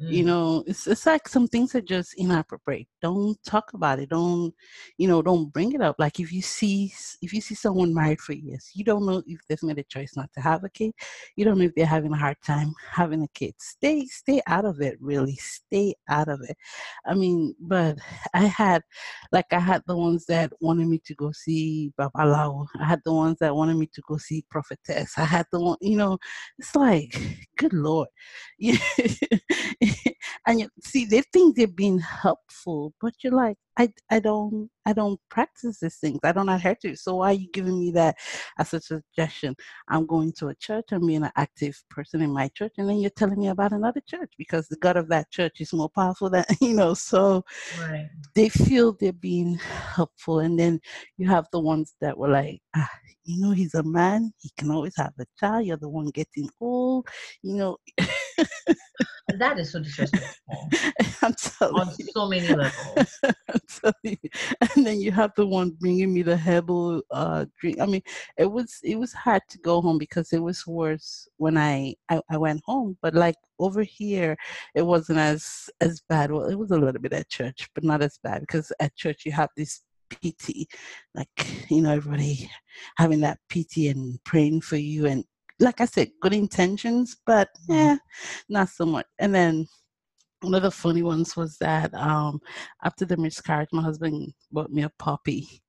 Mm. 0.00 0.10
You 0.10 0.24
know, 0.24 0.64
it's 0.66 0.88
it's 0.88 1.06
like 1.06 1.28
some 1.28 1.46
things 1.46 1.74
are 1.76 1.80
just 1.80 2.14
inappropriate. 2.14 2.88
Don't 3.00 3.38
talk 3.44 3.72
about 3.74 4.00
it. 4.00 4.08
Don't, 4.10 4.52
you 4.98 5.06
know, 5.06 5.22
don't 5.22 5.52
bring 5.52 5.72
it 5.72 5.80
up. 5.80 5.96
Like 6.00 6.18
if 6.18 6.32
you 6.32 6.42
see 6.42 6.92
if 7.22 7.32
you 7.32 7.40
see 7.40 7.54
someone 7.54 7.94
married 7.94 8.20
for 8.20 8.32
years, 8.32 8.70
you 8.74 8.82
don't 8.84 9.06
know 9.06 9.22
if 9.24 9.40
they've 9.48 9.62
made 9.62 9.78
a 9.78 9.84
choice 9.84 10.16
not 10.16 10.32
to 10.34 10.40
have 10.40 10.64
a 10.64 10.68
kid. 10.68 10.92
You 11.36 11.44
don't 11.44 11.58
know 11.58 11.64
if 11.64 11.74
they're 11.76 11.86
having 11.86 12.12
a 12.12 12.16
hard 12.16 12.38
time 12.44 12.74
having 12.90 13.22
a 13.22 13.28
kid. 13.34 13.54
Stay 13.58 14.06
stay 14.06 14.42
out 14.48 14.64
of 14.64 14.80
it. 14.80 14.98
Really, 15.00 15.36
stay 15.36 15.94
out 16.08 16.28
of 16.28 16.40
it. 16.42 16.56
I 17.06 17.14
mean, 17.14 17.54
but 17.60 17.98
I 18.34 18.46
had, 18.46 18.82
like, 19.32 19.52
I 19.52 19.60
had 19.60 19.82
the 19.86 19.96
ones 19.96 20.26
that 20.26 20.52
wanted 20.60 20.88
me 20.88 21.00
to 21.06 21.14
go 21.14 21.32
see 21.32 21.92
Babalawo. 21.98 22.66
I 22.80 22.84
had 22.86 23.00
the 23.04 23.12
ones 23.12 23.38
that 23.40 23.54
wanted 23.54 23.76
me 23.76 23.86
to 23.94 24.02
go 24.08 24.16
see 24.16 24.44
Prophetess. 24.50 25.14
I 25.18 25.24
had 25.24 25.46
the 25.52 25.60
one, 25.60 25.76
you 25.80 25.96
know, 25.96 26.18
it's 26.58 26.74
like, 26.74 27.16
good 27.56 27.72
lord. 27.72 28.08
and 30.46 30.60
you 30.60 30.68
see 30.82 31.04
they 31.04 31.22
think 31.32 31.56
they're 31.56 31.66
being 31.66 31.98
helpful 31.98 32.92
but 33.00 33.14
you're 33.22 33.32
like 33.32 33.56
I, 33.76 33.92
I 34.10 34.20
don't 34.20 34.70
I 34.86 34.92
don't 34.92 35.18
practice 35.30 35.80
these 35.80 35.96
things. 35.96 36.20
I 36.22 36.32
don't 36.32 36.48
adhere 36.48 36.76
to. 36.82 36.94
So 36.94 37.16
why 37.16 37.30
are 37.30 37.32
you 37.32 37.48
giving 37.52 37.80
me 37.80 37.90
that 37.92 38.16
as 38.58 38.72
a 38.74 38.80
suggestion? 38.80 39.56
I'm 39.88 40.06
going 40.06 40.32
to 40.34 40.48
a 40.48 40.54
church. 40.54 40.86
I'm 40.92 41.06
being 41.06 41.24
an 41.24 41.32
active 41.36 41.82
person 41.90 42.22
in 42.22 42.30
my 42.30 42.48
church, 42.48 42.74
and 42.78 42.88
then 42.88 42.98
you're 42.98 43.10
telling 43.10 43.40
me 43.40 43.48
about 43.48 43.72
another 43.72 44.00
church 44.06 44.32
because 44.38 44.68
the 44.68 44.76
God 44.76 44.96
of 44.96 45.08
that 45.08 45.30
church 45.30 45.60
is 45.60 45.72
more 45.72 45.88
powerful 45.88 46.30
than 46.30 46.44
you 46.60 46.74
know. 46.74 46.94
So 46.94 47.44
right. 47.80 48.08
they 48.34 48.48
feel 48.48 48.92
they're 48.92 49.12
being 49.12 49.56
helpful, 49.56 50.40
and 50.40 50.58
then 50.58 50.80
you 51.16 51.28
have 51.28 51.46
the 51.50 51.60
ones 51.60 51.94
that 52.00 52.16
were 52.16 52.28
like, 52.28 52.60
ah, 52.76 52.90
you 53.24 53.40
know, 53.40 53.50
he's 53.50 53.74
a 53.74 53.82
man. 53.82 54.32
He 54.38 54.50
can 54.56 54.70
always 54.70 54.94
have 54.96 55.14
a 55.18 55.26
child. 55.40 55.66
You're 55.66 55.78
the 55.78 55.88
one 55.88 56.10
getting 56.10 56.48
old. 56.60 57.08
You 57.42 57.56
know. 57.56 57.76
that 59.38 59.58
is 59.58 59.72
so 59.72 59.80
disrespectful. 59.80 60.68
I'm 61.22 61.34
on 61.74 61.90
so 61.90 62.28
many 62.28 62.48
levels. 62.48 63.80
and 64.04 64.86
then 64.86 65.00
you 65.00 65.10
have 65.12 65.32
the 65.36 65.46
one 65.46 65.70
bringing 65.80 66.12
me 66.12 66.22
the 66.22 66.36
herbal 66.36 67.02
uh, 67.10 67.46
drink. 67.58 67.80
I 67.80 67.86
mean, 67.86 68.02
it 68.36 68.50
was 68.50 68.78
it 68.82 68.98
was 68.98 69.12
hard 69.12 69.42
to 69.50 69.58
go 69.58 69.80
home 69.80 69.98
because 69.98 70.32
it 70.32 70.42
was 70.42 70.66
worse 70.66 71.28
when 71.36 71.56
I, 71.56 71.94
I 72.10 72.20
I 72.30 72.36
went 72.36 72.62
home. 72.64 72.96
But 73.02 73.14
like 73.14 73.36
over 73.58 73.82
here, 73.82 74.36
it 74.74 74.82
wasn't 74.82 75.18
as 75.18 75.70
as 75.80 76.02
bad. 76.08 76.30
Well, 76.30 76.46
it 76.46 76.56
was 76.56 76.70
a 76.70 76.78
little 76.78 77.00
bit 77.00 77.12
at 77.12 77.28
church, 77.28 77.68
but 77.74 77.84
not 77.84 78.02
as 78.02 78.18
bad 78.22 78.40
because 78.40 78.72
at 78.80 78.94
church 78.96 79.24
you 79.24 79.32
have 79.32 79.50
this 79.56 79.82
PT, 80.10 80.66
like 81.14 81.28
you 81.70 81.82
know 81.82 81.92
everybody 81.92 82.50
having 82.96 83.20
that 83.20 83.38
PT 83.48 83.88
and 83.88 84.22
praying 84.24 84.60
for 84.60 84.76
you 84.76 85.06
and 85.06 85.24
like 85.60 85.80
I 85.80 85.84
said, 85.84 86.10
good 86.20 86.34
intentions, 86.34 87.16
but 87.26 87.48
yeah, 87.68 87.96
not 88.48 88.68
so 88.68 88.86
much. 88.86 89.06
And 89.18 89.34
then 89.34 89.66
one 90.40 90.54
of 90.54 90.62
the 90.62 90.70
funny 90.70 91.02
ones 91.02 91.36
was 91.36 91.56
that 91.58 91.92
um, 91.94 92.40
after 92.82 93.04
the 93.04 93.16
miscarriage, 93.16 93.70
my 93.72 93.82
husband 93.82 94.32
bought 94.52 94.70
me 94.70 94.82
a 94.82 94.90
puppy. 94.98 95.62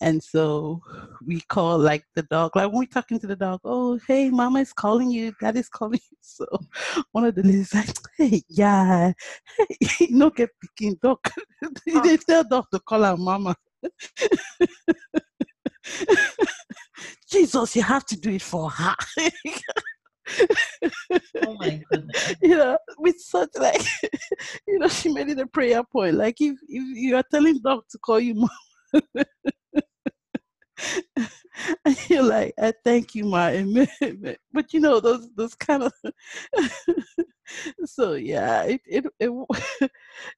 And 0.00 0.22
so 0.22 0.80
we 1.26 1.40
call 1.48 1.78
like 1.78 2.04
the 2.14 2.22
dog, 2.24 2.54
like 2.54 2.68
when 2.68 2.78
we're 2.78 2.86
talking 2.86 3.18
to 3.20 3.26
the 3.26 3.36
dog, 3.36 3.60
oh, 3.64 3.98
hey, 4.06 4.30
mama 4.30 4.60
is 4.60 4.72
calling 4.72 5.10
you, 5.10 5.32
dad 5.40 5.56
is 5.56 5.68
calling 5.68 6.00
you. 6.10 6.16
So 6.30 6.46
one 7.12 7.24
of 7.24 7.34
the 7.34 7.42
ladies 7.42 7.74
like, 7.74 7.88
hey, 8.18 8.42
yeah, 8.48 9.12
hey, 9.80 10.06
know, 10.10 10.28
get 10.30 10.50
picking 10.60 10.96
dog. 11.02 11.18
they 11.86 12.16
tell 12.18 12.44
dog 12.44 12.66
to 12.72 12.80
call 12.80 13.02
her 13.02 13.16
mama. 13.16 13.56
Jesus, 17.30 17.76
you 17.76 17.82
have 17.82 18.04
to 18.06 18.18
do 18.18 18.30
it 18.30 18.42
for 18.42 18.70
her. 18.70 18.94
oh 21.42 21.56
my 21.58 21.80
goodness. 21.90 22.34
You 22.42 22.56
know, 22.56 22.78
with 22.98 23.20
such 23.20 23.50
like, 23.58 23.82
you 24.68 24.78
know, 24.78 24.88
she 24.88 25.12
made 25.12 25.28
it 25.28 25.40
a 25.40 25.46
prayer 25.46 25.82
point. 25.84 26.16
Like 26.16 26.40
if, 26.40 26.58
if 26.68 26.96
you 26.96 27.16
are 27.16 27.24
telling 27.30 27.60
dog 27.62 27.84
to 27.90 27.98
call 27.98 28.20
you 28.20 28.34
mom, 28.34 28.50
and 31.84 31.96
you're 32.08 32.22
like, 32.22 32.54
I 32.58 32.72
thank 32.84 33.14
you, 33.14 33.24
my 33.24 33.52
amen. 33.52 33.88
But 34.52 34.72
you 34.72 34.80
know, 34.80 35.00
those 35.00 35.28
those 35.34 35.54
kind 35.54 35.84
of 35.84 35.92
so 37.84 38.14
yeah, 38.14 38.62
it 38.62 38.80
it 38.86 39.06
it, 39.18 39.30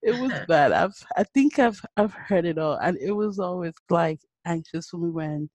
it 0.02 0.20
was 0.20 0.32
bad. 0.46 0.72
I've 0.72 0.94
I 1.16 1.24
think 1.24 1.58
I've 1.58 1.80
I've 1.96 2.14
heard 2.14 2.44
it 2.44 2.58
all, 2.58 2.76
and 2.76 2.96
it 2.98 3.12
was 3.12 3.38
always 3.38 3.74
like 3.88 4.20
anxious 4.46 4.88
for 4.88 4.98
me 4.98 5.10
when 5.10 5.50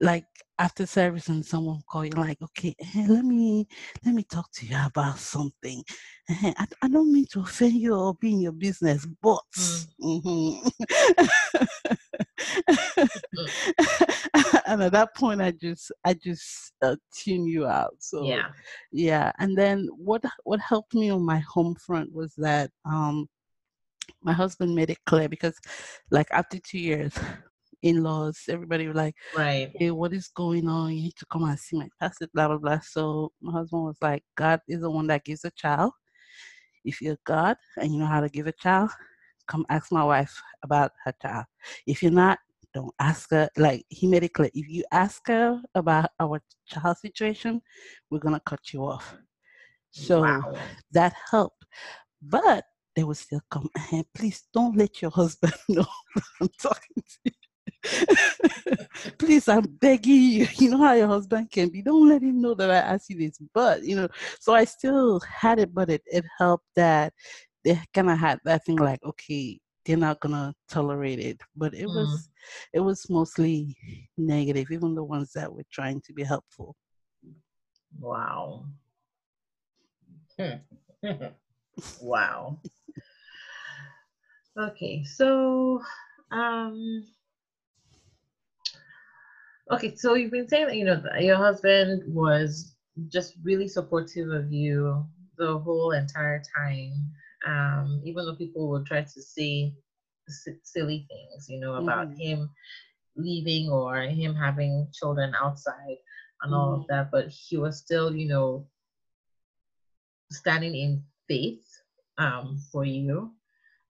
like 0.00 0.24
after 0.58 0.86
service 0.86 1.28
and 1.28 1.44
someone 1.44 1.80
call 1.90 2.04
you 2.04 2.10
like 2.12 2.40
okay 2.40 2.74
hey, 2.78 3.06
let 3.08 3.24
me 3.24 3.66
let 4.04 4.14
me 4.14 4.22
talk 4.22 4.50
to 4.52 4.66
you 4.66 4.76
about 4.84 5.18
something 5.18 5.82
I, 6.28 6.66
I 6.82 6.88
don't 6.88 7.12
mean 7.12 7.26
to 7.32 7.40
offend 7.40 7.74
you 7.74 7.94
or 7.94 8.14
be 8.14 8.32
in 8.32 8.40
your 8.40 8.52
business 8.52 9.06
but 9.20 9.40
mm. 9.58 9.86
mm-hmm. 10.02 10.68
and 14.66 14.82
at 14.82 14.92
that 14.92 15.14
point 15.16 15.42
i 15.42 15.50
just 15.50 15.90
i 16.04 16.14
just 16.14 16.72
uh, 16.82 16.96
tune 17.12 17.46
you 17.46 17.66
out 17.66 17.96
so 17.98 18.24
yeah 18.24 18.46
yeah 18.92 19.32
and 19.38 19.58
then 19.58 19.88
what 19.96 20.24
what 20.44 20.60
helped 20.60 20.94
me 20.94 21.10
on 21.10 21.22
my 21.22 21.38
home 21.38 21.74
front 21.74 22.12
was 22.12 22.32
that 22.36 22.70
um 22.84 23.28
my 24.22 24.32
husband 24.32 24.74
made 24.74 24.90
it 24.90 24.98
clear 25.06 25.28
because 25.28 25.58
like 26.10 26.28
after 26.30 26.58
two 26.58 26.78
years 26.78 27.12
in-laws, 27.84 28.40
everybody 28.48 28.88
was 28.88 28.96
like, 28.96 29.14
right, 29.36 29.70
hey, 29.74 29.90
what 29.90 30.12
is 30.12 30.28
going 30.28 30.66
on? 30.68 30.92
You 30.92 31.02
need 31.02 31.16
to 31.16 31.26
come 31.26 31.44
and 31.44 31.58
see 31.58 31.76
my 31.76 31.88
pastor, 32.00 32.26
blah 32.32 32.48
blah 32.48 32.58
blah. 32.58 32.80
So 32.80 33.32
my 33.40 33.52
husband 33.52 33.84
was 33.84 33.98
like, 34.00 34.24
God 34.36 34.60
is 34.68 34.80
the 34.80 34.90
one 34.90 35.06
that 35.08 35.24
gives 35.24 35.44
a 35.44 35.50
child. 35.50 35.92
If 36.84 37.00
you're 37.00 37.18
God 37.24 37.56
and 37.76 37.92
you 37.92 37.98
know 37.98 38.06
how 38.06 38.20
to 38.20 38.28
give 38.28 38.46
a 38.46 38.52
child, 38.52 38.90
come 39.46 39.64
ask 39.68 39.92
my 39.92 40.04
wife 40.04 40.40
about 40.62 40.92
her 41.04 41.14
child. 41.20 41.44
If 41.86 42.02
you're 42.02 42.12
not, 42.12 42.38
don't 42.72 42.94
ask 42.98 43.30
her. 43.30 43.48
Like 43.56 43.84
he 43.88 44.06
made 44.06 44.24
it 44.24 44.32
clear, 44.32 44.50
if 44.54 44.68
you 44.68 44.84
ask 44.90 45.26
her 45.28 45.60
about 45.74 46.10
our 46.18 46.40
child 46.66 46.96
situation, 46.98 47.60
we're 48.10 48.18
gonna 48.18 48.40
cut 48.44 48.72
you 48.72 48.84
off. 48.84 49.16
So 49.90 50.22
wow. 50.22 50.54
that 50.92 51.14
helped. 51.30 51.64
But 52.22 52.64
they 52.96 53.04
will 53.04 53.14
still 53.14 53.42
come. 53.50 53.68
And 53.92 54.04
please 54.14 54.44
don't 54.52 54.76
let 54.76 55.02
your 55.02 55.10
husband 55.10 55.52
know 55.68 55.86
I'm 56.40 56.48
talking 56.60 56.96
to 56.96 57.18
you. 57.24 57.32
Please, 59.18 59.48
I'm 59.48 59.62
begging 59.62 60.14
you. 60.14 60.46
You 60.56 60.70
know 60.70 60.78
how 60.78 60.94
your 60.94 61.06
husband 61.06 61.50
can 61.50 61.68
be. 61.68 61.82
Don't 61.82 62.08
let 62.08 62.22
him 62.22 62.40
know 62.40 62.54
that 62.54 62.70
I 62.70 62.76
asked 62.76 63.10
you 63.10 63.18
this. 63.18 63.38
But, 63.52 63.84
you 63.84 63.96
know, 63.96 64.08
so 64.40 64.54
I 64.54 64.64
still 64.64 65.20
had 65.20 65.58
it, 65.58 65.74
but 65.74 65.90
it, 65.90 66.02
it 66.06 66.24
helped 66.38 66.66
that 66.76 67.12
they 67.64 67.80
kind 67.92 68.10
of 68.10 68.18
had 68.18 68.38
that 68.44 68.64
thing 68.64 68.76
like, 68.76 69.00
okay, 69.04 69.58
they're 69.84 69.96
not 69.96 70.20
gonna 70.20 70.54
tolerate 70.68 71.18
it. 71.18 71.40
But 71.56 71.74
it 71.74 71.86
mm. 71.86 71.94
was 71.94 72.30
it 72.72 72.80
was 72.80 73.08
mostly 73.10 73.76
negative, 74.16 74.70
even 74.70 74.94
the 74.94 75.04
ones 75.04 75.32
that 75.34 75.52
were 75.52 75.64
trying 75.72 76.00
to 76.02 76.12
be 76.12 76.22
helpful. 76.22 76.76
Wow. 77.98 78.66
wow. 82.00 82.58
Okay, 84.56 85.02
so 85.02 85.82
um 86.30 87.04
Okay, 89.70 89.96
so 89.96 90.14
you've 90.14 90.30
been 90.30 90.48
saying 90.48 90.66
that 90.66 90.76
you 90.76 90.84
know 90.84 91.02
your 91.18 91.36
husband 91.36 92.02
was 92.06 92.76
just 93.08 93.34
really 93.42 93.66
supportive 93.66 94.30
of 94.30 94.52
you 94.52 95.04
the 95.38 95.58
whole 95.58 95.92
entire 95.92 96.42
time, 96.56 96.92
um, 97.46 98.02
even 98.04 98.24
though 98.24 98.36
people 98.36 98.68
would 98.70 98.86
try 98.86 99.02
to 99.02 99.22
say 99.22 99.72
silly 100.62 101.06
things, 101.08 101.46
you 101.48 101.60
know, 101.60 101.74
about 101.74 102.08
mm-hmm. 102.08 102.20
him 102.20 102.50
leaving 103.16 103.70
or 103.70 104.02
him 104.02 104.34
having 104.34 104.88
children 104.92 105.34
outside 105.40 105.96
and 106.42 106.52
mm-hmm. 106.52 106.54
all 106.54 106.74
of 106.74 106.80
mm-hmm. 106.80 106.94
that, 106.94 107.10
but 107.10 107.28
he 107.28 107.56
was 107.56 107.78
still, 107.78 108.14
you 108.14 108.28
know, 108.28 108.66
standing 110.30 110.74
in 110.74 111.02
faith 111.28 111.64
um, 112.18 112.58
for 112.70 112.84
you 112.84 113.32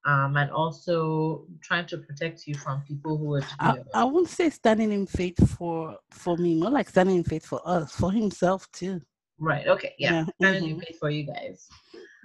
um, 0.04 0.36
and 0.36 0.50
also 0.50 1.46
trying 1.62 1.86
to 1.86 1.98
protect 1.98 2.46
you 2.46 2.54
from 2.54 2.82
people 2.82 3.16
who 3.16 3.24
would. 3.26 3.44
I, 3.58 3.76
I 3.94 4.04
wouldn't 4.04 4.28
say 4.28 4.50
standing 4.50 4.92
in 4.92 5.06
faith 5.06 5.56
for 5.56 5.96
for 6.10 6.36
me, 6.36 6.56
more 6.56 6.70
like 6.70 6.88
standing 6.88 7.16
in 7.16 7.24
faith 7.24 7.46
for 7.46 7.60
us, 7.64 7.92
for 7.92 8.12
himself 8.12 8.70
too. 8.72 9.00
Right. 9.38 9.66
Okay. 9.66 9.94
Yeah. 9.98 10.12
yeah. 10.12 10.24
Standing 10.40 10.62
mm-hmm. 10.62 10.80
in 10.80 10.86
faith 10.86 10.98
for 10.98 11.10
you 11.10 11.24
guys. 11.24 11.68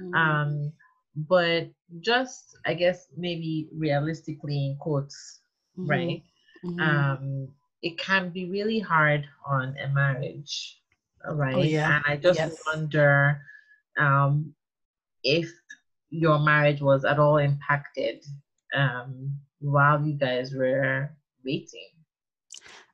Mm-hmm. 0.01 0.13
Um, 0.13 0.73
but 1.15 1.69
just 2.01 2.57
I 2.65 2.73
guess 2.73 3.07
maybe 3.17 3.69
realistically 3.73 4.67
in 4.67 4.77
quotes, 4.79 5.39
mm-hmm. 5.77 5.89
right? 5.89 6.23
Mm-hmm. 6.65 6.79
Um, 6.79 7.47
it 7.81 7.97
can 7.97 8.29
be 8.29 8.49
really 8.49 8.79
hard 8.79 9.25
on 9.47 9.75
a 9.81 9.87
marriage, 9.87 10.81
right? 11.29 11.55
Oh, 11.55 11.61
yeah. 11.61 11.95
And 11.95 12.03
I 12.05 12.17
just 12.17 12.39
yes. 12.39 12.57
wonder 12.67 13.41
um, 13.97 14.53
if 15.23 15.49
your 16.09 16.39
marriage 16.39 16.81
was 16.81 17.05
at 17.05 17.19
all 17.19 17.37
impacted 17.37 18.25
um, 18.75 19.33
while 19.59 20.01
you 20.01 20.13
guys 20.13 20.53
were 20.53 21.11
waiting? 21.45 21.89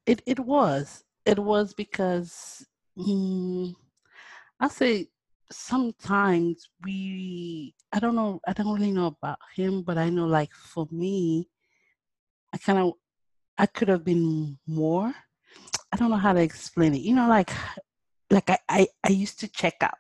It 0.05 0.21
it 0.25 0.39
was. 0.39 1.03
It 1.25 1.39
was 1.39 1.73
because 1.73 2.65
mm, 2.97 3.73
I 4.59 4.67
say 4.67 5.07
sometimes 5.51 6.69
we 6.83 7.73
I 7.91 7.99
don't 7.99 8.15
know 8.15 8.39
I 8.47 8.53
don't 8.53 8.73
really 8.73 8.91
know 8.91 9.07
about 9.07 9.39
him, 9.55 9.81
but 9.81 9.97
I 9.97 10.09
know 10.09 10.25
like 10.25 10.51
for 10.51 10.87
me, 10.91 11.49
I 12.53 12.57
kind 12.57 12.79
of 12.79 12.93
I 13.57 13.65
could 13.65 13.87
have 13.87 14.03
been 14.03 14.57
more. 14.67 15.13
I 15.91 15.97
don't 15.97 16.09
know 16.09 16.17
how 16.17 16.33
to 16.33 16.41
explain 16.41 16.93
it. 16.93 17.01
You 17.01 17.15
know, 17.15 17.27
like 17.27 17.51
like 18.29 18.49
I, 18.49 18.57
I, 18.69 18.87
I 19.03 19.09
used 19.09 19.39
to 19.39 19.47
check 19.47 19.75
out. 19.81 19.97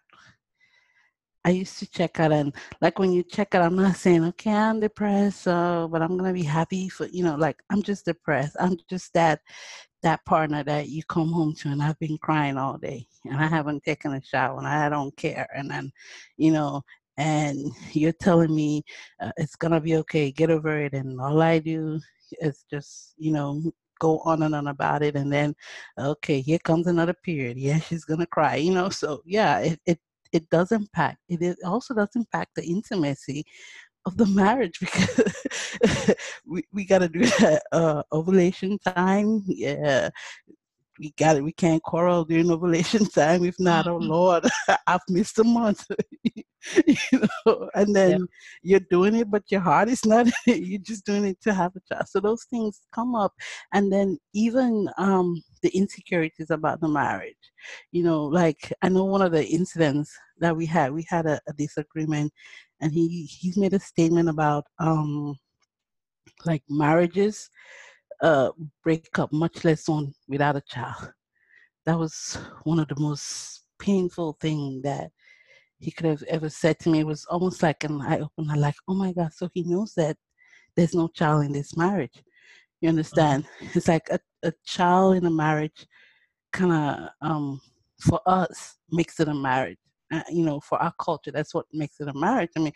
I 1.45 1.51
used 1.51 1.77
to 1.79 1.87
check 1.89 2.19
out 2.19 2.31
and 2.31 2.53
like 2.81 2.97
when 2.99 3.13
you 3.13 3.21
check 3.23 3.53
out, 3.53 3.61
I'm 3.63 3.75
not 3.75 3.95
saying, 3.97 4.25
okay, 4.25 4.51
I'm 4.51 4.79
depressed, 4.79 5.43
so 5.43 5.87
but 5.91 6.01
I'm 6.01 6.17
gonna 6.17 6.33
be 6.33 6.43
happy 6.43 6.89
for 6.89 7.05
you 7.07 7.23
know, 7.23 7.35
like 7.35 7.57
I'm 7.69 7.83
just 7.83 8.05
depressed. 8.05 8.57
I'm 8.59 8.77
just 8.89 9.13
that 9.13 9.41
that 10.03 10.25
partner 10.25 10.63
that 10.63 10.89
you 10.89 11.03
come 11.09 11.31
home 11.31 11.53
to 11.55 11.69
and 11.69 11.81
I've 11.83 11.99
been 11.99 12.17
crying 12.17 12.57
all 12.57 12.77
day 12.79 13.07
and 13.25 13.37
I 13.39 13.47
haven't 13.47 13.83
taken 13.83 14.13
a 14.13 14.21
shower 14.23 14.57
and 14.57 14.67
I 14.67 14.89
don't 14.89 15.15
care. 15.17 15.47
And 15.55 15.69
then, 15.69 15.91
you 16.37 16.51
know, 16.51 16.81
and 17.17 17.59
you're 17.93 18.11
telling 18.13 18.55
me 18.55 18.83
uh, 19.21 19.31
it's 19.37 19.55
gonna 19.55 19.81
be 19.81 19.97
okay, 19.97 20.31
get 20.31 20.49
over 20.51 20.79
it, 20.83 20.93
and 20.93 21.21
all 21.21 21.41
I 21.43 21.59
do 21.59 21.99
is 22.41 22.65
just, 22.71 23.13
you 23.17 23.31
know, 23.31 23.61
go 23.99 24.19
on 24.25 24.43
and 24.43 24.53
on 24.55 24.67
about 24.67 25.01
it 25.03 25.15
and 25.15 25.31
then 25.31 25.55
okay 25.97 26.41
here 26.41 26.59
comes 26.59 26.87
another 26.87 27.13
period. 27.13 27.57
Yeah 27.57 27.79
she's 27.79 28.03
gonna 28.05 28.25
cry 28.27 28.55
you 28.57 28.73
know? 28.73 28.89
So 28.89 29.21
yeah 29.25 29.59
it, 29.59 29.79
it 29.85 29.99
it 30.35 30.49
does 30.49 30.71
impact 30.71 31.17
it 31.29 31.57
also 31.65 31.93
does 31.93 32.09
impact 32.15 32.51
the 32.55 32.63
intimacy 32.63 33.43
of 34.05 34.17
the 34.17 34.25
marriage 34.27 34.79
because 34.79 36.15
we, 36.45 36.63
we 36.71 36.85
got 36.85 36.99
to 36.99 37.09
do 37.09 37.25
that 37.39 37.63
uh, 37.71 38.03
ovulation 38.11 38.77
time 38.79 39.43
yeah 39.47 40.09
we 40.99 41.13
got 41.17 41.35
it. 41.35 41.43
We 41.43 41.51
can't 41.51 41.83
quarrel 41.83 42.25
during 42.25 42.51
ovulation 42.51 43.05
time. 43.09 43.43
If 43.43 43.59
not, 43.59 43.87
oh 43.87 43.97
Lord, 43.97 44.45
I've 44.87 45.01
missed 45.09 45.39
a 45.39 45.43
month. 45.43 45.85
you 46.87 47.21
know, 47.45 47.69
and 47.75 47.95
then 47.95 48.19
yeah. 48.19 48.25
you're 48.63 48.87
doing 48.89 49.15
it, 49.15 49.29
but 49.29 49.43
your 49.49 49.61
heart 49.61 49.89
is 49.89 50.05
not. 50.05 50.27
you're 50.47 50.79
just 50.79 51.05
doing 51.05 51.25
it 51.25 51.41
to 51.41 51.53
have 51.53 51.73
a 51.75 51.93
child. 51.93 52.07
So 52.07 52.19
those 52.19 52.45
things 52.49 52.81
come 52.93 53.15
up, 53.15 53.33
and 53.73 53.91
then 53.91 54.17
even 54.33 54.89
um, 54.97 55.41
the 55.61 55.69
insecurities 55.69 56.49
about 56.49 56.81
the 56.81 56.87
marriage. 56.87 57.35
You 57.91 58.03
know, 58.03 58.23
like 58.23 58.73
I 58.81 58.89
know 58.89 59.05
one 59.05 59.21
of 59.21 59.31
the 59.31 59.45
incidents 59.45 60.11
that 60.39 60.55
we 60.55 60.65
had. 60.65 60.91
We 60.91 61.05
had 61.07 61.25
a, 61.25 61.39
a 61.47 61.53
disagreement, 61.53 62.31
and 62.81 62.91
he 62.91 63.25
he's 63.25 63.57
made 63.57 63.73
a 63.73 63.79
statement 63.79 64.29
about 64.29 64.65
um, 64.79 65.35
like 66.45 66.63
marriages 66.69 67.49
uh, 68.21 68.49
break 68.83 69.07
up, 69.19 69.31
much 69.31 69.63
less 69.63 69.87
one 69.87 70.13
without 70.27 70.55
a 70.55 70.61
child. 70.61 71.11
that 71.85 71.99
was 71.99 72.37
one 72.63 72.79
of 72.79 72.87
the 72.87 72.99
most 72.99 73.65
painful 73.79 74.37
thing 74.41 74.81
that 74.83 75.11
he 75.79 75.91
could 75.91 76.05
have 76.05 76.23
ever 76.23 76.49
said 76.49 76.79
to 76.79 76.89
me. 76.89 76.99
It 76.99 77.07
was 77.07 77.25
almost 77.25 77.61
like 77.63 77.83
an 77.83 78.01
eye 78.01 78.19
opener, 78.19 78.55
like, 78.55 78.75
oh 78.87 78.93
my 78.93 79.13
God, 79.13 79.33
so 79.33 79.49
he 79.53 79.63
knows 79.63 79.93
that 79.95 80.17
there's 80.75 80.95
no 80.95 81.07
child 81.07 81.45
in 81.45 81.51
this 81.51 81.75
marriage. 81.77 82.23
You 82.81 82.89
understand? 82.89 83.45
Mm-hmm. 83.45 83.77
It's 83.77 83.87
like 83.87 84.07
a, 84.09 84.19
a 84.43 84.53
child 84.65 85.15
in 85.15 85.25
a 85.25 85.31
marriage 85.31 85.87
kind 86.51 86.71
of, 86.71 87.09
um, 87.21 87.61
for 87.99 88.19
us, 88.25 88.77
makes 88.91 89.19
it 89.19 89.27
a 89.27 89.33
marriage. 89.33 89.77
Uh, 90.13 90.21
you 90.29 90.45
know, 90.45 90.59
for 90.59 90.81
our 90.81 90.93
culture, 90.99 91.31
that's 91.31 91.53
what 91.53 91.65
makes 91.73 91.99
it 91.99 92.07
a 92.07 92.13
marriage. 92.13 92.51
I 92.55 92.59
mean, 92.59 92.73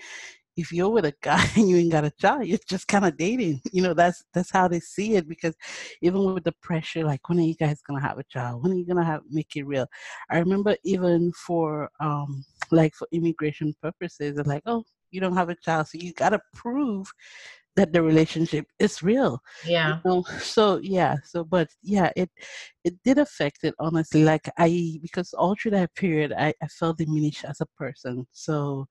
if 0.60 0.72
you're 0.74 0.89
with 0.89 1.06
a 1.06 1.14
guy 1.22 1.45
and 1.56 1.70
you 1.70 1.78
ain't 1.78 1.91
got 1.91 2.06
a 2.06 2.12
child, 2.12 2.45
you're 2.45 2.60
just 2.68 2.88
kind 2.88 3.06
of 3.06 3.18
dating. 3.18 3.62
You 3.72 3.82
know, 3.82 3.93
that's 3.93 4.24
that's 4.34 4.52
how 4.52 4.68
they 4.68 4.80
see 4.80 5.16
it. 5.16 5.28
Because 5.28 5.56
even 6.02 6.34
with 6.34 6.43
the 6.43 6.54
pressure, 6.62 7.04
like 7.04 7.28
when 7.30 7.39
are 7.39 7.43
you 7.43 7.56
guys 7.56 7.82
gonna 7.82 8.02
have 8.02 8.20
a 8.20 8.24
child? 8.24 8.64
When 8.64 8.72
are 8.72 8.76
you 8.76 8.86
gonna 8.86 9.06
have 9.06 9.22
make 9.30 9.56
it 9.56 9.64
real? 9.64 9.88
I 10.30 10.39
remember 10.39 10.76
even 10.84 11.32
for 11.34 11.89
um 12.00 12.43
like 12.72 12.93
for 12.95 13.07
immigration 13.11 13.74
purposes, 13.82 14.36
they're 14.36 14.43
like, 14.43 14.63
oh, 14.65 14.84
you 15.11 15.20
don't 15.20 15.36
have 15.36 15.49
a 15.49 15.55
child, 15.55 15.88
so 15.88 15.97
you 15.97 16.13
gotta 16.13 16.39
prove 16.53 17.11
that 17.76 17.93
the 17.93 18.01
relationship 18.01 18.65
is 18.80 19.01
real. 19.01 19.39
Yeah. 19.65 19.95
You 19.95 20.01
know? 20.05 20.24
So 20.39 20.80
yeah. 20.84 21.15
So 21.24 21.43
but 21.43 21.70
yeah, 21.82 22.11
it 22.15 22.30
it 22.84 22.95
did 23.03 23.17
affect 23.17 23.63
it 23.63 23.74
honestly. 23.80 24.24
Like 24.24 24.49
I 24.57 24.99
because 25.01 25.34
all 25.34 25.55
through 25.55 25.72
that 25.72 25.95
period, 25.95 26.34
I 26.38 26.53
I 26.61 26.67
felt 26.67 26.97
diminished 26.97 27.45
as 27.45 27.61
a 27.61 27.65
person. 27.78 28.28
So 28.32 28.88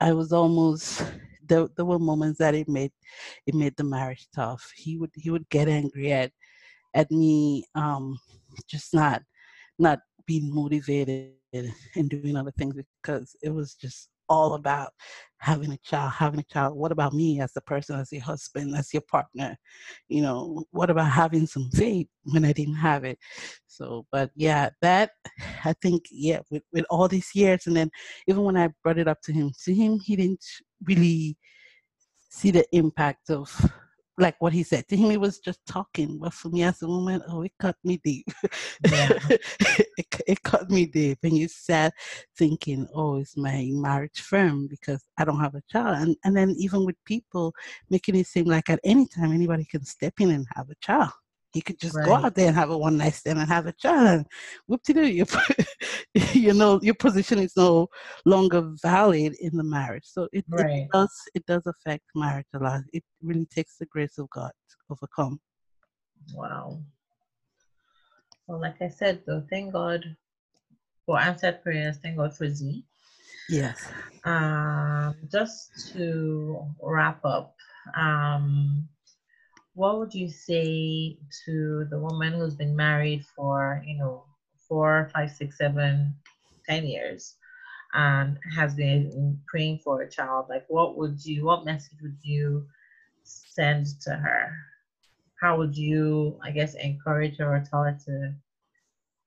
I 0.00 0.12
was 0.12 0.32
almost 0.32 1.04
there, 1.46 1.68
there 1.76 1.84
were 1.84 1.98
moments 1.98 2.38
that 2.38 2.54
it 2.54 2.68
made 2.68 2.92
it 3.46 3.54
made 3.54 3.76
the 3.76 3.84
marriage 3.84 4.26
tough. 4.34 4.72
He 4.74 4.96
would 4.96 5.10
he 5.14 5.30
would 5.30 5.48
get 5.50 5.68
angry 5.68 6.12
at 6.12 6.32
at 6.94 7.10
me 7.10 7.64
um 7.74 8.18
just 8.68 8.94
not 8.94 9.22
not 9.78 10.00
being 10.26 10.52
motivated 10.52 11.32
and 11.94 12.10
doing 12.10 12.36
other 12.36 12.52
things 12.52 12.74
because 13.02 13.36
it 13.42 13.50
was 13.50 13.74
just 13.74 14.08
all 14.28 14.54
about 14.54 14.92
having 15.38 15.72
a 15.72 15.78
child, 15.78 16.12
having 16.12 16.40
a 16.40 16.52
child. 16.52 16.76
What 16.76 16.92
about 16.92 17.12
me 17.12 17.40
as 17.40 17.52
a 17.56 17.60
person, 17.60 17.98
as 17.98 18.12
your 18.12 18.22
husband, 18.22 18.74
as 18.76 18.92
your 18.92 19.02
partner? 19.02 19.56
You 20.08 20.22
know, 20.22 20.64
what 20.70 20.90
about 20.90 21.10
having 21.10 21.46
some 21.46 21.70
faith 21.70 22.08
when 22.24 22.44
I 22.44 22.52
didn't 22.52 22.76
have 22.76 23.04
it? 23.04 23.18
So, 23.66 24.06
but 24.10 24.30
yeah, 24.34 24.70
that 24.82 25.10
I 25.64 25.74
think, 25.74 26.06
yeah, 26.10 26.40
with, 26.50 26.62
with 26.72 26.84
all 26.90 27.08
these 27.08 27.30
years, 27.34 27.66
and 27.66 27.76
then 27.76 27.90
even 28.26 28.42
when 28.42 28.56
I 28.56 28.70
brought 28.82 28.98
it 28.98 29.08
up 29.08 29.20
to 29.24 29.32
him, 29.32 29.52
to 29.64 29.74
him, 29.74 30.00
he 30.00 30.16
didn't 30.16 30.44
really 30.84 31.36
see 32.30 32.50
the 32.50 32.66
impact 32.72 33.30
of 33.30 33.48
like 34.18 34.36
what 34.40 34.52
he 34.52 34.62
said 34.62 34.86
to 34.88 34.96
him 34.96 35.10
he 35.10 35.16
was 35.16 35.38
just 35.38 35.60
talking 35.66 36.18
but 36.18 36.32
for 36.32 36.48
me 36.48 36.62
as 36.62 36.82
a 36.82 36.86
woman 36.86 37.22
oh 37.28 37.42
it 37.42 37.52
cut 37.58 37.76
me 37.84 38.00
deep. 38.02 38.26
Yeah. 38.90 39.10
it, 39.30 40.06
it 40.26 40.42
cut 40.42 40.70
me 40.70 40.86
deep 40.86 41.18
and 41.22 41.36
you 41.36 41.48
sat 41.48 41.92
thinking 42.36 42.88
oh 42.94 43.16
is 43.16 43.36
my 43.36 43.68
marriage 43.72 44.20
firm? 44.20 44.66
Because 44.66 45.04
i 45.18 45.24
don't 45.24 45.40
have 45.40 45.54
a 45.54 45.62
child 45.70 45.98
and, 45.98 46.16
and 46.24 46.36
then 46.36 46.54
even 46.58 46.84
with 46.84 46.96
people 47.04 47.52
making 47.90 48.16
it 48.16 48.26
seem 48.26 48.46
like 48.46 48.70
at 48.70 48.80
any 48.84 49.06
time 49.06 49.32
anybody 49.32 49.64
can 49.64 49.84
step 49.84 50.14
in 50.20 50.30
and 50.30 50.46
have 50.54 50.70
a 50.70 50.74
child 50.80 51.10
you 51.56 51.62
could 51.62 51.80
just 51.80 51.96
right. 51.96 52.04
go 52.04 52.14
out 52.14 52.34
there 52.34 52.48
and 52.48 52.56
have 52.56 52.70
a 52.70 52.76
one 52.76 52.98
night 52.98 53.14
stand 53.14 53.38
and 53.38 53.48
have 53.48 53.66
a 53.66 53.72
child 53.72 54.08
and 54.08 54.26
whoop 54.66 54.82
to 54.82 54.92
do 54.92 55.06
you 55.06 55.24
you 56.32 56.52
know 56.52 56.78
your 56.82 56.94
position 56.94 57.38
is 57.38 57.56
no 57.56 57.88
longer 58.26 58.72
valid 58.82 59.34
in 59.40 59.56
the 59.56 59.64
marriage. 59.64 60.04
So 60.04 60.28
it, 60.32 60.44
right. 60.48 60.66
it 60.66 60.88
does 60.92 61.14
it 61.34 61.46
does 61.46 61.66
affect 61.66 62.04
marriage 62.14 62.46
a 62.54 62.58
lot. 62.58 62.82
It 62.92 63.02
really 63.22 63.46
takes 63.46 63.78
the 63.78 63.86
grace 63.86 64.18
of 64.18 64.28
god 64.30 64.52
to 64.70 64.76
overcome. 64.90 65.40
Wow. 66.34 66.80
Well 68.46 68.60
like 68.60 68.80
i 68.80 68.88
said 68.88 69.22
though 69.26 69.42
thank 69.50 69.72
god 69.72 70.04
for 71.04 71.18
answered 71.18 71.62
prayers 71.62 71.96
thank 72.02 72.16
god 72.16 72.36
for 72.36 72.48
z. 72.48 72.84
Yes. 73.48 73.88
Um 74.24 75.16
just 75.32 75.92
to 75.92 76.60
wrap 76.82 77.24
up 77.24 77.54
um 77.96 78.88
what 79.76 79.98
would 79.98 80.14
you 80.14 80.28
say 80.30 81.18
to 81.44 81.86
the 81.90 81.98
woman 81.98 82.32
who's 82.32 82.54
been 82.54 82.74
married 82.74 83.22
for, 83.36 83.84
you 83.86 83.98
know, 83.98 84.24
four, 84.66 85.10
five, 85.12 85.30
six, 85.30 85.58
seven, 85.58 86.14
ten 86.66 86.86
years 86.86 87.34
and 87.92 88.38
has 88.56 88.74
been 88.74 89.38
praying 89.46 89.78
for 89.84 90.00
a 90.00 90.10
child? 90.10 90.46
Like, 90.48 90.64
what 90.68 90.96
would 90.96 91.22
you, 91.24 91.44
what 91.44 91.66
message 91.66 91.98
would 92.00 92.16
you 92.22 92.66
send 93.22 93.86
to 94.00 94.10
her? 94.16 94.50
How 95.42 95.58
would 95.58 95.76
you, 95.76 96.40
I 96.42 96.52
guess, 96.52 96.74
encourage 96.74 97.36
her 97.36 97.56
or 97.56 97.60
tell 97.70 97.82
her 97.82 97.98
to, 98.06 98.34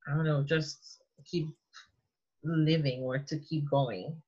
I 0.08 0.16
don't 0.16 0.26
know, 0.26 0.42
just 0.42 1.04
keep 1.26 1.48
living 2.44 3.04
or 3.04 3.20
to 3.20 3.38
keep 3.38 3.70
going? 3.70 4.20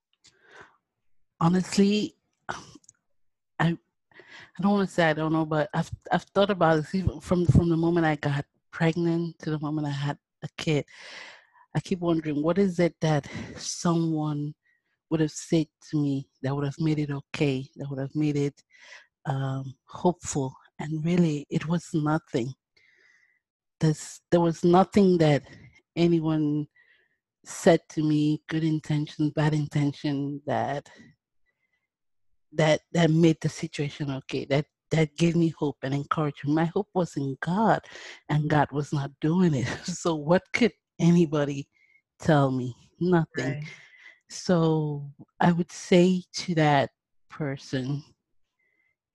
Honestly, 1.39 2.13
I 3.59 3.75
I 4.61 4.63
don't 4.63 4.73
want 4.73 4.89
to 4.89 4.93
say 4.93 5.09
I 5.09 5.13
don't 5.13 5.33
know, 5.33 5.43
but 5.43 5.71
I've 5.73 5.89
I've 6.11 6.21
thought 6.35 6.51
about 6.51 6.75
this 6.75 6.93
even 6.93 7.19
from 7.19 7.47
from 7.47 7.67
the 7.67 7.75
moment 7.75 8.05
I 8.05 8.15
got 8.15 8.45
pregnant 8.69 9.39
to 9.39 9.49
the 9.49 9.57
moment 9.57 9.87
I 9.87 9.89
had 9.89 10.19
a 10.43 10.47
kid. 10.55 10.85
I 11.75 11.79
keep 11.79 11.97
wondering 11.97 12.43
what 12.43 12.59
is 12.59 12.77
it 12.79 12.93
that 13.01 13.27
someone 13.55 14.53
would 15.09 15.19
have 15.19 15.31
said 15.31 15.65
to 15.89 15.97
me 15.99 16.27
that 16.43 16.55
would 16.55 16.65
have 16.65 16.77
made 16.77 16.99
it 16.99 17.09
okay, 17.09 17.67
that 17.77 17.89
would 17.89 17.97
have 17.97 18.13
made 18.13 18.37
it 18.37 18.53
um, 19.25 19.73
hopeful, 19.87 20.53
and 20.77 21.03
really 21.03 21.47
it 21.49 21.67
was 21.67 21.89
nothing. 21.95 22.53
There's, 23.79 24.21
there 24.29 24.41
was 24.41 24.63
nothing 24.63 25.17
that 25.17 25.41
anyone 25.95 26.67
said 27.45 27.79
to 27.93 28.03
me, 28.03 28.43
good 28.47 28.63
intention, 28.63 29.31
bad 29.31 29.55
intention, 29.55 30.39
that 30.45 30.87
that 32.53 32.81
that 32.93 33.09
made 33.11 33.37
the 33.41 33.49
situation 33.49 34.11
okay 34.11 34.45
that 34.45 34.65
that 34.91 35.15
gave 35.17 35.37
me 35.37 35.47
hope 35.57 35.77
and 35.83 35.93
encouragement. 35.93 36.53
My 36.55 36.65
hope 36.65 36.89
was 36.93 37.15
in 37.15 37.37
god 37.41 37.79
and 38.29 38.49
god 38.49 38.67
was 38.71 38.91
not 38.93 39.11
doing 39.21 39.53
it. 39.53 39.67
So 39.85 40.15
what 40.15 40.43
could 40.53 40.73
anybody 40.99 41.67
tell 42.19 42.51
me? 42.51 42.75
Nothing. 42.99 43.55
Right. 43.55 43.63
so 44.29 45.09
i 45.39 45.51
would 45.51 45.71
say 45.71 46.23
to 46.33 46.55
that 46.55 46.89
person 47.29 48.03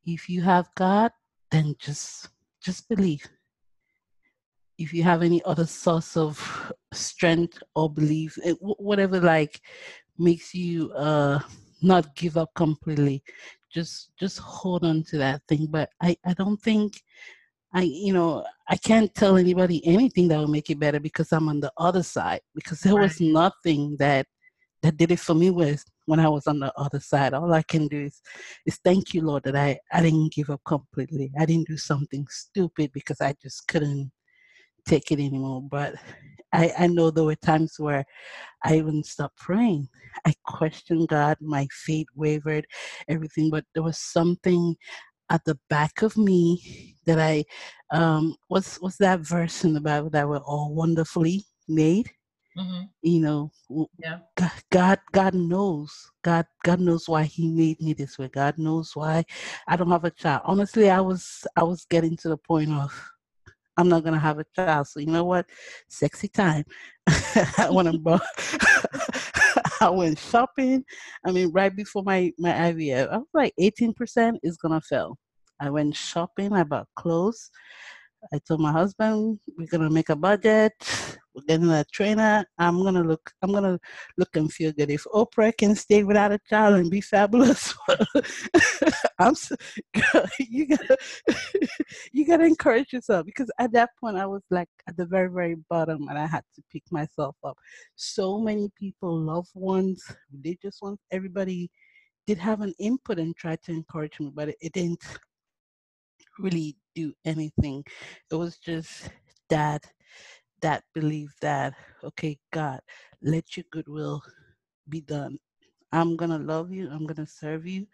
if 0.05 0.29
you 0.29 0.43
have 0.43 0.69
god 0.77 1.11
then 1.51 1.75
just 1.79 2.29
just 2.63 2.89
believe. 2.89 3.25
If 4.79 4.93
you 4.93 5.05
have 5.05 5.23
any 5.23 5.43
other 5.45 5.67
source 5.67 6.17
of 6.17 6.73
strength 6.93 7.63
or 7.75 7.93
belief 7.93 8.39
eh, 8.45 8.55
whatever 8.61 9.21
like 9.21 9.61
makes 10.19 10.55
you 10.55 10.93
uh 10.93 11.39
not 11.83 12.15
give 12.17 12.37
up 12.37 12.51
completely. 12.55 13.23
Just 13.73 14.13
just 14.19 14.39
hold 14.39 14.85
on 14.85 15.03
to 15.05 15.19
that 15.19 15.43
thing. 15.49 15.67
But 15.71 15.91
i 16.01 16.17
i 16.25 16.33
don't 16.33 16.61
think 16.63 17.01
i 17.75 17.83
you 17.83 18.13
know 18.13 18.45
i 18.69 18.77
can't 18.77 19.13
tell 19.15 19.37
anybody 19.37 19.85
anything 19.87 20.29
that 20.29 20.39
will 20.39 20.49
make 20.49 20.71
it 20.71 20.79
better 20.79 21.01
because 21.01 21.33
i'm 21.33 21.49
on 21.49 21.59
the 21.61 21.73
other 21.77 22.03
side 22.03 22.41
because 22.55 22.81
there 22.81 22.95
was 22.95 23.21
nothing 23.21 23.97
that 23.99 24.25
that 24.83 24.97
did 24.97 25.11
it 25.11 25.19
for 25.19 25.35
me 25.35 25.51
was 25.51 25.85
when 26.07 26.21
i 26.21 26.29
was 26.29 26.47
on 26.47 26.61
the 26.61 26.73
other 26.77 27.01
side. 27.01 27.35
All 27.35 27.53
i 27.53 27.63
can 27.63 27.89
do 27.89 28.05
is 28.05 28.21
is 28.67 28.79
thank 28.85 29.15
you 29.15 29.23
lord 29.23 29.43
that 29.45 29.57
i 29.57 29.79
i 29.93 30.01
didn't 30.03 30.33
give 30.33 30.51
up 30.51 30.61
completely. 30.65 31.31
I 31.39 31.45
didn't 31.45 31.69
do 31.69 31.77
something 31.77 32.27
stupid 32.31 32.93
because 32.93 33.21
i 33.21 33.35
just 33.43 33.67
couldn't 33.69 34.11
take 34.87 35.11
it 35.11 35.21
anymore. 35.21 35.63
But 35.69 35.97
I, 36.53 36.73
I 36.79 36.87
know 36.87 37.11
there 37.11 37.25
were 37.25 37.37
times 37.37 37.75
where 37.79 38.05
I 38.65 38.77
even 38.77 39.03
stopped 39.05 39.39
praying. 39.39 39.89
I 40.25 40.35
questioned 40.45 41.09
God, 41.09 41.37
my 41.41 41.69
faith 41.71 42.07
wavered, 42.15 42.67
everything, 43.09 43.51
but 43.51 43.65
there 43.75 43.83
was 43.83 43.99
something 43.99 44.77
at 45.31 45.45
the 45.45 45.59
back 45.69 46.03
of 46.03 46.17
me 46.17 46.97
that 47.05 47.19
I 47.19 47.45
um 47.91 48.37
what's 48.49 48.81
what's 48.81 48.97
that 48.99 49.21
verse 49.21 49.65
in 49.65 49.75
the 49.75 49.81
Bible 49.81 50.11
that 50.11 50.29
we're 50.29 50.39
all 50.39 50.75
wonderfully 50.75 51.45
made? 51.69 52.11
Mm-hmm. 52.57 52.87
You 53.03 53.21
know, 53.21 53.51
yeah. 53.99 54.19
God, 54.71 54.99
God 55.13 55.35
knows. 55.35 56.11
God, 56.23 56.47
God 56.65 56.81
knows 56.81 57.09
why 57.09 57.25
He 57.25 57.49
made 57.49 57.81
me 57.81 57.93
this 57.93 58.19
way. 58.19 58.29
God 58.29 58.59
knows 58.59 58.95
why 58.95 59.25
I 59.67 59.77
don't 59.77 59.91
have 59.91 60.05
a 60.05 60.11
child. 60.11 60.43
Honestly, 60.45 60.91
I 60.91 61.01
was, 61.01 61.47
I 61.57 61.63
was 61.63 61.87
getting 61.87 62.17
to 62.19 62.29
the 62.29 62.37
point 62.37 62.71
of 62.71 62.93
I'm 63.77 63.89
not 63.89 64.05
gonna 64.05 64.19
have 64.19 64.39
a 64.39 64.47
child. 64.55 64.89
So 64.89 65.01
you 65.01 65.07
know 65.07 65.25
what? 65.25 65.47
Sexy 65.89 66.29
time. 66.29 66.65
I 67.07 67.69
went 67.71 68.03
bought 68.03 68.23
I 69.81 69.91
went 69.91 70.19
shopping. 70.19 70.85
I 71.25 71.33
mean, 71.33 71.51
right 71.53 71.75
before 71.75 72.03
my, 72.03 72.33
my 72.39 72.51
IVF, 72.51 73.09
I 73.11 73.19
was 73.19 73.27
like 73.35 73.53
18% 73.61 74.39
is 74.43 74.57
gonna 74.57 74.81
fail. 74.81 75.19
I 75.61 75.71
went 75.71 75.97
shopping, 75.97 76.53
I 76.53 76.65
bought 76.65 76.89
clothes. 76.97 77.51
I 78.33 78.39
told 78.39 78.61
my 78.61 78.73
husband 78.73 79.39
we're 79.57 79.67
gonna 79.67 79.91
make 79.91 80.09
a 80.09 80.17
budget. 80.17 80.73
We're 81.35 81.43
getting 81.47 81.71
a 81.71 81.85
trainer. 81.93 82.45
I'm 82.59 82.83
gonna 82.83 83.03
look. 83.03 83.31
I'm 83.43 83.53
gonna 83.53 83.79
look 84.17 84.35
and 84.37 84.53
feel 84.53 84.73
good. 84.73 84.91
If 84.91 85.05
Oprah 85.05 85.57
can 85.57 85.75
stay 85.75 86.03
without 86.03 86.33
a 86.33 86.41
child 86.49 86.77
and 86.77 86.91
be 86.91 87.01
fabulous, 87.01 87.75
I'm. 89.19 89.35
Girl, 89.95 90.27
you 90.39 90.67
gotta. 90.67 90.97
You 92.13 92.27
gotta 92.27 92.45
encourage 92.45 92.93
yourself 92.93 93.27
because 93.27 93.51
at 93.59 93.73
that 93.73 93.91
point 94.01 94.17
I 94.17 94.27
was 94.27 94.43
like 94.51 94.69
at 94.89 94.97
the 94.97 95.07
very, 95.07 95.29
very 95.31 95.57
bottom 95.69 96.09
and 96.09 96.19
I 96.19 96.27
had 96.27 96.43
to 96.55 96.63
pick 96.73 96.83
myself 96.91 97.37
up. 97.45 97.57
So 97.95 98.39
many 98.39 98.71
people, 98.79 99.17
loved 99.17 99.51
ones, 99.55 100.03
religious 100.33 100.79
ones, 100.81 100.99
everybody 101.13 101.71
did 102.27 102.39
have 102.39 102.61
an 102.61 102.75
input 102.79 103.19
and 103.19 103.37
tried 103.37 103.63
to 103.63 103.73
encourage 103.73 104.19
me, 104.19 104.33
but 104.35 104.49
it, 104.49 104.57
it 104.61 104.73
didn't 104.73 105.03
really 106.39 106.77
do 106.95 107.13
anything. 107.25 107.85
It 108.31 108.35
was 108.35 108.59
just 108.59 109.11
that 109.49 109.87
that 110.63 110.85
belief 110.95 111.35
that 111.41 111.75
okay, 112.03 112.39
God, 112.53 112.81
let 113.23 113.57
your 113.57 113.65
goodwill 113.71 114.23
be 114.89 115.01
done. 115.01 115.39
I'm 115.93 116.17
gonna 116.17 116.39
love 116.39 116.73
you, 116.73 116.89
I'm 116.91 117.07
gonna 117.07 117.27
serve 117.27 117.67
you 117.67 117.87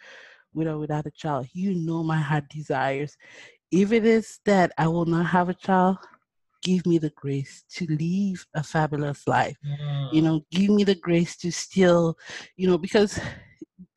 with 0.55 0.69
or 0.69 0.79
without 0.79 1.07
a 1.07 1.11
child. 1.11 1.49
You 1.53 1.75
know 1.75 2.03
my 2.03 2.19
heart 2.19 2.49
desires. 2.49 3.17
If 3.71 3.93
it 3.93 4.05
is 4.05 4.39
that 4.45 4.73
I 4.77 4.87
will 4.89 5.07
not 5.07 5.27
have 5.27 5.49
a 5.49 5.55
child, 5.55 5.97
give 6.63 6.87
me 6.87 6.99
the 6.99 7.11
grace 7.17 7.65
to 7.75 7.87
live 7.87 8.47
a 8.55 8.63
fabulous 8.63 9.27
life. 9.27 9.57
Mm. 9.67 10.13
You 10.13 10.23
know, 10.23 10.41
give 10.51 10.71
me 10.71 10.85
the 10.85 10.95
grace 10.95 11.37
to 11.39 11.51
still, 11.51 12.17
you 12.57 12.69
know, 12.69 12.79
because, 12.79 13.19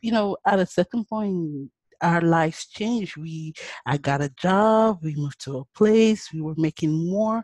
you 0.01 0.11
know, 0.11 0.37
at 0.45 0.59
a 0.59 0.65
certain 0.65 1.05
point, 1.05 1.69
our 2.05 2.21
lives 2.21 2.67
changed. 2.67 3.17
We, 3.17 3.53
I 3.85 3.97
got 3.97 4.21
a 4.21 4.29
job. 4.29 4.99
We 5.03 5.15
moved 5.15 5.41
to 5.45 5.57
a 5.59 5.65
place. 5.77 6.29
We 6.33 6.41
were 6.41 6.55
making 6.57 7.09
more. 7.09 7.43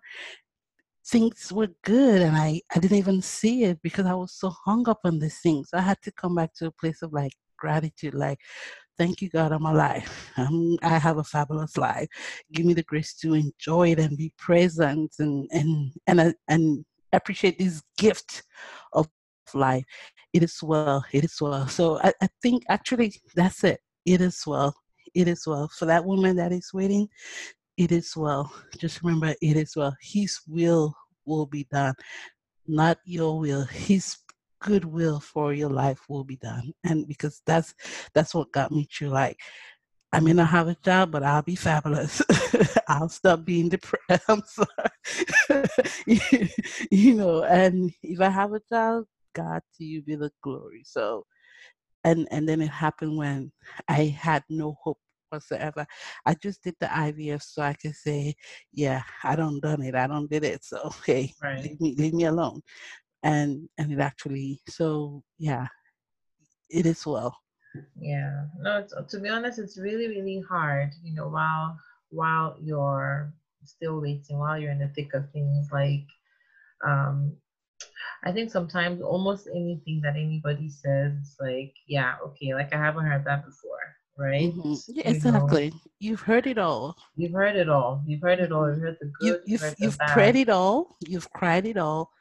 Things 1.06 1.52
were 1.52 1.70
good, 1.84 2.22
and 2.22 2.38
I, 2.38 2.62
I 2.74 2.80
didn't 2.80 2.98
even 2.98 3.22
see 3.22 3.64
it 3.64 3.82
because 3.82 4.06
I 4.06 4.14
was 4.14 4.34
so 4.34 4.52
hung 4.66 4.88
up 4.88 5.00
on 5.04 5.20
these 5.20 5.40
things. 5.40 5.70
I 5.74 5.82
had 5.82 6.02
to 6.04 6.12
come 6.12 6.36
back 6.36 6.54
to 6.56 6.68
a 6.68 6.72
place 6.72 7.02
of 7.02 7.12
like 7.12 7.34
gratitude, 7.58 8.14
like, 8.14 8.40
Thank 8.98 9.22
you, 9.22 9.30
God, 9.30 9.52
I'm 9.52 9.66
alive. 9.66 10.08
I'm, 10.38 10.78
I 10.84 11.00
have 11.00 11.18
a 11.18 11.24
fabulous 11.24 11.76
life. 11.76 12.08
Give 12.52 12.66
me 12.68 12.76
the 12.76 12.84
grace 12.84 13.16
to 13.16 13.34
enjoy 13.34 13.94
it 13.94 14.00
and 14.00 14.16
be 14.16 14.32
present 14.38 15.16
and 15.18 15.48
and 15.52 15.92
and 16.06 16.20
uh, 16.20 16.34
and 16.48 16.86
appreciate 17.12 17.58
this 17.58 17.82
gift 17.98 18.44
of 18.94 19.08
life. 19.56 19.86
It 20.34 20.44
is 20.44 20.62
well. 20.62 21.04
It 21.12 21.24
is 21.24 21.36
well. 21.42 21.68
So 21.68 22.00
I, 22.04 22.14
I 22.22 22.28
think 22.42 22.64
actually 22.70 23.14
that's 23.36 23.64
it. 23.64 23.80
It 24.06 24.22
is 24.22 24.44
well. 24.46 24.76
It 25.14 25.28
is 25.28 25.46
well. 25.46 25.68
For 25.68 25.86
that 25.86 26.06
woman 26.06 26.36
that 26.38 26.52
is 26.52 26.72
waiting, 26.74 27.08
it 27.78 27.92
is 27.92 28.16
well. 28.16 28.52
Just 28.78 29.04
remember, 29.04 29.36
it 29.42 29.58
is 29.58 29.76
well. 29.76 29.96
His 30.02 30.40
will 30.48 30.94
will 31.26 31.46
be 31.46 31.66
done, 31.72 31.96
not 32.68 32.98
your 33.06 33.40
will. 33.40 33.66
His 33.66 34.18
goodwill 34.62 35.20
for 35.20 35.54
your 35.54 35.70
life 35.70 36.02
will 36.08 36.24
be 36.24 36.36
done 36.36 36.72
and 36.84 37.08
because 37.08 37.42
that's 37.48 37.74
that's 38.14 38.36
what 38.36 38.52
got 38.52 38.72
me 38.72 38.88
to 38.96 39.10
like 39.10 39.40
I 40.14 40.20
may 40.20 40.34
not 40.34 40.50
have 40.50 40.68
a 40.68 40.76
job, 40.84 41.12
but 41.12 41.24
I'll 41.24 41.42
be 41.42 41.56
fabulous. 41.56 42.22
I'll 42.90 43.08
stop 43.08 43.46
being 43.46 43.70
depressed. 43.70 44.24
I'm 44.28 44.42
sorry. 44.46 45.70
you 46.92 47.16
know, 47.16 47.44
and 47.44 47.94
if 48.04 48.20
I 48.20 48.30
have 48.30 48.52
a 48.52 48.62
job, 48.70 49.06
God 49.34 49.62
to 49.78 49.86
you 49.86 50.02
be 50.02 50.16
the 50.16 50.32
glory. 50.44 50.82
So 50.84 51.26
and 52.04 52.28
and 52.32 52.48
then 52.48 52.62
it 52.62 52.70
happened 52.70 53.18
when 53.18 53.52
I 53.88 54.06
had 54.06 54.44
no 54.50 54.78
hope 54.82 55.00
whatsoever. 55.30 55.86
I 56.26 56.34
just 56.34 56.64
did 56.64 56.76
the 56.80 56.88
IVF 56.88 57.42
so 57.42 57.62
I 57.62 57.74
could 57.74 57.96
say, 57.96 58.36
yeah, 58.74 59.02
I 59.24 59.36
don't 59.36 59.62
done 59.62 59.82
it. 59.82 59.96
I 59.96 60.08
don't 60.08 60.30
did 60.30 60.44
it. 60.44 60.64
So 60.64 60.92
hey, 61.06 61.34
right. 61.42 61.64
leave 61.64 61.80
me 61.82 61.96
leave 61.98 62.14
me 62.14 62.26
alone 62.26 62.62
and 63.24 63.70
and 63.78 63.92
it 63.92 64.00
actually 64.00 64.60
so 64.68 65.24
yeah 65.38 65.68
it 66.70 66.86
is 66.86 67.06
well 67.06 67.36
yeah 68.00 68.46
no 68.60 68.86
to 69.08 69.20
be 69.20 69.30
honest 69.30 69.60
it's 69.60 69.78
really 69.78 70.08
really 70.08 70.44
hard 70.48 70.92
you 71.04 71.14
know 71.14 71.28
while 71.28 71.78
while 72.10 72.58
you're 72.62 73.32
still 73.64 74.02
waiting 74.02 74.40
while 74.40 74.58
you're 74.58 74.72
in 74.72 74.80
the 74.80 74.88
thick 74.90 75.14
of 75.14 75.30
things 75.32 75.70
like 75.72 76.06
um 76.86 77.34
i 78.24 78.32
think 78.32 78.52
sometimes 78.52 79.02
almost 79.02 79.48
anything 79.54 80.00
that 80.02 80.16
anybody 80.16 80.70
says 80.70 81.14
it's 81.20 81.36
like 81.40 81.74
yeah 81.88 82.16
okay 82.26 82.54
like 82.54 82.74
i 82.74 82.78
haven't 82.78 83.06
heard 83.06 83.26
that 83.26 83.46
before 83.46 83.80
right? 84.18 84.54
Mm-hmm. 84.54 84.74
yeah, 84.88 85.10
exactly 85.10 85.66
you 85.66 85.72
know, 85.72 85.78
you've 86.00 86.22
heard 86.22 86.48
it 86.48 86.58
all. 86.58 86.96
You've 87.16 87.34
heard 87.34 87.56
it 87.56 87.70
all. 87.70 88.04
You've 88.06 88.22
heard 88.22 88.40
it 88.40 88.52
all. 88.52 88.70
You've 88.70 88.80
heard 88.82 88.98
the 89.00 89.12
good 89.20 89.26
you, 89.26 89.34
have 89.34 89.42
you've, 89.46 89.62
you've, 89.62 89.76
you've 89.80 90.00
prayed 90.10 90.36
it 90.36 90.50
all. 90.50 90.98
You've 91.08 91.32
cried 91.34 91.66
it 91.66 91.78
all. 91.78 92.12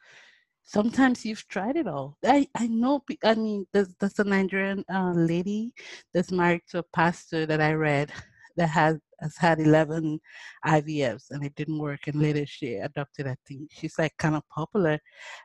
Sometimes 0.63 1.25
you've 1.25 1.47
tried 1.47 1.75
it 1.75 1.87
all. 1.87 2.17
I, 2.25 2.47
I 2.55 2.67
know, 2.67 3.03
I 3.23 3.35
mean, 3.35 3.65
there's, 3.73 3.93
there's 3.99 4.19
a 4.19 4.23
Nigerian 4.23 4.85
uh, 4.93 5.11
lady 5.11 5.73
that's 6.13 6.31
married 6.31 6.61
to 6.69 6.79
a 6.79 6.83
pastor 6.93 7.45
that 7.45 7.59
I 7.61 7.73
read 7.73 8.11
that 8.57 8.69
has, 8.69 8.97
has 9.21 9.37
had 9.37 9.59
11 9.59 10.19
IVFs 10.65 11.31
and 11.31 11.43
it 11.45 11.55
didn't 11.55 11.79
work. 11.79 12.07
And 12.07 12.21
later 12.21 12.45
she 12.45 12.75
adopted, 12.75 13.27
I 13.27 13.35
think. 13.47 13.69
She's 13.71 13.97
like 13.97 14.13
kind 14.17 14.35
of 14.35 14.47
popular. 14.49 14.99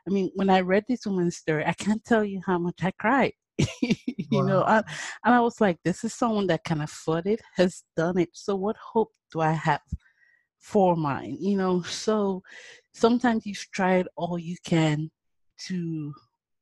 I 0.07 0.09
mean, 0.09 0.31
when 0.35 0.49
I 0.49 0.61
read 0.61 0.85
this 0.87 1.05
woman's 1.05 1.37
story, 1.37 1.65
I 1.65 1.73
can't 1.73 2.03
tell 2.03 2.23
you 2.23 2.41
how 2.45 2.57
much 2.57 2.79
I 2.81 2.91
cried. 2.91 3.33
you 3.81 3.95
wow. 4.31 4.45
know, 4.45 4.63
I, 4.63 4.77
and 5.25 5.33
I 5.33 5.39
was 5.39 5.59
like, 5.59 5.77
this 5.83 6.03
is 6.03 6.13
someone 6.13 6.47
that 6.47 6.63
can 6.63 6.81
afford 6.81 7.27
it, 7.27 7.41
has 7.55 7.83
done 7.95 8.17
it. 8.19 8.29
So 8.33 8.55
what 8.55 8.75
hope 8.77 9.11
do 9.31 9.41
I 9.41 9.51
have? 9.51 9.81
for 10.59 10.97
mine, 10.97 11.37
you 11.39 11.55
know. 11.55 11.81
So 11.83 12.43
sometimes 12.93 13.45
you've 13.45 13.65
tried 13.71 14.07
all 14.17 14.37
you 14.37 14.57
can 14.65 15.09
to 15.67 16.13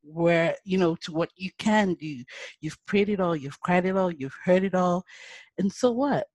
where 0.04 0.56
you 0.64 0.78
know 0.78 0.96
to 0.96 1.12
what 1.12 1.32
you 1.36 1.50
can 1.58 1.96
do 1.96 2.24
you've 2.62 2.78
prayed 2.86 3.10
it 3.10 3.20
all 3.20 3.36
you've 3.36 3.60
cried 3.60 3.86
it 3.86 3.98
all 3.98 4.12
you've 4.12 4.38
heard 4.44 4.64
it 4.64 4.76
all 4.76 5.04
and 5.58 5.72
so 5.72 5.90
what 5.90 6.28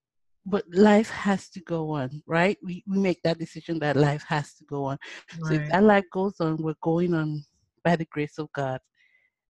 but 0.46 0.64
life 0.72 1.10
has 1.10 1.48
to 1.48 1.60
go 1.60 1.90
on 1.90 2.22
right 2.26 2.58
we, 2.62 2.82
we 2.88 2.98
make 2.98 3.22
that 3.22 3.38
decision 3.38 3.78
that 3.78 3.96
life 3.96 4.24
has 4.26 4.54
to 4.54 4.64
go 4.64 4.84
on 4.84 4.98
right. 5.40 5.48
so 5.48 5.54
if 5.54 5.68
that 5.70 5.82
life 5.82 6.04
goes 6.12 6.40
on 6.40 6.56
we're 6.56 6.74
going 6.82 7.14
on 7.14 7.44
by 7.84 7.96
the 7.96 8.06
grace 8.06 8.38
of 8.38 8.50
god 8.52 8.80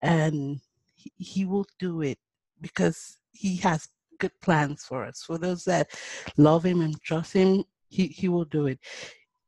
and 0.01 0.59
he, 0.95 1.11
he 1.17 1.45
will 1.45 1.65
do 1.79 2.01
it 2.01 2.17
because 2.61 3.17
he 3.31 3.55
has 3.57 3.87
good 4.19 4.31
plans 4.41 4.83
for 4.83 5.03
us 5.03 5.23
for 5.23 5.37
those 5.37 5.63
that 5.63 5.87
love 6.37 6.63
him 6.63 6.81
and 6.81 7.01
trust 7.01 7.33
him 7.33 7.63
he, 7.89 8.07
he 8.07 8.29
will 8.29 8.45
do 8.45 8.67
it 8.67 8.79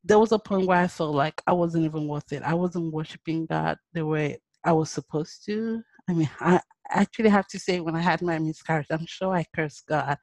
there 0.07 0.19
was 0.19 0.31
a 0.31 0.39
point 0.39 0.67
where 0.67 0.79
I 0.79 0.87
felt 0.87 1.15
like 1.15 1.41
I 1.45 1.53
wasn't 1.53 1.83
even 1.83 2.07
worth 2.07 2.31
it. 2.31 2.41
I 2.41 2.53
wasn't 2.53 2.93
worshiping 2.93 3.45
God 3.45 3.77
the 3.93 4.05
way 4.05 4.39
I 4.63 4.71
was 4.71 4.89
supposed 4.89 5.43
to. 5.45 5.81
I 6.09 6.13
mean, 6.13 6.29
I 6.39 6.61
actually 6.89 7.29
have 7.29 7.47
to 7.47 7.59
say, 7.59 7.81
when 7.81 7.95
I 7.95 8.01
had 8.01 8.21
my 8.21 8.39
miscarriage, 8.39 8.87
I'm 8.89 9.05
sure 9.05 9.33
I 9.33 9.45
cursed 9.53 9.85
God. 9.87 10.17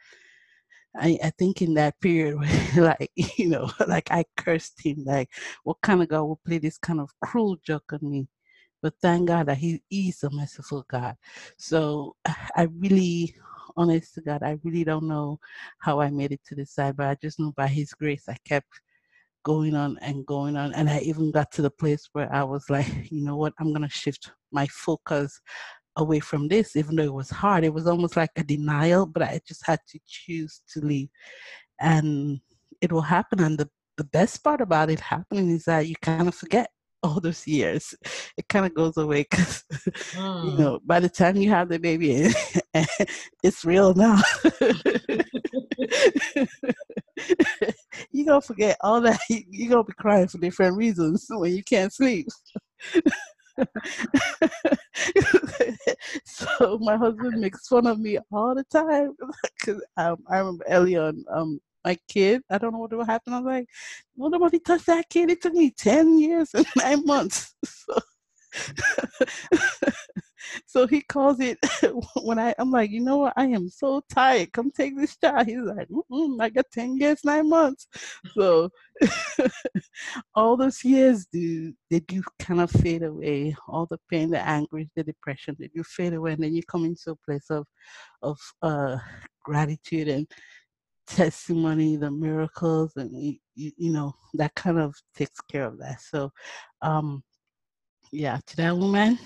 I, 0.97 1.19
I 1.23 1.31
think 1.31 1.63
in 1.63 1.75
that 1.75 2.01
period, 2.01 2.39
like, 2.77 3.11
you 3.37 3.49
know, 3.49 3.71
like 3.89 4.11
I 4.11 4.25
cursed 4.37 4.85
him, 4.85 5.05
like, 5.05 5.31
what 5.65 5.81
kind 5.83 6.03
of 6.03 6.09
God 6.09 6.25
would 6.25 6.45
play 6.45 6.59
this 6.59 6.79
kind 6.79 7.01
of 7.01 7.11
cruel 7.23 7.57
joke 7.65 7.93
on 7.93 8.01
me? 8.03 8.29
But 8.83 8.95
thank 9.01 9.29
God 9.29 9.47
that 9.47 9.59
He 9.59 9.83
is 9.91 10.23
a 10.23 10.31
merciful 10.31 10.85
God. 10.89 11.17
So 11.57 12.17
I 12.57 12.69
really, 12.79 13.35
honest 13.77 14.15
to 14.15 14.21
God, 14.21 14.43
I 14.43 14.59
really 14.63 14.85
don't 14.85 15.09
know 15.09 15.41
how 15.81 16.01
I 16.01 16.11
made 16.11 16.33
it 16.33 16.41
to 16.47 16.55
this 16.55 16.73
side, 16.73 16.97
but 16.97 17.07
I 17.07 17.17
just 17.21 17.41
know 17.41 17.53
by 17.57 17.67
His 17.67 17.93
grace 17.93 18.25
I 18.29 18.37
kept 18.45 18.69
going 19.45 19.75
on 19.75 19.99
and 20.01 20.27
going 20.27 20.57
on. 20.57 20.73
And 20.75 20.91
I 20.91 21.01
even 21.01 21.31
got 21.31 21.53
to 21.53 21.63
the 21.63 21.71
place 21.71 22.09
where 22.13 22.33
I 22.33 22.43
was 22.45 22.69
like, 22.71 23.11
you 23.11 23.23
know 23.25 23.37
what, 23.37 23.55
I'm 23.59 23.71
going 23.73 23.83
to 23.83 23.89
shift 23.89 24.31
my 24.53 24.67
focus 24.69 25.41
away 25.97 26.21
from 26.21 26.49
this, 26.49 26.77
even 26.77 26.97
though 26.97 27.05
it 27.05 27.13
was 27.13 27.31
hard. 27.31 27.65
It 27.65 27.75
was 27.75 27.87
almost 27.87 28.17
like 28.17 28.31
a 28.37 28.45
denial, 28.45 29.07
but 29.07 29.23
I 29.23 29.41
just 29.47 29.67
had 29.67 29.81
to 29.89 29.99
choose 30.07 30.63
to 30.73 30.81
leave. 30.81 31.09
And 31.81 32.41
it 32.81 32.93
will 32.93 33.03
happen. 33.03 33.41
And 33.41 33.59
the, 33.59 33.69
the 33.97 34.05
best 34.05 34.43
part 34.43 34.61
about 34.61 34.91
it 34.91 35.01
happening 35.01 35.51
is 35.51 35.65
that 35.65 35.87
you 35.87 35.95
kind 36.03 36.29
of 36.29 36.35
forget 36.35 36.69
all 37.05 37.21
those 37.21 37.47
years. 37.47 37.95
It 38.37 38.49
kind 38.49 38.67
of 38.67 38.75
goes 38.75 38.97
away 38.97 39.25
because, 39.31 39.63
mm. 39.71 40.45
you 40.51 40.59
know, 40.59 40.81
by 40.85 40.99
the 40.99 41.09
time 41.09 41.37
you 41.37 41.51
have 41.51 41.69
the 41.69 41.79
baby, 41.79 42.27
it's 43.45 43.65
real 43.65 43.95
now. 43.95 44.21
you're 48.11 48.27
gonna 48.27 48.41
forget 48.41 48.77
all 48.81 49.01
that. 49.03 49.21
You're 49.29 49.71
gonna 49.71 49.85
be 49.85 49.93
crying 49.93 50.27
for 50.27 50.39
different 50.39 50.77
reasons 50.77 51.27
when 51.31 51.55
you 51.55 51.63
can't 51.63 51.93
sleep. 51.93 52.27
so 56.25 56.79
my 56.81 56.97
husband 56.97 57.41
makes 57.41 57.69
fun 57.69 57.87
of 57.87 57.99
me 57.99 58.19
all 58.33 58.55
the 58.55 58.65
time 58.65 59.15
because 59.59 59.83
um, 59.97 60.19
I 60.29 60.39
remember 60.39 60.65
early 60.69 60.97
um, 60.97 61.61
my 61.85 61.99
kid, 62.09 62.43
I 62.51 62.59
don't 62.59 62.73
know 62.73 62.79
what 62.79 62.93
will 62.93 63.05
happen. 63.05 63.35
I 63.35 63.41
was 63.41 63.47
like, 63.47 63.69
well, 64.17 64.31
nobody 64.31 64.59
touched 64.59 64.87
that 64.87 65.09
kid. 65.11 65.31
It 65.31 65.43
took 65.43 65.53
me 65.53 65.71
ten 65.71 66.19
years 66.19 66.51
and 66.55 66.67
nine 66.77 67.05
months. 67.05 67.55
So 67.67 67.99
so 70.67 70.87
he 70.87 71.01
calls 71.03 71.41
it 71.41 71.59
when 72.23 72.39
I 72.39 72.55
I'm 72.59 72.71
like, 72.71 72.91
you 72.91 73.01
know 73.01 73.19
what? 73.19 73.35
I 73.37 73.47
am 73.47 73.69
so 73.69 74.03
tired. 74.09 74.53
Come 74.53 74.71
take 74.71 74.97
this 74.97 75.17
shot. 75.23 75.47
He's 75.47 75.59
like, 75.59 75.89
I 76.41 76.51
got 76.51 76.67
ten 76.73 76.97
years, 76.97 77.25
nine 77.25 77.49
months. 77.49 77.87
So 78.35 78.71
all 80.35 80.57
those 80.57 80.83
years, 80.85 81.27
dude, 81.27 81.75
did 81.91 82.05
you 82.11 82.23
kind 82.39 82.61
of 82.61 82.71
fade 82.71 83.03
away? 83.03 83.57
All 83.69 83.87
the 83.87 83.99
pain, 84.11 84.31
the 84.31 84.41
anguish, 84.41 84.89
the 84.95 85.05
depression, 85.05 85.57
did 85.59 85.71
you 85.75 85.85
fade 85.85 86.15
away? 86.15 86.33
And 86.33 86.43
then 86.43 86.55
you 86.55 86.63
come 86.63 86.85
into 86.85 87.13
a 87.13 87.17
place 87.17 87.51
of 87.51 87.67
of 88.23 88.39
uh, 88.63 88.97
gratitude 89.45 90.09
and 90.09 90.27
testimony, 91.07 91.97
the 91.97 92.11
miracles, 92.11 92.93
and 92.97 93.11
you, 93.13 93.37
you, 93.55 93.73
you 93.77 93.93
know 93.93 94.15
that 94.35 94.55
kind 94.55 94.79
of 94.79 94.95
takes 95.15 95.41
care 95.43 95.65
of 95.65 95.79
that. 95.79 96.01
So, 96.01 96.33
um, 96.83 97.23
yeah, 98.13 98.39
to 98.47 98.57
that 98.57 98.77
woman, 98.77 99.19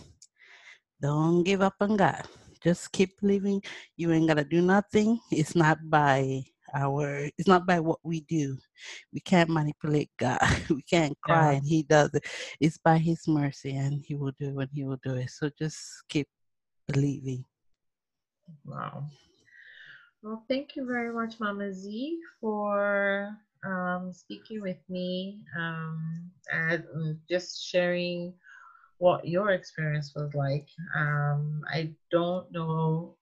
don't 1.01 1.43
give 1.43 1.63
up 1.63 1.75
on 1.81 1.97
God. 1.97 2.23
Just 2.63 2.91
keep 2.93 3.21
believing. 3.21 3.63
You 3.97 4.13
ain't 4.13 4.29
gotta 4.29 4.45
do 4.45 4.61
nothing. 4.61 5.21
It's 5.31 5.55
not 5.55 5.79
by 5.85 6.45
our 6.75 7.29
it's 7.39 7.49
not 7.49 7.67
by 7.67 7.81
what 7.81 7.99
we 8.03 8.21
do 8.23 8.57
we 9.13 9.21
can't 9.21 9.49
manipulate 9.49 10.11
god 10.19 10.39
we 10.71 10.83
can't 10.83 11.19
cry 11.23 11.53
yeah. 11.53 11.59
and 11.59 11.67
he 11.67 11.83
does 11.83 12.13
it 12.15 12.25
it's 12.61 12.79
by 12.79 12.99
his 12.99 13.27
mercy 13.27 13.77
and 13.77 14.05
he 14.07 14.15
will 14.15 14.33
do 14.39 14.49
it 14.49 14.55
when 14.55 14.69
he 14.73 14.85
will 14.85 14.99
do 15.03 15.15
it 15.15 15.31
so 15.31 15.51
just 15.59 15.79
keep 16.09 16.29
believing 16.87 17.45
wow 18.65 19.05
well 20.23 20.45
thank 20.49 20.77
you 20.77 20.87
very 20.87 21.13
much 21.13 21.41
mama 21.41 21.73
z 21.73 22.19
for 22.41 23.31
um, 23.67 24.13
speaking 24.13 24.61
with 24.63 24.79
me 24.89 25.41
um, 25.59 26.31
and 26.53 26.85
just 27.29 27.67
sharing 27.67 28.33
what 28.99 29.27
your 29.27 29.51
experience 29.51 30.13
was 30.15 30.35
like. 30.35 30.69
Um, 30.97 31.63
I 31.73 31.93
don't 32.11 32.51
know 32.53 33.17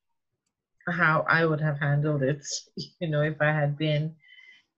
how 0.88 1.24
I 1.28 1.44
would 1.44 1.60
have 1.60 1.78
handled 1.78 2.22
it, 2.22 2.44
you 3.00 3.08
know, 3.08 3.22
if 3.22 3.40
I 3.40 3.52
had 3.52 3.76
been 3.76 4.14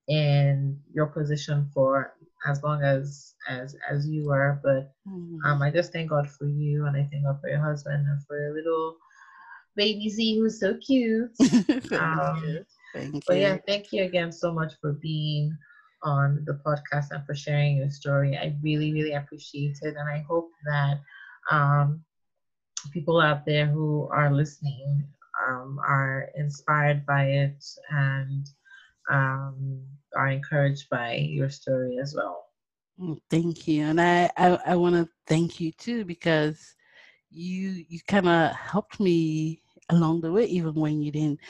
in 0.09 0.79
your 0.93 1.07
position 1.07 1.71
for 1.75 2.15
as 2.47 2.63
long 2.63 2.83
as 2.83 3.35
as 3.49 3.77
as 3.91 4.09
you 4.09 4.27
were. 4.27 4.61
But 4.63 4.93
mm-hmm. 5.09 5.45
um, 5.45 5.63
I 5.63 5.71
just 5.71 5.93
thank 5.93 6.11
God 6.11 6.29
for 6.29 6.47
you, 6.47 6.87
and 6.87 6.97
I 6.97 7.09
thank 7.11 7.25
God 7.25 7.41
for 7.41 7.49
your 7.49 7.61
husband 7.61 8.07
and 8.07 8.23
for 8.27 8.39
your 8.39 8.55
little 8.55 8.97
baby 9.77 10.09
Z, 10.09 10.39
who's 10.39 10.61
so 10.61 10.77
cute. 10.77 11.31
thank 11.41 11.93
um, 11.93 12.43
you. 12.45 12.65
Thank 12.95 13.25
but 13.27 13.37
you. 13.37 13.43
yeah, 13.43 13.59
thank 13.67 13.93
you 13.93 14.05
again 14.05 14.33
so 14.33 14.53
much 14.53 14.73
for 14.81 14.93
being 14.95 15.57
on 16.03 16.45
the 16.47 16.61
podcast 16.65 17.11
and 17.11 17.25
for 17.27 17.35
sharing 17.35 17.77
your 17.79 17.91
story. 17.91 18.37
I 18.37 18.57
really, 18.63 18.93
really 18.93 19.15
appreciate 19.15 19.79
it. 19.83 19.95
And 19.97 20.09
I 20.09 20.25
hope 20.29 20.51
that 20.67 21.01
um, 21.51 22.05
people 22.93 23.21
out 23.21 23.45
there 23.45 23.67
who 23.67 24.09
are 24.13 24.33
listening 24.33 25.07
um, 25.49 25.79
are 25.87 26.31
inspired 26.37 27.05
by 27.07 27.25
it 27.25 27.65
and 27.91 28.47
um, 29.11 29.83
are 30.17 30.29
encouraged 30.29 30.89
by 30.91 31.15
your 31.15 31.49
story 31.51 31.99
as 32.01 32.15
well. 32.17 32.45
Mm, 33.01 33.19
thank 33.31 33.69
you. 33.69 33.85
And 33.85 34.01
I, 34.01 34.31
I, 34.37 34.59
I 34.67 34.77
want 34.77 34.95
to 34.97 35.09
thank 35.27 35.61
you 35.61 35.73
too 35.73 36.05
because 36.05 36.75
you 37.31 37.85
you 37.89 38.01
kind 38.09 38.29
of 38.29 38.53
helped 38.53 39.01
me 39.01 39.63
along 39.91 40.21
the 40.21 40.33
way 40.33 40.45
even 40.47 40.75
when 40.75 41.01
you 41.03 41.13
didn't 41.13 41.41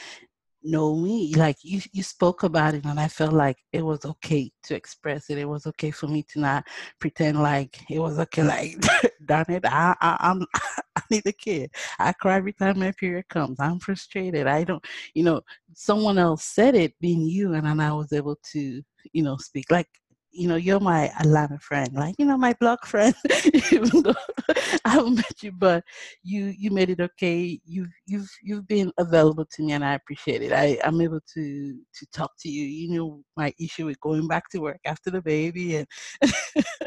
know 0.71 0.95
me 0.97 1.35
like 1.35 1.57
you 1.63 1.81
you 1.93 2.03
spoke 2.03 2.43
about 2.43 2.75
it 2.75 2.85
and 2.85 3.01
i 3.01 3.09
felt 3.09 3.33
like 3.33 3.57
it 3.73 3.83
was 3.83 4.05
okay 4.05 4.51
to 4.63 4.75
express 4.75 5.31
it. 5.31 5.39
It 5.39 5.49
was 5.49 5.67
okay 5.67 5.91
for 5.91 6.07
me 6.09 6.23
to 6.31 6.41
not 6.41 6.67
pretend 7.01 7.43
like 7.43 7.81
it 7.91 7.99
was 7.99 8.19
okay 8.19 8.43
like 8.55 8.77
darn 9.25 9.47
it 9.49 9.65
i, 9.67 9.95
I 10.01 10.17
i'm 10.21 10.47
i 10.97 11.03
need 11.11 11.27
a 11.27 11.33
kid. 11.33 11.71
I 11.99 12.13
cry 12.13 12.37
every 12.37 12.53
time 12.53 12.81
my 12.81 12.93
period 12.93 13.29
comes. 13.29 13.61
I'm 13.61 13.79
frustrated. 13.79 14.47
I 14.47 14.65
don't 14.65 14.85
you 15.15 15.25
know 15.25 15.41
someone 15.75 16.19
else 16.19 16.45
said 16.45 16.75
it 16.75 16.95
being 17.01 17.23
you 17.23 17.55
and 17.55 17.67
then 17.67 17.81
i 17.81 17.93
was 17.93 18.13
able 18.13 18.37
to 18.53 18.83
you 19.13 19.23
know 19.23 19.37
speak. 19.39 19.71
Like 19.71 19.89
you 20.31 20.49
know, 20.49 20.57
you're 20.57 20.81
my 20.81 21.11
Atlanta 21.21 21.59
friend, 21.59 21.91
like, 21.95 22.15
you 22.19 22.27
know, 22.27 22.37
my 22.37 22.55
blog 22.61 22.81
friend, 22.85 23.15
even 23.73 24.03
though 24.03 24.15
I 24.85 24.91
haven't 24.91 25.17
met 25.17 25.43
you, 25.43 25.53
but 25.53 25.85
you, 26.23 26.55
you 26.57 26.71
made 26.71 26.91
it 26.91 27.01
okay. 27.01 27.61
You've, 27.65 27.93
you've, 28.07 28.31
you've 28.43 28.69
been 28.69 28.93
available 28.99 29.47
to 29.47 29.63
me 29.63 29.73
and 29.73 29.85
I 29.85 29.95
appreciate 29.95 30.43
it. 30.43 30.53
I, 30.53 30.79
I'm 30.85 31.01
able 31.01 31.21
to, 31.35 31.73
to 31.73 32.07
talk 32.13 32.33
to 32.41 32.49
you. 32.49 32.65
You 32.65 32.97
know, 32.97 33.23
my 33.37 33.53
issue 33.59 33.87
with 33.87 34.01
going 34.01 34.29
back 34.29 34.49
to 34.51 34.59
work 34.59 34.81
after 34.85 35.11
the 35.11 35.23
baby 35.23 35.77
and, 35.77 35.87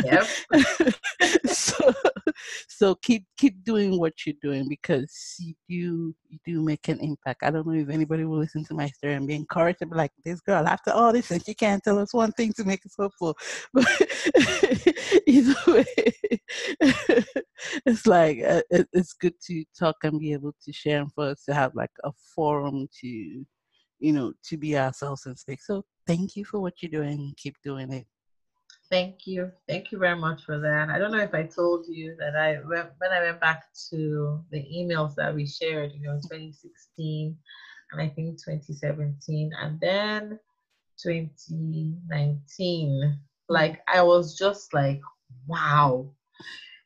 yep. 0.04 0.26
so, 1.48 1.94
so 2.68 2.96
keep, 2.96 3.26
keep 3.38 3.64
doing 3.64 4.00
what 4.00 4.14
you're 4.26 4.36
doing 4.42 4.68
because 4.70 5.36
you 5.40 5.54
do, 5.68 6.16
you 6.30 6.40
do 6.46 6.62
make 6.62 6.88
an 6.88 7.00
impact. 7.00 7.44
I 7.44 7.52
don't 7.52 7.68
know 7.68 7.74
if 7.74 7.90
anybody 7.90 8.26
will 8.26 8.40
listen 8.40 8.64
to 8.66 8.74
my 8.74 8.88
story 8.88 9.16
and 9.16 9.28
be 9.28 9.36
encouraged 9.36 9.80
to 9.80 9.88
be 9.88 9.96
like, 9.96 10.12
this 10.24 10.42
girl, 10.42 10.68
after 10.68 10.92
all 10.92 11.12
this, 11.12 11.32
and 11.32 11.44
she 11.44 11.54
can't 11.54 11.84
tell 11.84 12.00
us 12.00 12.14
one 12.14 12.32
thing 12.34 12.54
to 12.54 12.64
make 12.64 12.86
us 12.86 12.94
hopeful. 12.98 13.31
But 13.74 13.86
either 15.28 15.56
way, 15.68 15.86
it's 17.86 18.06
like 18.06 18.40
uh, 18.44 18.62
it, 18.70 18.88
it's 18.94 19.14
good 19.14 19.36
to 19.48 19.64
talk 19.78 19.98
and 20.04 20.20
be 20.20 20.34
able 20.34 20.54
to 20.66 20.74
share 20.74 21.02
and 21.02 21.14
for 21.14 21.30
us 21.30 21.44
to 21.46 21.54
have 21.54 21.76
like 21.76 21.92
a 22.04 22.12
forum 22.36 22.88
to, 23.02 23.08
you 23.08 24.14
know, 24.14 24.34
to 24.46 24.58
be 24.58 24.78
ourselves 24.78 25.26
and 25.26 25.38
speak. 25.38 25.62
So 25.62 25.84
thank 26.08 26.36
you 26.36 26.46
for 26.46 26.60
what 26.60 26.82
you're 26.82 26.92
doing. 26.92 27.34
Keep 27.38 27.56
doing 27.64 27.92
it. 27.92 28.08
Thank 28.90 29.26
you. 29.26 29.52
Thank 29.70 29.92
you 29.92 29.98
very 29.98 30.20
much 30.20 30.44
for 30.44 30.60
that. 30.60 30.90
I 30.90 30.98
don't 31.00 31.12
know 31.12 31.20
if 31.20 31.34
I 31.34 31.44
told 31.44 31.86
you 31.88 32.16
that 32.20 32.36
I 32.36 32.56
when 32.56 33.12
I 33.12 33.22
went 33.22 33.40
back 33.40 33.64
to 33.90 34.44
the 34.52 34.60
emails 34.60 35.16
that 35.16 35.34
we 35.34 35.48
shared, 35.48 35.94
you 35.94 36.02
know, 36.02 36.12
in 36.12 36.22
2016 36.22 37.38
and 37.92 38.02
I 38.02 38.10
think 38.10 38.38
2017 38.44 39.52
and 39.62 39.80
then 39.80 40.40
2019 41.04 43.20
like 43.52 43.82
I 43.94 44.02
was 44.02 44.38
just 44.38 44.74
like, 44.74 45.02
wow, 45.46 46.10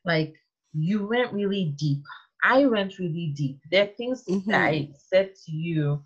like 0.04 0.34
you 0.72 1.06
went 1.06 1.32
really 1.32 1.76
deep. 1.78 2.02
I 2.42 2.66
went 2.66 2.98
really 2.98 3.32
deep. 3.36 3.60
There 3.70 3.84
are 3.84 3.96
things 3.96 4.24
mm-hmm. 4.28 4.50
that 4.50 4.62
I 4.62 4.90
said 4.98 5.34
to 5.46 5.52
you 5.52 6.02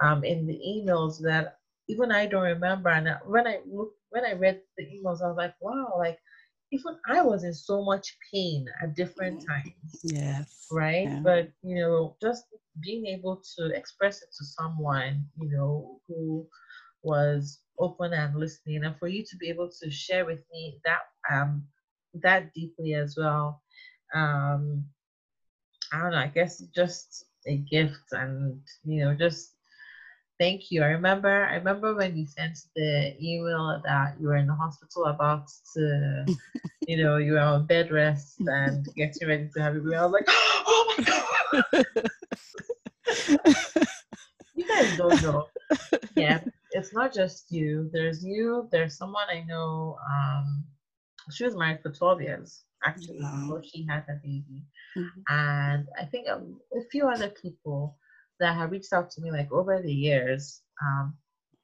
um, 0.00 0.24
in 0.24 0.46
the 0.46 0.54
emails 0.54 1.20
that 1.22 1.58
even 1.88 2.12
I 2.12 2.26
don't 2.26 2.44
remember. 2.44 2.90
And 2.90 3.08
when 3.26 3.46
I 3.46 3.58
look, 3.66 3.92
when 4.10 4.24
I 4.24 4.32
read 4.32 4.60
the 4.78 4.84
emails, 4.84 5.20
I 5.20 5.28
was 5.28 5.36
like, 5.36 5.54
wow, 5.60 5.94
like 5.98 6.18
even 6.70 6.96
I 7.08 7.22
was 7.22 7.42
in 7.42 7.52
so 7.52 7.84
much 7.84 8.16
pain 8.32 8.66
at 8.82 8.94
different 8.94 9.44
times. 9.46 10.00
Yes. 10.04 10.66
Right. 10.70 11.08
Yeah. 11.08 11.20
But 11.24 11.50
you 11.62 11.74
know, 11.74 12.16
just 12.22 12.44
being 12.80 13.06
able 13.06 13.42
to 13.58 13.66
express 13.74 14.22
it 14.22 14.28
to 14.38 14.44
someone, 14.44 15.26
you 15.36 15.50
know, 15.50 16.00
who 16.06 16.46
was 17.04 17.60
open 17.78 18.12
and 18.12 18.36
listening 18.36 18.84
and 18.84 18.96
for 18.98 19.08
you 19.08 19.24
to 19.24 19.36
be 19.36 19.48
able 19.48 19.70
to 19.82 19.90
share 19.90 20.24
with 20.24 20.40
me 20.52 20.78
that 20.84 21.00
um 21.32 21.64
that 22.14 22.52
deeply 22.54 22.94
as 22.94 23.16
well 23.18 23.60
um 24.14 24.84
i 25.92 26.00
don't 26.00 26.12
know 26.12 26.18
i 26.18 26.28
guess 26.28 26.60
just 26.74 27.26
a 27.46 27.56
gift 27.56 28.12
and 28.12 28.60
you 28.84 29.04
know 29.04 29.14
just 29.14 29.50
thank 30.40 30.70
you. 30.70 30.82
I 30.82 30.86
remember 30.86 31.46
i 31.46 31.56
remember 31.56 31.94
when 31.94 32.16
you 32.16 32.26
sent 32.26 32.58
the 32.74 33.14
email 33.22 33.82
that 33.84 34.16
you 34.20 34.28
were 34.28 34.36
in 34.36 34.46
the 34.46 34.54
hospital 34.54 35.04
about 35.06 35.48
to 35.74 36.24
you 36.88 36.96
know 37.02 37.18
you 37.18 37.32
were 37.32 37.38
on 37.38 37.66
bed 37.66 37.90
rest 37.90 38.40
and 38.40 38.86
getting 38.96 39.28
ready 39.28 39.50
to 39.54 39.62
have 39.62 39.76
a 39.76 39.80
baby. 39.80 39.94
I 39.94 40.06
was 40.06 40.12
like 40.12 40.24
oh 40.28 40.94
my 40.96 41.04
god. 41.04 41.64
You 44.56 44.68
guys 44.68 44.96
don't 44.96 45.20
know. 45.20 45.48
Yeah 46.16 46.38
it's 46.74 46.92
not 46.92 47.14
just 47.14 47.50
you. 47.50 47.88
There's 47.92 48.24
you. 48.24 48.68
There's 48.70 48.98
someone 48.98 49.26
I 49.30 49.44
know. 49.46 49.96
Um, 50.10 50.64
she 51.30 51.44
was 51.44 51.56
married 51.56 51.80
for 51.82 51.90
12 51.90 52.20
years 52.20 52.64
actually 52.84 53.20
wow. 53.22 53.40
before 53.40 53.62
she 53.62 53.86
had 53.88 54.04
a 54.10 54.14
baby, 54.22 54.62
mm-hmm. 54.96 55.20
and 55.28 55.86
I 55.98 56.04
think 56.04 56.26
a, 56.26 56.42
a, 56.76 56.84
few 56.90 57.08
other 57.08 57.30
people 57.30 57.96
that 58.40 58.54
have 58.54 58.72
reached 58.72 58.92
out 58.92 59.10
to 59.12 59.22
me 59.22 59.30
like 59.30 59.50
over 59.50 59.80
the 59.80 59.92
years. 59.92 60.60
Um, 60.82 61.14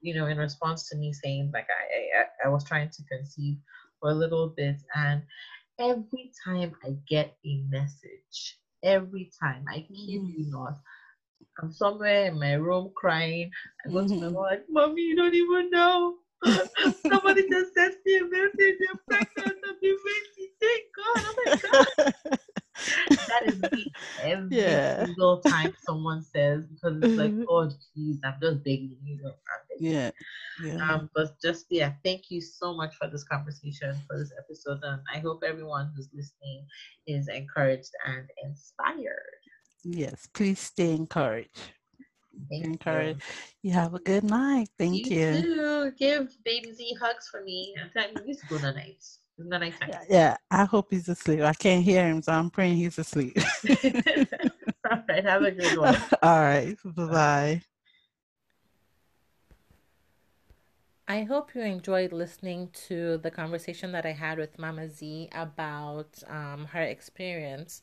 you 0.00 0.14
know, 0.14 0.26
in 0.26 0.38
response 0.38 0.88
to 0.88 0.96
me 0.96 1.12
saying 1.12 1.50
like 1.52 1.66
I, 1.68 2.20
I 2.20 2.46
I 2.46 2.48
was 2.48 2.64
trying 2.64 2.88
to 2.88 3.02
conceive 3.04 3.58
for 4.00 4.10
a 4.10 4.14
little 4.14 4.54
bit, 4.56 4.76
and 4.94 5.22
every 5.78 6.32
time 6.42 6.74
I 6.82 6.94
get 7.06 7.36
a 7.44 7.62
message, 7.68 8.58
every 8.82 9.30
time 9.42 9.64
I 9.68 9.80
kid 9.80 10.22
mm. 10.22 10.32
you 10.38 10.50
not, 10.50 10.78
I'm 11.62 11.72
somewhere 11.72 12.26
in 12.26 12.38
my 12.38 12.54
room 12.54 12.92
crying. 12.96 13.50
I 13.84 13.90
go 13.90 14.06
to 14.06 14.14
my 14.14 14.28
mom 14.28 14.34
like, 14.34 14.64
Mommy, 14.68 15.02
you 15.02 15.16
don't 15.16 15.34
even 15.34 15.70
know. 15.70 16.16
Somebody 17.06 17.48
just 17.50 17.74
sent 17.74 17.94
me 18.06 18.16
a 18.16 18.24
message. 18.24 18.78
I'm 18.90 18.98
pregnant. 19.08 19.58
I'm. 19.68 19.76
Thank 20.60 20.82
God. 20.96 21.16
Oh 21.16 21.34
my 21.44 21.56
God. 21.56 22.38
that 23.08 23.42
is 23.46 23.60
me 23.72 23.92
every 24.22 24.56
yeah. 24.56 25.04
single 25.04 25.40
time 25.40 25.74
someone 25.84 26.22
says 26.22 26.64
because 26.66 26.98
it's 27.02 27.14
like, 27.14 27.32
oh 27.48 27.68
jeez, 27.96 28.18
I'm 28.24 28.34
just 28.40 28.64
begging 28.64 28.96
you. 29.04 29.18
Begging. 29.18 29.92
Yeah. 29.92 30.10
yeah. 30.62 30.92
Um, 30.92 31.10
but 31.14 31.40
just 31.42 31.66
yeah, 31.70 31.92
thank 32.04 32.30
you 32.30 32.40
so 32.40 32.74
much 32.74 32.94
for 32.96 33.08
this 33.08 33.24
conversation, 33.24 33.96
for 34.06 34.18
this 34.18 34.32
episode, 34.38 34.80
and 34.82 35.00
I 35.14 35.18
hope 35.18 35.42
everyone 35.46 35.92
who's 35.96 36.08
listening 36.14 36.66
is 37.06 37.28
encouraged 37.28 37.92
and 38.06 38.26
inspired. 38.44 39.39
Yes, 39.84 40.28
please 40.32 40.60
stay 40.60 40.94
encouraged. 40.94 41.72
Thank 42.50 42.64
encouraged. 42.64 43.22
You. 43.62 43.70
you. 43.70 43.74
have 43.76 43.94
a 43.94 43.98
good 43.98 44.24
night. 44.24 44.68
Thank 44.78 45.10
you. 45.10 45.18
You 45.18 45.42
too. 45.42 45.92
Give 45.98 46.28
baby 46.44 46.72
Z 46.72 46.96
hugs 47.00 47.28
for 47.28 47.42
me. 47.42 47.74
I'm 47.80 47.90
telling 47.90 48.16
you, 48.16 48.22
he's 48.24 48.42
good 48.42 48.62
night. 48.62 49.04
Good 49.38 49.74
Yeah, 49.88 50.02
yeah, 50.08 50.36
I 50.50 50.64
hope 50.64 50.88
he's 50.90 51.08
asleep. 51.08 51.40
I 51.40 51.54
can't 51.54 51.82
hear 51.82 52.06
him, 52.06 52.20
so 52.22 52.32
I'm 52.32 52.50
praying 52.50 52.76
he's 52.76 52.98
asleep. 52.98 53.38
All 54.90 55.02
right. 55.08 55.24
Have 55.24 55.42
a 55.42 55.50
good 55.50 55.78
one. 55.78 55.96
All 56.22 56.40
right. 56.40 56.76
Bye 56.84 57.06
bye. 57.06 57.62
I 61.08 61.24
hope 61.24 61.54
you 61.54 61.62
enjoyed 61.62 62.12
listening 62.12 62.68
to 62.86 63.18
the 63.18 63.30
conversation 63.30 63.92
that 63.92 64.06
I 64.06 64.12
had 64.12 64.38
with 64.38 64.58
Mama 64.58 64.88
Z 64.88 65.28
about 65.32 66.22
um, 66.28 66.66
her 66.66 66.82
experience. 66.82 67.80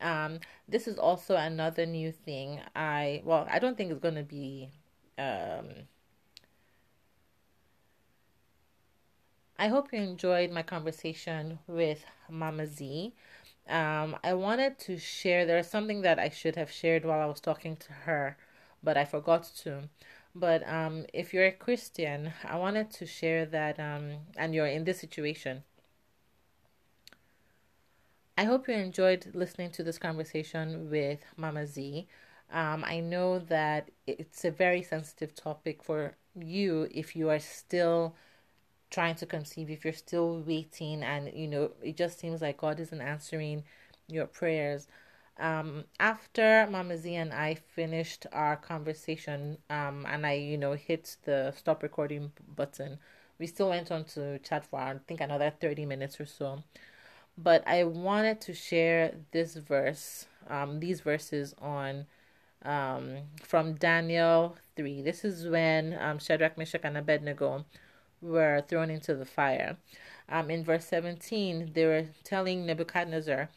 Um, 0.00 0.40
this 0.68 0.86
is 0.88 0.98
also 0.98 1.36
another 1.36 1.86
new 1.86 2.12
thing. 2.12 2.60
I 2.76 3.22
well, 3.24 3.46
I 3.50 3.58
don't 3.58 3.76
think 3.76 3.90
it's 3.90 4.00
going 4.00 4.14
to 4.16 4.22
be. 4.22 4.70
Um, 5.18 5.88
I 9.58 9.68
hope 9.68 9.92
you 9.92 10.00
enjoyed 10.00 10.50
my 10.50 10.62
conversation 10.62 11.58
with 11.66 12.04
Mama 12.30 12.66
Z. 12.66 13.12
Um, 13.68 14.16
I 14.24 14.34
wanted 14.34 14.78
to 14.80 14.98
share. 14.98 15.44
There's 15.46 15.68
something 15.68 16.02
that 16.02 16.18
I 16.18 16.30
should 16.30 16.56
have 16.56 16.70
shared 16.70 17.04
while 17.04 17.20
I 17.20 17.26
was 17.26 17.40
talking 17.40 17.76
to 17.76 17.92
her, 17.92 18.38
but 18.82 18.96
I 18.96 19.04
forgot 19.04 19.44
to. 19.64 19.90
But 20.34 20.66
um, 20.68 21.06
if 21.12 21.34
you're 21.34 21.46
a 21.46 21.52
Christian, 21.52 22.32
I 22.44 22.56
wanted 22.58 22.90
to 22.92 23.06
share 23.06 23.44
that, 23.46 23.78
um, 23.80 24.26
and 24.36 24.54
you're 24.54 24.66
in 24.66 24.84
this 24.84 25.00
situation. 25.00 25.64
I 28.38 28.44
hope 28.44 28.68
you 28.68 28.74
enjoyed 28.74 29.26
listening 29.34 29.72
to 29.72 29.82
this 29.82 29.98
conversation 29.98 30.88
with 30.90 31.18
Mama 31.36 31.66
Z. 31.66 32.06
Um, 32.52 32.84
I 32.86 33.00
know 33.00 33.40
that 33.40 33.90
it's 34.06 34.44
a 34.44 34.50
very 34.52 34.82
sensitive 34.82 35.34
topic 35.34 35.82
for 35.82 36.14
you 36.38 36.88
if 36.92 37.16
you 37.16 37.30
are 37.30 37.40
still 37.40 38.14
trying 38.90 39.16
to 39.16 39.26
conceive, 39.26 39.70
if 39.70 39.84
you're 39.84 39.92
still 39.92 40.40
waiting, 40.46 41.02
and 41.02 41.32
you 41.34 41.48
know, 41.48 41.72
it 41.82 41.96
just 41.96 42.20
seems 42.20 42.40
like 42.40 42.58
God 42.58 42.78
isn't 42.78 43.00
answering 43.00 43.64
your 44.06 44.26
prayers 44.26 44.86
um, 45.38 45.84
after 46.00 46.68
Mama 46.70 46.96
Z 46.96 47.14
and 47.14 47.32
I 47.32 47.54
finished 47.54 48.26
our 48.32 48.56
conversation, 48.56 49.58
um, 49.70 50.06
and 50.08 50.26
I, 50.26 50.34
you 50.34 50.58
know, 50.58 50.72
hit 50.74 51.16
the 51.24 51.52
stop 51.56 51.82
recording 51.82 52.32
button, 52.56 52.98
we 53.38 53.46
still 53.46 53.68
went 53.70 53.90
on 53.92 54.04
to 54.14 54.38
chat 54.40 54.64
for, 54.64 54.80
I 54.80 54.96
think, 55.06 55.20
another 55.20 55.52
30 55.60 55.86
minutes 55.86 56.20
or 56.20 56.26
so. 56.26 56.62
But 57.40 57.62
I 57.68 57.84
wanted 57.84 58.40
to 58.42 58.52
share 58.52 59.14
this 59.30 59.54
verse, 59.54 60.26
um, 60.48 60.80
these 60.80 61.00
verses 61.02 61.54
on, 61.60 62.06
um, 62.64 63.18
from 63.44 63.74
Daniel 63.74 64.56
3. 64.74 65.02
This 65.02 65.24
is 65.24 65.46
when 65.46 65.96
um, 66.00 66.18
Shadrach, 66.18 66.58
Meshach, 66.58 66.80
and 66.82 66.96
Abednego 66.96 67.64
were 68.20 68.64
thrown 68.66 68.90
into 68.90 69.14
the 69.14 69.24
fire. 69.24 69.76
Um, 70.28 70.50
in 70.50 70.64
verse 70.64 70.84
17, 70.86 71.70
they 71.74 71.86
were 71.86 72.06
telling 72.24 72.66
Nebuchadnezzar, 72.66 73.48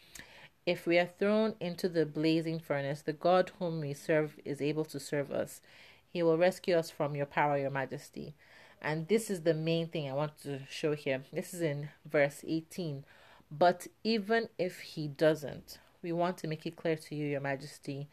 if 0.67 0.85
we 0.85 0.99
are 0.99 1.09
thrown 1.17 1.55
into 1.59 1.89
the 1.89 2.05
blazing 2.05 2.59
furnace, 2.59 3.01
the 3.01 3.13
God 3.13 3.51
whom 3.57 3.81
we 3.81 3.95
serve 3.95 4.35
is 4.45 4.61
able 4.61 4.85
to 4.85 4.99
serve 4.99 5.31
us. 5.31 5.59
He 6.07 6.21
will 6.21 6.37
rescue 6.37 6.75
us 6.75 6.91
from 6.91 7.15
your 7.15 7.25
power, 7.25 7.57
your 7.57 7.71
majesty. 7.71 8.35
And 8.79 9.07
this 9.07 9.31
is 9.31 9.41
the 9.41 9.55
main 9.55 9.87
thing 9.87 10.07
I 10.07 10.13
want 10.13 10.39
to 10.43 10.59
show 10.69 10.93
here. 10.93 11.23
This 11.33 11.53
is 11.53 11.61
in 11.61 11.89
verse 12.05 12.43
18. 12.47 13.03
But 13.51 13.87
even 14.03 14.47
if 14.57 14.79
he 14.79 15.07
doesn't, 15.07 15.79
we 16.01 16.11
want 16.13 16.37
to 16.37 16.47
make 16.47 16.65
it 16.65 16.77
clear 16.77 16.95
to 16.95 17.15
you, 17.15 17.25
your 17.25 17.41
majesty, 17.41 18.07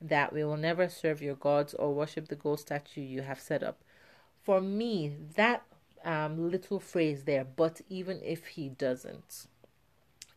that 0.00 0.32
we 0.32 0.44
will 0.44 0.56
never 0.56 0.88
serve 0.88 1.20
your 1.20 1.34
gods 1.34 1.74
or 1.74 1.92
worship 1.92 2.28
the 2.28 2.36
gold 2.36 2.60
statue 2.60 3.00
you 3.00 3.22
have 3.22 3.40
set 3.40 3.62
up. 3.62 3.82
For 4.42 4.60
me, 4.60 5.16
that 5.34 5.64
um, 6.04 6.50
little 6.50 6.78
phrase 6.78 7.24
there, 7.24 7.44
but 7.44 7.80
even 7.88 8.20
if 8.22 8.46
he 8.46 8.68
doesn't, 8.68 9.46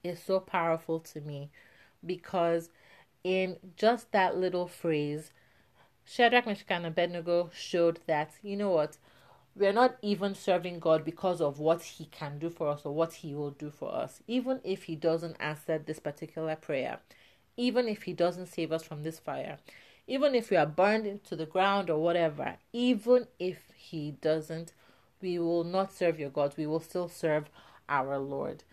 is 0.04 0.22
so 0.22 0.40
powerful 0.40 1.00
to 1.00 1.22
me 1.22 1.50
because 2.06 2.70
in 3.24 3.58
just 3.76 4.12
that 4.12 4.38
little 4.38 4.68
phrase, 4.68 5.32
Shadrach, 6.06 6.46
Meshach, 6.46 6.66
and 6.70 6.86
Abednego 6.86 7.50
showed 7.54 8.00
that, 8.08 8.32
you 8.42 8.56
know 8.56 8.70
what, 8.70 8.98
we're 9.58 9.74
not 9.74 9.98
even 10.02 10.36
serving 10.36 10.80
God 10.80 11.04
because 11.04 11.42
of 11.42 11.60
what 11.60 11.82
He 11.82 12.06
can 12.06 12.40
do 12.40 12.50
for 12.50 12.68
us 12.70 12.82
or 12.86 12.94
what 12.94 13.14
He 13.14 13.34
will 13.34 13.52
do 13.52 13.70
for 13.72 13.94
us. 13.94 14.22
Even 14.28 14.60
if 14.64 14.84
He 14.84 14.96
doesn't 14.96 15.36
answer 15.40 15.78
this 15.78 16.00
particular 16.00 16.56
prayer, 16.56 17.00
even 17.56 17.88
if 17.88 18.04
He 18.04 18.14
doesn't 18.14 18.48
save 18.48 18.72
us 18.72 18.84
from 18.84 19.04
this 19.04 19.20
fire, 19.20 19.58
even 20.08 20.36
if 20.36 20.50
we 20.50 20.58
are 20.58 20.66
burned 20.66 21.06
into 21.06 21.36
the 21.36 21.46
ground 21.46 21.90
or 21.90 22.02
whatever, 22.02 22.56
even 22.72 23.28
if 23.40 23.58
He 23.76 24.12
doesn't, 24.12 24.74
we 25.22 25.40
will 25.40 25.64
not 25.64 25.92
serve 25.92 26.20
your 26.20 26.30
God. 26.30 26.54
We 26.58 26.68
will 26.68 26.80
still 26.80 27.10
serve 27.10 27.50
our 27.90 28.18
Lord. 28.20 28.64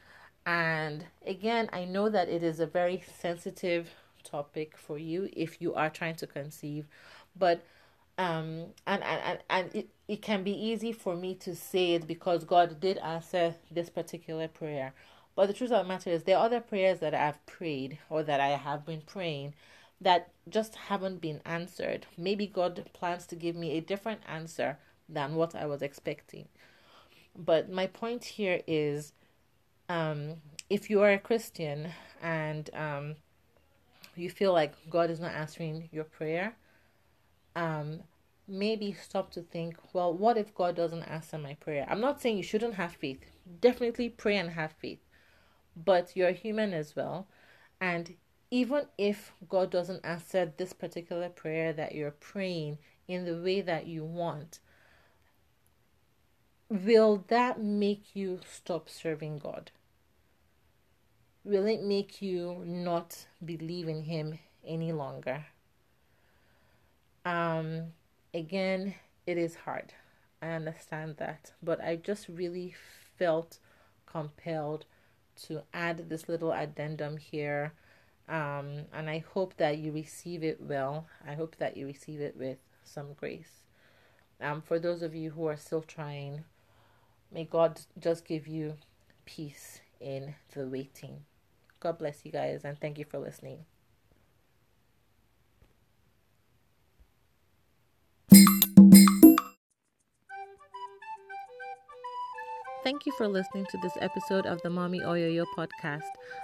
And 0.46 1.06
again, 1.26 1.70
I 1.72 1.86
know 1.86 2.10
that 2.10 2.28
it 2.28 2.42
is 2.42 2.60
a 2.60 2.66
very 2.66 3.02
sensitive 3.18 3.94
topic 4.22 4.76
for 4.76 4.98
you 4.98 5.30
if 5.32 5.60
you 5.60 5.74
are 5.74 5.88
trying 5.88 6.16
to 6.16 6.26
conceive, 6.26 6.86
but 7.36 7.64
um 8.18 8.66
and 8.86 9.02
and 9.02 9.38
and 9.50 9.74
it, 9.74 9.88
it 10.06 10.22
can 10.22 10.42
be 10.44 10.52
easy 10.52 10.92
for 10.92 11.16
me 11.16 11.34
to 11.34 11.54
say 11.56 11.94
it 11.94 12.06
because 12.06 12.44
God 12.44 12.80
did 12.80 12.98
answer 12.98 13.54
this 13.70 13.90
particular 13.90 14.48
prayer. 14.48 14.94
But 15.36 15.46
the 15.46 15.52
truth 15.52 15.72
of 15.72 15.84
the 15.84 15.88
matter 15.88 16.10
is 16.10 16.22
there 16.22 16.38
are 16.38 16.46
other 16.46 16.60
prayers 16.60 17.00
that 17.00 17.14
I've 17.14 17.44
prayed 17.46 17.98
or 18.08 18.22
that 18.22 18.40
I 18.40 18.50
have 18.50 18.86
been 18.86 19.00
praying 19.00 19.54
that 20.00 20.30
just 20.48 20.74
haven't 20.76 21.20
been 21.20 21.40
answered. 21.44 22.06
Maybe 22.16 22.46
God 22.46 22.88
plans 22.92 23.26
to 23.28 23.36
give 23.36 23.56
me 23.56 23.72
a 23.72 23.80
different 23.80 24.20
answer 24.28 24.78
than 25.08 25.34
what 25.34 25.54
I 25.54 25.66
was 25.66 25.82
expecting. 25.82 26.48
But 27.36 27.70
my 27.70 27.86
point 27.86 28.24
here 28.24 28.62
is 28.66 29.12
um, 29.88 30.36
if 30.70 30.88
you 30.88 31.02
are 31.02 31.12
a 31.12 31.18
Christian 31.18 31.88
and 32.22 32.70
um, 32.74 33.16
you 34.14 34.30
feel 34.30 34.52
like 34.52 34.74
God 34.88 35.10
is 35.10 35.20
not 35.20 35.32
answering 35.32 35.88
your 35.92 36.04
prayer, 36.04 36.54
um, 37.56 38.00
maybe 38.46 38.92
stop 38.92 39.30
to 39.32 39.42
think, 39.42 39.76
well, 39.92 40.12
what 40.12 40.36
if 40.36 40.54
God 40.54 40.76
doesn't 40.76 41.02
answer 41.04 41.38
my 41.38 41.54
prayer? 41.54 41.86
I'm 41.88 42.00
not 42.00 42.20
saying 42.20 42.36
you 42.36 42.42
shouldn't 42.42 42.74
have 42.74 42.92
faith. 42.92 43.24
Definitely 43.60 44.08
pray 44.10 44.36
and 44.36 44.50
have 44.50 44.72
faith. 44.72 45.00
But 45.76 46.12
you're 46.14 46.32
human 46.32 46.72
as 46.72 46.94
well. 46.94 47.26
And 47.80 48.14
even 48.50 48.86
if 48.98 49.32
God 49.48 49.70
doesn't 49.70 50.04
answer 50.04 50.52
this 50.56 50.72
particular 50.72 51.28
prayer 51.28 51.72
that 51.72 51.94
you're 51.94 52.12
praying 52.12 52.78
in 53.08 53.24
the 53.24 53.40
way 53.42 53.60
that 53.60 53.86
you 53.86 54.04
want, 54.04 54.60
will 56.68 57.24
that 57.28 57.60
make 57.60 58.14
you 58.14 58.40
stop 58.48 58.88
serving 58.88 59.38
God? 59.38 59.70
Will 61.44 61.66
it 61.66 61.82
make 61.82 62.22
you 62.22 62.62
not 62.64 63.26
believe 63.44 63.88
in 63.88 64.04
Him 64.04 64.38
any 64.64 64.92
longer? 64.92 65.46
Um, 67.24 67.92
again, 68.32 68.94
it 69.26 69.38
is 69.38 69.56
hard. 69.56 69.92
I 70.42 70.48
understand 70.48 71.16
that, 71.18 71.52
but 71.62 71.82
I 71.82 71.96
just 71.96 72.28
really 72.28 72.74
felt 73.18 73.58
compelled 74.06 74.84
to 75.46 75.62
add 75.72 76.08
this 76.08 76.28
little 76.28 76.52
addendum 76.52 77.16
here. 77.16 77.72
Um, 78.28 78.86
and 78.92 79.08
I 79.08 79.24
hope 79.32 79.56
that 79.56 79.78
you 79.78 79.92
receive 79.92 80.44
it 80.44 80.60
well. 80.60 81.06
I 81.26 81.34
hope 81.34 81.56
that 81.56 81.76
you 81.76 81.86
receive 81.86 82.20
it 82.20 82.36
with 82.36 82.58
some 82.84 83.14
grace. 83.14 83.62
Um, 84.40 84.62
for 84.62 84.78
those 84.78 85.02
of 85.02 85.14
you 85.14 85.30
who 85.30 85.46
are 85.46 85.56
still 85.56 85.82
trying, 85.82 86.44
May 87.34 87.44
God 87.44 87.80
just 87.98 88.24
give 88.24 88.46
you 88.46 88.74
peace 89.24 89.80
in 90.00 90.36
the 90.54 90.68
waiting. 90.68 91.24
God 91.80 91.98
bless 91.98 92.24
you 92.24 92.30
guys 92.30 92.64
and 92.64 92.78
thank 92.78 92.96
you 92.96 93.04
for 93.04 93.18
listening. 93.18 93.64
Thank 102.84 103.06
you 103.06 103.12
for 103.12 103.26
listening 103.26 103.64
to 103.70 103.78
this 103.78 103.96
episode 104.02 104.44
of 104.44 104.60
the 104.60 104.68
Mommy 104.68 105.00
Oyoyo 105.00 105.46
podcast. 105.56 106.02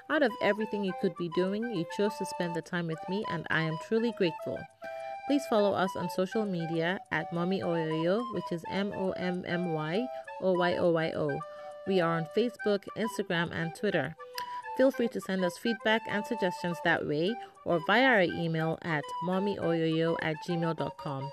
Out 0.09 0.22
of 0.22 0.32
everything 0.43 0.82
you 0.82 0.95
could 1.03 1.14
be 1.18 1.28
doing, 1.34 1.62
you 1.74 1.84
chose 1.99 2.16
to 2.16 2.24
spend 2.24 2.57
the 2.57 2.62
time 2.62 2.86
with 2.86 2.99
me, 3.11 3.22
and 3.30 3.47
I 3.51 3.61
am 3.61 3.76
truly 3.86 4.14
grateful. 4.16 4.59
Please 5.26 5.45
follow 5.51 5.74
us 5.74 5.91
on 5.97 6.09
social 6.09 6.47
media 6.47 6.99
at 7.12 7.30
Mommy 7.30 7.61
Oyoyo, 7.61 8.24
which 8.32 8.51
is 8.53 8.64
M 8.70 8.91
O 8.97 9.11
M 9.11 9.45
M 9.47 9.74
Y 9.74 10.07
O 10.41 10.55
Y 10.55 10.76
O 10.78 10.91
Y 10.93 11.12
O. 11.12 11.38
We 11.86 12.01
are 12.01 12.16
on 12.16 12.26
Facebook, 12.34 12.84
Instagram, 12.97 13.53
and 13.53 13.74
Twitter. 13.74 14.16
Feel 14.78 14.91
free 14.91 15.09
to 15.09 15.20
send 15.20 15.45
us 15.45 15.59
feedback 15.59 16.01
and 16.09 16.24
suggestions 16.24 16.78
that 16.84 17.07
way 17.07 17.34
or 17.66 17.80
via 17.86 18.07
our 18.07 18.22
email 18.22 18.78
at 18.80 19.05
mommyoyoyo 19.26 20.16
at 20.22 20.36
gmail.com. 20.49 21.30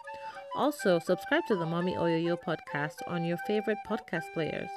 Also, 0.57 0.97
subscribe 0.97 1.45
to 1.45 1.55
the 1.55 1.67
Mommy 1.67 1.93
Oyoyo 1.93 2.35
podcast 2.35 2.95
on 3.05 3.23
your 3.23 3.37
favorite 3.45 3.77
podcast 3.87 4.33
players. 4.33 4.71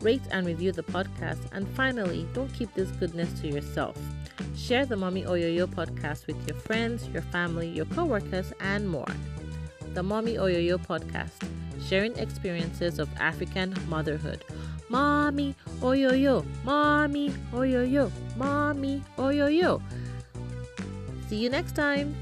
Rate 0.00 0.22
and 0.30 0.46
review 0.46 0.72
the 0.72 0.82
podcast. 0.82 1.38
And 1.52 1.68
finally, 1.76 2.26
don't 2.32 2.50
keep 2.54 2.72
this 2.72 2.90
goodness 2.92 3.38
to 3.42 3.48
yourself. 3.48 3.94
Share 4.56 4.86
the 4.86 4.96
Mommy 4.96 5.24
Oyoyo 5.24 5.66
podcast 5.66 6.26
with 6.26 6.48
your 6.48 6.56
friends, 6.56 7.06
your 7.08 7.20
family, 7.20 7.68
your 7.68 7.84
coworkers, 7.84 8.54
and 8.60 8.88
more. 8.88 9.12
The 9.92 10.02
Mommy 10.02 10.36
Oyoyo 10.36 10.78
podcast 10.78 11.46
sharing 11.86 12.16
experiences 12.16 12.98
of 12.98 13.10
African 13.20 13.74
motherhood. 13.86 14.46
Mommy, 14.88 15.54
oyoyo, 15.80 16.46
mommy, 16.64 17.30
oyoyo, 17.52 18.10
mommy, 18.38 19.02
oyoyo. 19.18 19.82
See 21.28 21.36
you 21.36 21.50
next 21.50 21.76
time. 21.76 22.16